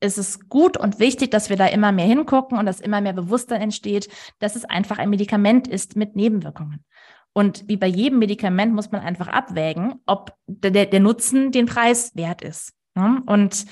es 0.00 0.18
ist 0.18 0.50
gut 0.50 0.76
und 0.76 0.98
wichtig, 0.98 1.30
dass 1.30 1.48
wir 1.48 1.56
da 1.56 1.64
immer 1.64 1.90
mehr 1.90 2.04
hingucken 2.04 2.58
und 2.58 2.66
dass 2.66 2.80
immer 2.80 3.00
mehr 3.00 3.14
Bewusstsein 3.14 3.62
entsteht, 3.62 4.10
dass 4.40 4.56
es 4.56 4.66
einfach 4.66 4.98
ein 4.98 5.08
Medikament 5.08 5.66
ist 5.66 5.96
mit 5.96 6.16
Nebenwirkungen. 6.16 6.84
Und 7.38 7.68
wie 7.68 7.76
bei 7.76 7.86
jedem 7.86 8.18
Medikament 8.18 8.74
muss 8.74 8.90
man 8.90 9.00
einfach 9.00 9.28
abwägen, 9.28 9.94
ob 10.06 10.34
der, 10.48 10.86
der 10.86 10.98
Nutzen 10.98 11.52
den 11.52 11.66
Preis 11.66 12.10
wert 12.16 12.42
ist. 12.42 12.72
Ne? 12.96 13.22
Und 13.26 13.64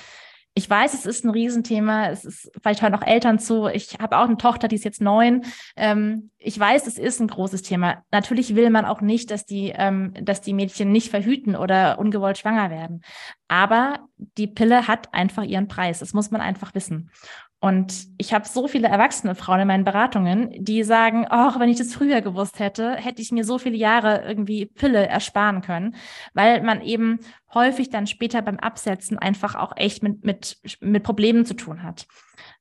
ich 0.54 0.70
weiß, 0.70 0.94
es 0.94 1.04
ist 1.04 1.24
ein 1.24 1.30
Riesenthema. 1.30 2.10
Es 2.10 2.24
ist, 2.24 2.48
vielleicht 2.62 2.80
hören 2.80 2.94
auch 2.94 3.02
Eltern 3.02 3.40
zu. 3.40 3.66
Ich 3.66 3.98
habe 3.98 4.18
auch 4.18 4.26
eine 4.26 4.36
Tochter, 4.36 4.68
die 4.68 4.76
ist 4.76 4.84
jetzt 4.84 5.00
neun. 5.00 5.42
Ähm, 5.74 6.30
ich 6.38 6.56
weiß, 6.56 6.86
es 6.86 6.96
ist 6.96 7.20
ein 7.20 7.26
großes 7.26 7.62
Thema. 7.62 8.04
Natürlich 8.12 8.54
will 8.54 8.70
man 8.70 8.84
auch 8.84 9.00
nicht, 9.00 9.32
dass 9.32 9.46
die, 9.46 9.72
ähm, 9.74 10.14
dass 10.22 10.42
die 10.42 10.54
Mädchen 10.54 10.92
nicht 10.92 11.10
verhüten 11.10 11.56
oder 11.56 11.98
ungewollt 11.98 12.38
schwanger 12.38 12.70
werden. 12.70 13.02
Aber 13.48 14.06
die 14.16 14.46
Pille 14.46 14.86
hat 14.86 15.12
einfach 15.12 15.42
ihren 15.42 15.66
Preis. 15.66 15.98
Das 15.98 16.12
muss 16.12 16.30
man 16.30 16.40
einfach 16.40 16.72
wissen. 16.76 17.10
Und 17.58 18.08
ich 18.18 18.34
habe 18.34 18.46
so 18.46 18.68
viele 18.68 18.88
erwachsene 18.88 19.34
Frauen 19.34 19.60
in 19.60 19.68
meinen 19.68 19.84
Beratungen, 19.84 20.52
die 20.62 20.82
sagen, 20.84 21.26
ach, 21.30 21.58
wenn 21.58 21.70
ich 21.70 21.78
das 21.78 21.94
früher 21.94 22.20
gewusst 22.20 22.58
hätte, 22.58 22.96
hätte 22.96 23.22
ich 23.22 23.32
mir 23.32 23.44
so 23.44 23.58
viele 23.58 23.76
Jahre 23.76 24.24
irgendwie 24.26 24.66
Pille 24.66 25.06
ersparen 25.06 25.62
können, 25.62 25.96
weil 26.34 26.62
man 26.62 26.82
eben 26.82 27.18
häufig 27.54 27.88
dann 27.88 28.06
später 28.06 28.42
beim 28.42 28.58
Absetzen 28.58 29.18
einfach 29.18 29.54
auch 29.54 29.72
echt 29.76 30.02
mit, 30.02 30.24
mit, 30.24 30.58
mit 30.80 31.02
Problemen 31.02 31.46
zu 31.46 31.54
tun 31.54 31.82
hat. 31.82 32.06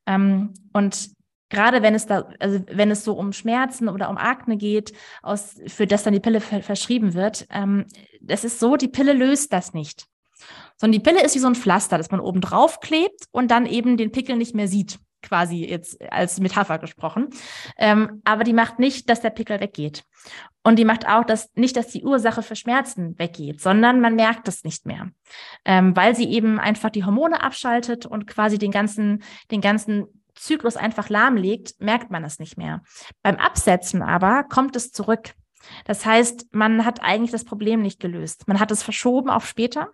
Ähm, 0.05 0.53
und 0.71 1.10
gerade 1.49 1.81
wenn 1.81 1.93
es 1.93 2.05
da, 2.05 2.29
also 2.39 2.62
wenn 2.71 2.89
es 2.89 3.03
so 3.03 3.13
um 3.17 3.34
Schmerzen 3.34 3.89
oder 3.89 4.10
um 4.10 4.17
Akne 4.17 4.55
geht, 4.55 4.93
aus, 5.21 5.60
für 5.67 5.88
das 5.88 6.03
dann 6.03 6.13
die 6.13 6.21
Pille 6.21 6.39
verschrieben 6.39 7.13
wird, 7.13 7.47
ähm, 7.51 7.86
das 8.21 8.45
ist 8.45 8.60
so, 8.60 8.77
die 8.77 8.88
Pille 8.88 9.12
löst 9.12 9.51
das 9.51 9.73
nicht 9.73 10.08
sondern 10.78 11.00
die 11.00 11.10
Pille 11.10 11.24
ist 11.24 11.36
wie 11.36 11.40
so 11.40 11.48
ein 11.48 11.56
Pflaster, 11.56 11.98
das 11.98 12.12
man 12.12 12.20
oben 12.20 12.42
drauf 12.42 12.80
klebt 12.80 13.26
und 13.32 13.52
dann 13.52 13.66
eben 13.66 13.98
den 13.98 14.12
Pickel 14.12 14.36
nicht 14.36 14.56
mehr 14.56 14.68
sieht, 14.68 15.00
quasi 15.22 15.66
jetzt 15.66 16.02
als 16.12 16.40
Metapher 16.40 16.80
gesprochen. 16.80 17.30
Ähm, 17.78 18.22
aber 18.26 18.44
die 18.44 18.54
macht 18.54 18.80
nicht, 18.80 19.10
dass 19.10 19.22
der 19.22 19.30
Pickel 19.30 19.60
weggeht. 19.60 20.04
Und 20.64 20.78
die 20.78 20.86
macht 20.86 21.08
auch 21.08 21.24
dass, 21.24 21.54
nicht, 21.56 21.78
dass 21.78 21.88
die 21.88 22.04
Ursache 22.04 22.42
für 22.42 22.56
Schmerzen 22.56 23.18
weggeht, 23.20 23.62
sondern 23.62 24.02
man 24.02 24.16
merkt 24.16 24.48
es 24.48 24.64
nicht 24.64 24.86
mehr, 24.86 25.12
ähm, 25.64 25.96
weil 25.96 26.16
sie 26.16 26.30
eben 26.30 26.60
einfach 26.60 26.90
die 26.90 27.06
Hormone 27.06 27.42
abschaltet 27.44 28.06
und 28.06 28.26
quasi 28.26 28.58
den 28.58 28.72
ganzen, 28.72 29.24
den 29.52 29.62
ganzen 29.62 30.08
Zyklus 30.36 30.76
einfach 30.76 31.10
lahmlegt, 31.10 31.80
merkt 31.80 32.12
man 32.12 32.24
es 32.24 32.40
nicht 32.40 32.58
mehr. 32.58 32.82
Beim 33.22 33.38
Absetzen 33.38 34.02
aber 34.02 34.44
kommt 34.44 34.76
es 34.76 34.92
zurück. 34.92 35.34
Das 35.86 36.06
heißt, 36.06 36.48
man 36.52 36.86
hat 36.86 37.02
eigentlich 37.02 37.32
das 37.32 37.46
Problem 37.46 37.82
nicht 37.82 38.00
gelöst. 38.00 38.48
Man 38.48 38.60
hat 38.60 38.72
es 38.72 38.84
verschoben 38.84 39.30
auf 39.30 39.48
später. 39.48 39.90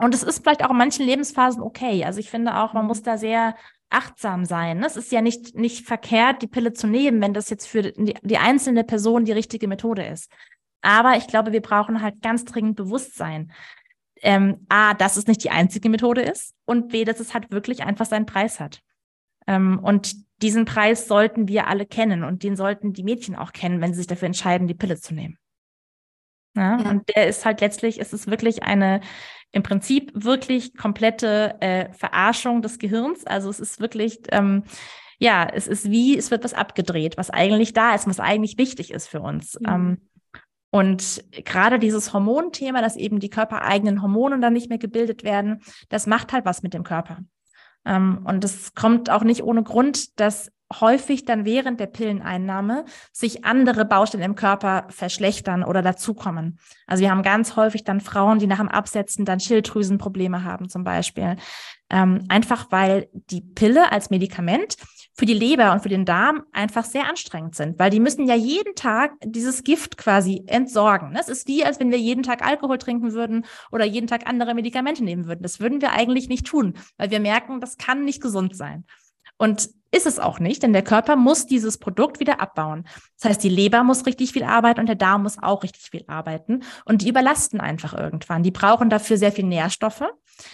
Und 0.00 0.14
es 0.14 0.22
ist 0.22 0.42
vielleicht 0.42 0.64
auch 0.64 0.70
in 0.70 0.76
manchen 0.76 1.04
Lebensphasen 1.04 1.62
okay. 1.62 2.04
Also 2.04 2.20
ich 2.20 2.30
finde 2.30 2.56
auch, 2.56 2.72
man 2.72 2.86
muss 2.86 3.02
da 3.02 3.18
sehr 3.18 3.54
achtsam 3.90 4.44
sein. 4.44 4.82
Es 4.82 4.96
ist 4.96 5.12
ja 5.12 5.20
nicht, 5.20 5.54
nicht 5.54 5.86
verkehrt, 5.86 6.42
die 6.42 6.46
Pille 6.46 6.72
zu 6.72 6.86
nehmen, 6.86 7.20
wenn 7.20 7.34
das 7.34 7.50
jetzt 7.50 7.66
für 7.66 7.82
die, 7.82 8.14
die 8.22 8.38
einzelne 8.38 8.84
Person 8.84 9.24
die 9.24 9.32
richtige 9.32 9.68
Methode 9.68 10.06
ist. 10.06 10.30
Aber 10.80 11.16
ich 11.16 11.26
glaube, 11.26 11.52
wir 11.52 11.60
brauchen 11.60 12.00
halt 12.00 12.22
ganz 12.22 12.44
dringend 12.44 12.76
Bewusstsein. 12.76 13.52
Ähm, 14.22 14.66
A, 14.68 14.94
dass 14.94 15.16
es 15.16 15.26
nicht 15.26 15.44
die 15.44 15.50
einzige 15.50 15.88
Methode 15.88 16.22
ist 16.22 16.54
und 16.64 16.88
B, 16.88 17.04
dass 17.04 17.20
es 17.20 17.34
halt 17.34 17.50
wirklich 17.50 17.82
einfach 17.82 18.06
seinen 18.06 18.26
Preis 18.26 18.60
hat. 18.60 18.80
Ähm, 19.46 19.80
und 19.82 20.14
diesen 20.42 20.64
Preis 20.64 21.08
sollten 21.08 21.48
wir 21.48 21.66
alle 21.66 21.84
kennen 21.84 22.24
und 22.24 22.42
den 22.42 22.56
sollten 22.56 22.92
die 22.92 23.02
Mädchen 23.02 23.34
auch 23.36 23.52
kennen, 23.52 23.80
wenn 23.80 23.92
sie 23.92 23.98
sich 23.98 24.06
dafür 24.06 24.26
entscheiden, 24.26 24.66
die 24.66 24.74
Pille 24.74 24.98
zu 24.98 25.14
nehmen. 25.14 25.36
Ja? 26.54 26.78
ja? 26.78 26.90
Und 26.90 27.08
der 27.14 27.28
ist 27.28 27.44
halt 27.44 27.60
letztlich, 27.60 27.98
ist 27.98 28.12
es 28.12 28.26
wirklich 28.26 28.62
eine 28.62 29.00
im 29.52 29.62
Prinzip 29.62 30.12
wirklich 30.14 30.76
komplette 30.76 31.56
äh, 31.60 31.92
Verarschung 31.92 32.62
des 32.62 32.78
Gehirns. 32.78 33.26
Also 33.26 33.50
es 33.50 33.58
ist 33.58 33.80
wirklich, 33.80 34.20
ähm, 34.30 34.64
ja, 35.18 35.46
es 35.52 35.66
ist 35.66 35.90
wie, 35.90 36.16
es 36.16 36.30
wird 36.30 36.44
was 36.44 36.54
abgedreht, 36.54 37.16
was 37.16 37.30
eigentlich 37.30 37.72
da 37.72 37.94
ist, 37.94 38.06
was 38.06 38.20
eigentlich 38.20 38.58
wichtig 38.58 38.92
ist 38.92 39.08
für 39.08 39.20
uns. 39.20 39.58
Mhm. 39.60 39.68
Ähm, 39.68 39.98
und 40.70 41.24
gerade 41.32 41.80
dieses 41.80 42.12
Hormonthema, 42.12 42.80
dass 42.80 42.96
eben 42.96 43.18
die 43.18 43.30
körpereigenen 43.30 44.02
Hormone 44.02 44.38
dann 44.38 44.52
nicht 44.52 44.68
mehr 44.68 44.78
gebildet 44.78 45.24
werden, 45.24 45.62
das 45.88 46.06
macht 46.06 46.32
halt 46.32 46.44
was 46.44 46.62
mit 46.62 46.74
dem 46.74 46.84
Körper. 46.84 47.18
Ähm, 47.84 48.24
und 48.24 48.44
es 48.44 48.74
kommt 48.74 49.10
auch 49.10 49.24
nicht 49.24 49.42
ohne 49.42 49.64
Grund, 49.64 50.20
dass 50.20 50.52
häufig 50.78 51.24
dann 51.24 51.44
während 51.44 51.80
der 51.80 51.86
Pilleneinnahme 51.86 52.84
sich 53.12 53.44
andere 53.44 53.84
Baustellen 53.84 54.24
im 54.24 54.34
Körper 54.34 54.86
verschlechtern 54.90 55.64
oder 55.64 55.82
dazukommen. 55.82 56.58
Also 56.86 57.02
wir 57.02 57.10
haben 57.10 57.22
ganz 57.22 57.56
häufig 57.56 57.84
dann 57.84 58.00
Frauen, 58.00 58.38
die 58.38 58.46
nach 58.46 58.58
dem 58.58 58.68
Absetzen 58.68 59.24
dann 59.24 59.40
Schilddrüsenprobleme 59.40 60.44
haben 60.44 60.68
zum 60.68 60.84
Beispiel. 60.84 61.36
Ähm, 61.92 62.24
einfach 62.28 62.70
weil 62.70 63.08
die 63.12 63.40
Pille 63.40 63.90
als 63.90 64.10
Medikament 64.10 64.76
für 65.12 65.26
die 65.26 65.34
Leber 65.34 65.72
und 65.72 65.82
für 65.82 65.88
den 65.88 66.04
Darm 66.04 66.44
einfach 66.52 66.84
sehr 66.84 67.08
anstrengend 67.08 67.56
sind, 67.56 67.78
weil 67.80 67.90
die 67.90 67.98
müssen 67.98 68.28
ja 68.28 68.36
jeden 68.36 68.76
Tag 68.76 69.12
dieses 69.24 69.64
Gift 69.64 69.96
quasi 69.96 70.44
entsorgen. 70.46 71.16
Es 71.18 71.28
ist 71.28 71.48
wie, 71.48 71.64
als 71.64 71.80
wenn 71.80 71.90
wir 71.90 71.98
jeden 71.98 72.22
Tag 72.22 72.46
Alkohol 72.46 72.78
trinken 72.78 73.12
würden 73.12 73.44
oder 73.72 73.84
jeden 73.84 74.06
Tag 74.06 74.28
andere 74.28 74.54
Medikamente 74.54 75.02
nehmen 75.02 75.26
würden. 75.26 75.42
Das 75.42 75.58
würden 75.58 75.82
wir 75.82 75.92
eigentlich 75.92 76.28
nicht 76.28 76.46
tun, 76.46 76.74
weil 76.96 77.10
wir 77.10 77.20
merken, 77.20 77.60
das 77.60 77.76
kann 77.76 78.04
nicht 78.04 78.22
gesund 78.22 78.56
sein. 78.56 78.84
Und 79.40 79.70
ist 79.90 80.06
es 80.06 80.18
auch 80.18 80.38
nicht, 80.38 80.62
denn 80.62 80.74
der 80.74 80.84
Körper 80.84 81.16
muss 81.16 81.46
dieses 81.46 81.78
Produkt 81.78 82.20
wieder 82.20 82.42
abbauen. 82.42 82.84
Das 83.18 83.30
heißt, 83.30 83.42
die 83.42 83.48
Leber 83.48 83.82
muss 83.84 84.04
richtig 84.04 84.32
viel 84.32 84.44
arbeiten 84.44 84.80
und 84.80 84.86
der 84.86 84.96
Darm 84.96 85.22
muss 85.22 85.42
auch 85.42 85.62
richtig 85.62 85.88
viel 85.90 86.04
arbeiten. 86.08 86.62
Und 86.84 87.00
die 87.00 87.08
überlasten 87.08 87.58
einfach 87.58 87.94
irgendwann. 87.94 88.42
Die 88.42 88.50
brauchen 88.50 88.90
dafür 88.90 89.16
sehr 89.16 89.32
viel 89.32 89.46
Nährstoffe. 89.46 90.04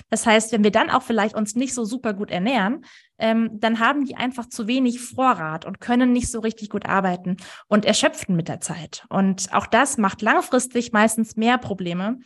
Das 0.08 0.24
heißt, 0.24 0.52
wenn 0.52 0.62
wir 0.62 0.70
dann 0.70 0.88
auch 0.88 1.02
vielleicht 1.02 1.34
uns 1.34 1.56
nicht 1.56 1.74
so 1.74 1.84
super 1.84 2.14
gut 2.14 2.30
ernähren, 2.30 2.84
ähm, 3.18 3.58
dann 3.58 3.80
haben 3.80 4.04
die 4.04 4.14
einfach 4.14 4.48
zu 4.48 4.68
wenig 4.68 5.00
Vorrat 5.00 5.64
und 5.64 5.80
können 5.80 6.12
nicht 6.12 6.30
so 6.30 6.38
richtig 6.38 6.70
gut 6.70 6.86
arbeiten 6.86 7.38
und 7.66 7.84
erschöpfen 7.86 8.36
mit 8.36 8.46
der 8.46 8.60
Zeit. 8.60 9.04
Und 9.08 9.52
auch 9.52 9.66
das 9.66 9.98
macht 9.98 10.22
langfristig 10.22 10.92
meistens 10.92 11.34
mehr 11.34 11.58
Probleme, 11.58 12.20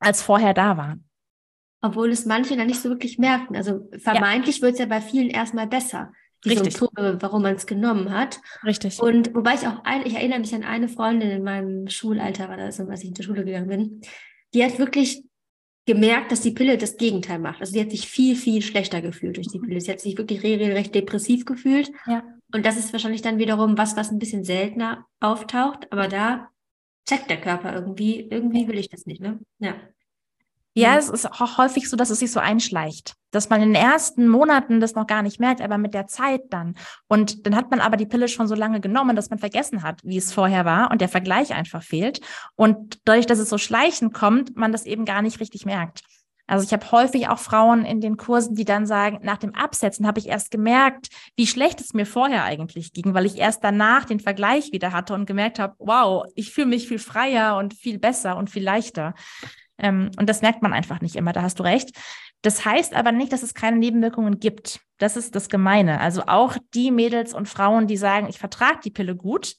als 0.00 0.20
vorher 0.20 0.52
da 0.52 0.76
waren. 0.76 1.05
Obwohl 1.80 2.10
es 2.10 2.26
manche 2.26 2.56
dann 2.56 2.66
nicht 2.66 2.80
so 2.80 2.88
wirklich 2.88 3.18
merken. 3.18 3.56
Also 3.56 3.88
vermeintlich 3.98 4.56
ja. 4.56 4.62
wird 4.62 4.72
es 4.74 4.78
ja 4.78 4.86
bei 4.86 5.00
vielen 5.00 5.30
erstmal 5.30 5.66
besser 5.66 6.12
die 6.44 6.50
Richtig. 6.50 6.76
Symptome, 6.76 7.18
warum 7.20 7.42
man 7.42 7.56
es 7.56 7.66
genommen 7.66 8.10
hat. 8.10 8.40
Richtig. 8.64 9.00
Und 9.00 9.34
wobei 9.34 9.54
ich 9.54 9.66
auch, 9.66 9.84
ein, 9.84 10.06
ich 10.06 10.14
erinnere 10.14 10.38
mich 10.38 10.54
an 10.54 10.62
eine 10.62 10.88
Freundin 10.88 11.30
in 11.30 11.42
meinem 11.42 11.88
Schulalter, 11.88 12.48
war 12.48 12.56
das, 12.56 12.80
als 12.80 13.02
ich 13.02 13.08
in 13.08 13.14
die 13.14 13.22
Schule 13.22 13.44
gegangen 13.44 13.68
bin, 13.68 14.00
die 14.54 14.64
hat 14.64 14.78
wirklich 14.78 15.24
gemerkt, 15.86 16.32
dass 16.32 16.40
die 16.40 16.50
Pille 16.50 16.78
das 16.78 16.96
Gegenteil 16.96 17.38
macht. 17.38 17.60
Also 17.60 17.72
sie 17.72 17.80
hat 17.80 17.90
sich 17.90 18.08
viel, 18.08 18.36
viel 18.36 18.62
schlechter 18.62 19.00
gefühlt 19.00 19.36
durch 19.36 19.48
die 19.48 19.60
Pille. 19.60 19.80
Sie 19.80 19.90
hat 19.90 20.00
sich 20.00 20.18
wirklich 20.18 20.42
regelrecht 20.42 20.94
depressiv 20.94 21.44
gefühlt. 21.44 21.90
Ja. 22.06 22.24
Und 22.52 22.66
das 22.66 22.76
ist 22.76 22.92
wahrscheinlich 22.92 23.22
dann 23.22 23.38
wiederum 23.38 23.78
was, 23.78 23.96
was 23.96 24.10
ein 24.10 24.18
bisschen 24.18 24.44
seltener 24.44 25.06
auftaucht. 25.20 25.90
Aber 25.92 26.08
da 26.08 26.48
checkt 27.08 27.30
der 27.30 27.40
Körper 27.40 27.72
irgendwie, 27.72 28.28
irgendwie 28.30 28.66
will 28.66 28.78
ich 28.78 28.88
das 28.88 29.06
nicht, 29.06 29.20
ne? 29.20 29.38
Ja. 29.58 29.74
Ja, 30.76 30.92
mhm. 30.92 30.98
es 30.98 31.08
ist 31.08 31.26
auch 31.40 31.56
häufig 31.56 31.88
so, 31.88 31.96
dass 31.96 32.10
es 32.10 32.18
sich 32.18 32.30
so 32.30 32.38
einschleicht, 32.38 33.14
dass 33.30 33.48
man 33.48 33.62
in 33.62 33.72
den 33.72 33.82
ersten 33.82 34.28
Monaten 34.28 34.78
das 34.78 34.94
noch 34.94 35.06
gar 35.06 35.22
nicht 35.22 35.40
merkt, 35.40 35.62
aber 35.62 35.78
mit 35.78 35.94
der 35.94 36.06
Zeit 36.06 36.42
dann. 36.50 36.74
Und 37.08 37.46
dann 37.46 37.56
hat 37.56 37.70
man 37.70 37.80
aber 37.80 37.96
die 37.96 38.04
Pille 38.04 38.28
schon 38.28 38.46
so 38.46 38.54
lange 38.54 38.80
genommen, 38.80 39.16
dass 39.16 39.30
man 39.30 39.38
vergessen 39.38 39.82
hat, 39.82 40.02
wie 40.04 40.18
es 40.18 40.34
vorher 40.34 40.66
war 40.66 40.90
und 40.90 41.00
der 41.00 41.08
Vergleich 41.08 41.54
einfach 41.54 41.82
fehlt. 41.82 42.20
Und 42.56 43.00
dadurch, 43.06 43.24
dass 43.24 43.38
es 43.38 43.48
so 43.48 43.56
schleichend 43.56 44.12
kommt, 44.12 44.54
man 44.54 44.70
das 44.70 44.84
eben 44.84 45.06
gar 45.06 45.22
nicht 45.22 45.40
richtig 45.40 45.64
merkt. 45.64 46.02
Also 46.46 46.64
ich 46.64 46.72
habe 46.74 46.92
häufig 46.92 47.28
auch 47.28 47.38
Frauen 47.38 47.86
in 47.86 48.02
den 48.02 48.18
Kursen, 48.18 48.54
die 48.54 48.66
dann 48.66 48.86
sagen, 48.86 49.20
nach 49.22 49.38
dem 49.38 49.54
Absetzen 49.54 50.06
habe 50.06 50.20
ich 50.20 50.28
erst 50.28 50.50
gemerkt, 50.50 51.08
wie 51.36 51.46
schlecht 51.46 51.80
es 51.80 51.94
mir 51.94 52.06
vorher 52.06 52.44
eigentlich 52.44 52.92
ging, 52.92 53.14
weil 53.14 53.26
ich 53.26 53.38
erst 53.38 53.64
danach 53.64 54.04
den 54.04 54.20
Vergleich 54.20 54.72
wieder 54.72 54.92
hatte 54.92 55.14
und 55.14 55.26
gemerkt 55.26 55.58
habe, 55.58 55.74
wow, 55.78 56.24
ich 56.34 56.52
fühle 56.52 56.68
mich 56.68 56.86
viel 56.86 56.98
freier 56.98 57.56
und 57.56 57.72
viel 57.72 57.98
besser 57.98 58.36
und 58.36 58.50
viel 58.50 58.62
leichter. 58.62 59.14
Ähm, 59.78 60.10
und 60.18 60.28
das 60.28 60.42
merkt 60.42 60.62
man 60.62 60.72
einfach 60.72 61.00
nicht 61.00 61.16
immer, 61.16 61.32
da 61.32 61.42
hast 61.42 61.58
du 61.58 61.62
recht. 61.62 61.90
Das 62.42 62.64
heißt 62.64 62.94
aber 62.94 63.12
nicht, 63.12 63.32
dass 63.32 63.42
es 63.42 63.54
keine 63.54 63.78
Nebenwirkungen 63.78 64.38
gibt. 64.38 64.80
Das 64.98 65.16
ist 65.16 65.34
das 65.34 65.48
Gemeine. 65.48 66.00
Also 66.00 66.22
auch 66.26 66.56
die 66.74 66.90
Mädels 66.90 67.34
und 67.34 67.48
Frauen, 67.48 67.86
die 67.86 67.96
sagen, 67.96 68.28
ich 68.28 68.38
vertrage 68.38 68.80
die 68.84 68.90
Pille 68.90 69.16
gut, 69.16 69.56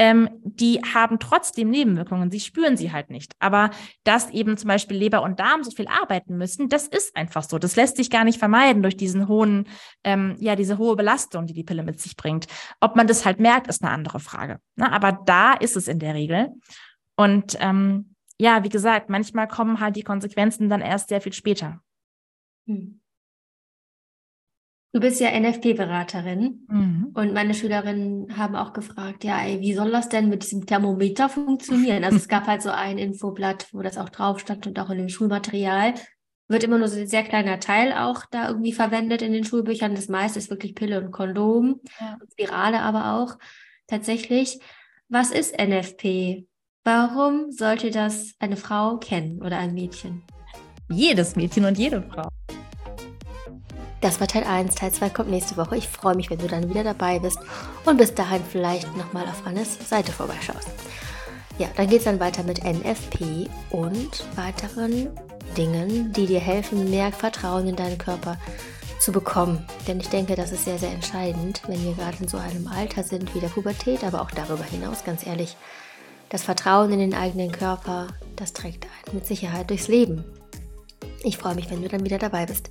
ähm, 0.00 0.30
die 0.42 0.80
haben 0.94 1.18
trotzdem 1.18 1.68
Nebenwirkungen. 1.68 2.30
Sie 2.30 2.40
spüren 2.40 2.76
sie 2.78 2.90
halt 2.90 3.10
nicht. 3.10 3.34
Aber 3.38 3.70
dass 4.02 4.30
eben 4.30 4.56
zum 4.56 4.68
Beispiel 4.68 4.96
Leber 4.96 5.22
und 5.22 5.38
Darm 5.38 5.62
so 5.62 5.70
viel 5.70 5.88
arbeiten 5.88 6.38
müssen, 6.38 6.70
das 6.70 6.88
ist 6.88 7.14
einfach 7.14 7.42
so. 7.42 7.58
Das 7.58 7.76
lässt 7.76 7.98
sich 7.98 8.08
gar 8.08 8.24
nicht 8.24 8.38
vermeiden 8.38 8.82
durch 8.82 8.96
diesen 8.96 9.28
hohen, 9.28 9.68
ähm, 10.02 10.36
ja, 10.40 10.56
diese 10.56 10.78
hohe 10.78 10.96
Belastung, 10.96 11.46
die 11.46 11.52
die 11.52 11.64
Pille 11.64 11.82
mit 11.82 12.00
sich 12.00 12.16
bringt. 12.16 12.46
Ob 12.80 12.96
man 12.96 13.08
das 13.08 13.26
halt 13.26 13.40
merkt, 13.40 13.66
ist 13.66 13.82
eine 13.82 13.92
andere 13.92 14.20
Frage. 14.20 14.58
Na, 14.74 14.90
aber 14.90 15.12
da 15.12 15.52
ist 15.52 15.76
es 15.76 15.86
in 15.86 15.98
der 15.98 16.14
Regel. 16.14 16.48
Und 17.16 17.58
ähm, 17.60 18.14
ja, 18.40 18.64
wie 18.64 18.70
gesagt, 18.70 19.10
manchmal 19.10 19.46
kommen 19.46 19.80
halt 19.80 19.96
die 19.96 20.02
Konsequenzen 20.02 20.70
dann 20.70 20.80
erst 20.80 21.10
sehr 21.10 21.20
viel 21.20 21.34
später. 21.34 21.82
Hm. 22.66 23.00
Du 24.92 24.98
bist 24.98 25.20
ja 25.20 25.30
NFP-Beraterin 25.38 26.66
mhm. 26.66 27.10
und 27.14 27.32
meine 27.32 27.54
Schülerinnen 27.54 28.36
haben 28.36 28.56
auch 28.56 28.72
gefragt, 28.72 29.22
ja, 29.22 29.40
ey, 29.40 29.60
wie 29.60 29.74
soll 29.74 29.92
das 29.92 30.08
denn 30.08 30.28
mit 30.28 30.42
diesem 30.42 30.66
Thermometer 30.66 31.28
funktionieren? 31.28 32.02
Also 32.02 32.16
es 32.16 32.26
gab 32.26 32.48
halt 32.48 32.60
so 32.60 32.70
ein 32.70 32.98
Infoblatt, 32.98 33.68
wo 33.72 33.82
das 33.82 33.98
auch 33.98 34.08
drauf 34.08 34.40
stand 34.40 34.66
und 34.66 34.80
auch 34.80 34.90
in 34.90 34.98
dem 34.98 35.08
Schulmaterial. 35.08 35.94
Wird 36.48 36.64
immer 36.64 36.78
nur 36.78 36.88
so 36.88 36.98
ein 36.98 37.06
sehr 37.06 37.22
kleiner 37.22 37.60
Teil 37.60 37.92
auch 37.92 38.24
da 38.32 38.48
irgendwie 38.48 38.72
verwendet 38.72 39.22
in 39.22 39.32
den 39.32 39.44
Schulbüchern. 39.44 39.94
Das 39.94 40.08
meiste 40.08 40.40
ist 40.40 40.50
wirklich 40.50 40.74
Pille 40.74 41.00
und 41.00 41.12
Kondom, 41.12 41.80
ja. 42.00 42.18
Spirale 42.32 42.80
aber 42.80 43.14
auch 43.14 43.38
tatsächlich. 43.86 44.58
Was 45.08 45.30
ist 45.30 45.56
NFP? 45.56 46.48
Warum 46.84 47.52
sollte 47.52 47.90
das 47.90 48.32
eine 48.38 48.56
Frau 48.56 48.96
kennen 48.96 49.42
oder 49.42 49.58
ein 49.58 49.74
Mädchen? 49.74 50.22
Jedes 50.88 51.36
Mädchen 51.36 51.66
und 51.66 51.76
jede 51.76 52.02
Frau. 52.02 52.28
Das 54.00 54.18
war 54.18 54.26
Teil 54.26 54.44
1. 54.44 54.76
Teil 54.76 54.90
2 54.90 55.10
kommt 55.10 55.28
nächste 55.28 55.58
Woche. 55.58 55.76
Ich 55.76 55.86
freue 55.86 56.14
mich, 56.14 56.30
wenn 56.30 56.38
du 56.38 56.46
dann 56.46 56.70
wieder 56.70 56.82
dabei 56.82 57.18
bist 57.18 57.38
und 57.84 57.98
bis 57.98 58.14
dahin 58.14 58.42
vielleicht 58.50 58.96
nochmal 58.96 59.26
auf 59.26 59.46
Annes 59.46 59.90
Seite 59.90 60.10
vorbeischaust. 60.10 60.70
Ja, 61.58 61.68
dann 61.76 61.86
geht 61.86 61.98
es 61.98 62.04
dann 62.04 62.18
weiter 62.18 62.44
mit 62.44 62.64
NFP 62.64 63.50
und 63.68 64.24
weiteren 64.36 65.10
Dingen, 65.58 66.14
die 66.14 66.24
dir 66.24 66.40
helfen, 66.40 66.88
mehr 66.88 67.12
Vertrauen 67.12 67.68
in 67.68 67.76
deinen 67.76 67.98
Körper 67.98 68.38
zu 68.98 69.12
bekommen. 69.12 69.66
Denn 69.86 70.00
ich 70.00 70.08
denke, 70.08 70.34
das 70.34 70.50
ist 70.50 70.64
sehr, 70.64 70.78
sehr 70.78 70.92
entscheidend, 70.92 71.60
wenn 71.66 71.84
wir 71.84 71.92
gerade 71.92 72.16
in 72.22 72.28
so 72.28 72.38
einem 72.38 72.68
Alter 72.68 73.02
sind 73.02 73.34
wie 73.34 73.40
der 73.40 73.48
Pubertät, 73.48 74.02
aber 74.02 74.22
auch 74.22 74.30
darüber 74.30 74.64
hinaus, 74.64 75.04
ganz 75.04 75.26
ehrlich. 75.26 75.58
Das 76.30 76.44
Vertrauen 76.44 76.92
in 76.92 77.00
den 77.00 77.14
eigenen 77.14 77.52
Körper, 77.52 78.06
das 78.36 78.52
trägt 78.52 78.84
einen 78.84 79.16
mit 79.16 79.26
Sicherheit 79.26 79.68
durchs 79.68 79.88
Leben. 79.88 80.24
Ich 81.22 81.36
freue 81.36 81.56
mich, 81.56 81.70
wenn 81.70 81.82
du 81.82 81.88
dann 81.88 82.04
wieder 82.04 82.18
dabei 82.18 82.46
bist. 82.46 82.70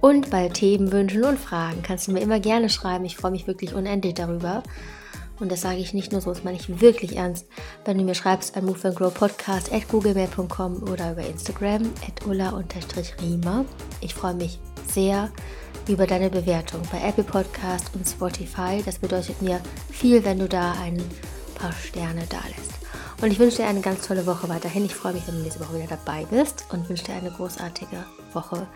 Und 0.00 0.30
bei 0.30 0.48
Themen, 0.48 0.92
Wünschen 0.92 1.24
und 1.24 1.38
Fragen 1.38 1.82
kannst 1.82 2.06
du 2.06 2.12
mir 2.12 2.20
immer 2.20 2.40
gerne 2.40 2.70
schreiben. 2.70 3.04
Ich 3.04 3.16
freue 3.16 3.32
mich 3.32 3.46
wirklich 3.46 3.74
unendlich 3.74 4.14
darüber. 4.14 4.62
Und 5.40 5.50
das 5.50 5.62
sage 5.62 5.78
ich 5.78 5.92
nicht 5.92 6.12
nur 6.12 6.20
so, 6.20 6.30
das 6.30 6.44
meine 6.44 6.56
ich 6.56 6.80
wirklich 6.80 7.16
ernst. 7.16 7.46
Wenn 7.84 7.98
du 7.98 8.04
mir 8.04 8.14
schreibst 8.14 8.56
an 8.56 8.64
Move 8.64 8.88
and 8.88 8.96
Grow 8.96 9.12
Podcast 9.12 9.72
at 9.72 9.88
googlemail.com 9.88 10.82
oder 10.84 11.12
über 11.12 11.26
Instagram 11.26 11.90
at 12.06 12.26
ulla-rima. 12.26 13.64
Ich 14.00 14.14
freue 14.14 14.34
mich 14.34 14.60
sehr 14.86 15.30
über 15.88 16.06
deine 16.06 16.30
Bewertung 16.30 16.82
bei 16.92 17.00
Apple 17.02 17.24
Podcast 17.24 17.90
und 17.94 18.06
Spotify. 18.06 18.82
Das 18.84 18.98
bedeutet 18.98 19.42
mir 19.42 19.60
viel, 19.90 20.24
wenn 20.24 20.38
du 20.38 20.48
da 20.48 20.72
ein 20.80 21.02
paar 21.56 21.72
Sterne 21.72 22.22
da 22.28 22.38
lässt. 22.56 22.69
Und 23.20 23.30
ich 23.30 23.38
wünsche 23.38 23.58
dir 23.58 23.66
eine 23.66 23.80
ganz 23.80 24.06
tolle 24.06 24.26
Woche 24.26 24.48
weiterhin. 24.48 24.84
Ich 24.86 24.94
freue 24.94 25.12
mich, 25.12 25.26
wenn 25.26 25.36
du 25.36 25.42
nächste 25.42 25.60
Woche 25.60 25.74
wieder 25.74 25.96
dabei 25.96 26.24
bist 26.24 26.64
und 26.72 26.88
wünsche 26.88 27.04
dir 27.04 27.14
eine 27.14 27.30
großartige 27.30 28.04
Woche 28.32 28.66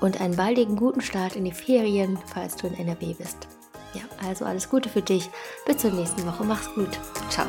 und 0.00 0.20
einen 0.20 0.36
baldigen 0.36 0.76
guten 0.76 1.02
Start 1.02 1.36
in 1.36 1.44
die 1.44 1.52
Ferien, 1.52 2.18
falls 2.32 2.56
du 2.56 2.66
in 2.66 2.74
NRW 2.74 3.14
bist. 3.14 3.48
Ja, 3.92 4.02
also 4.26 4.44
alles 4.44 4.70
Gute 4.70 4.88
für 4.88 5.02
dich. 5.02 5.28
Bis 5.66 5.78
zur 5.78 5.90
nächsten 5.90 6.24
Woche. 6.26 6.44
Mach's 6.44 6.72
gut. 6.74 6.98
Ciao. 7.28 7.46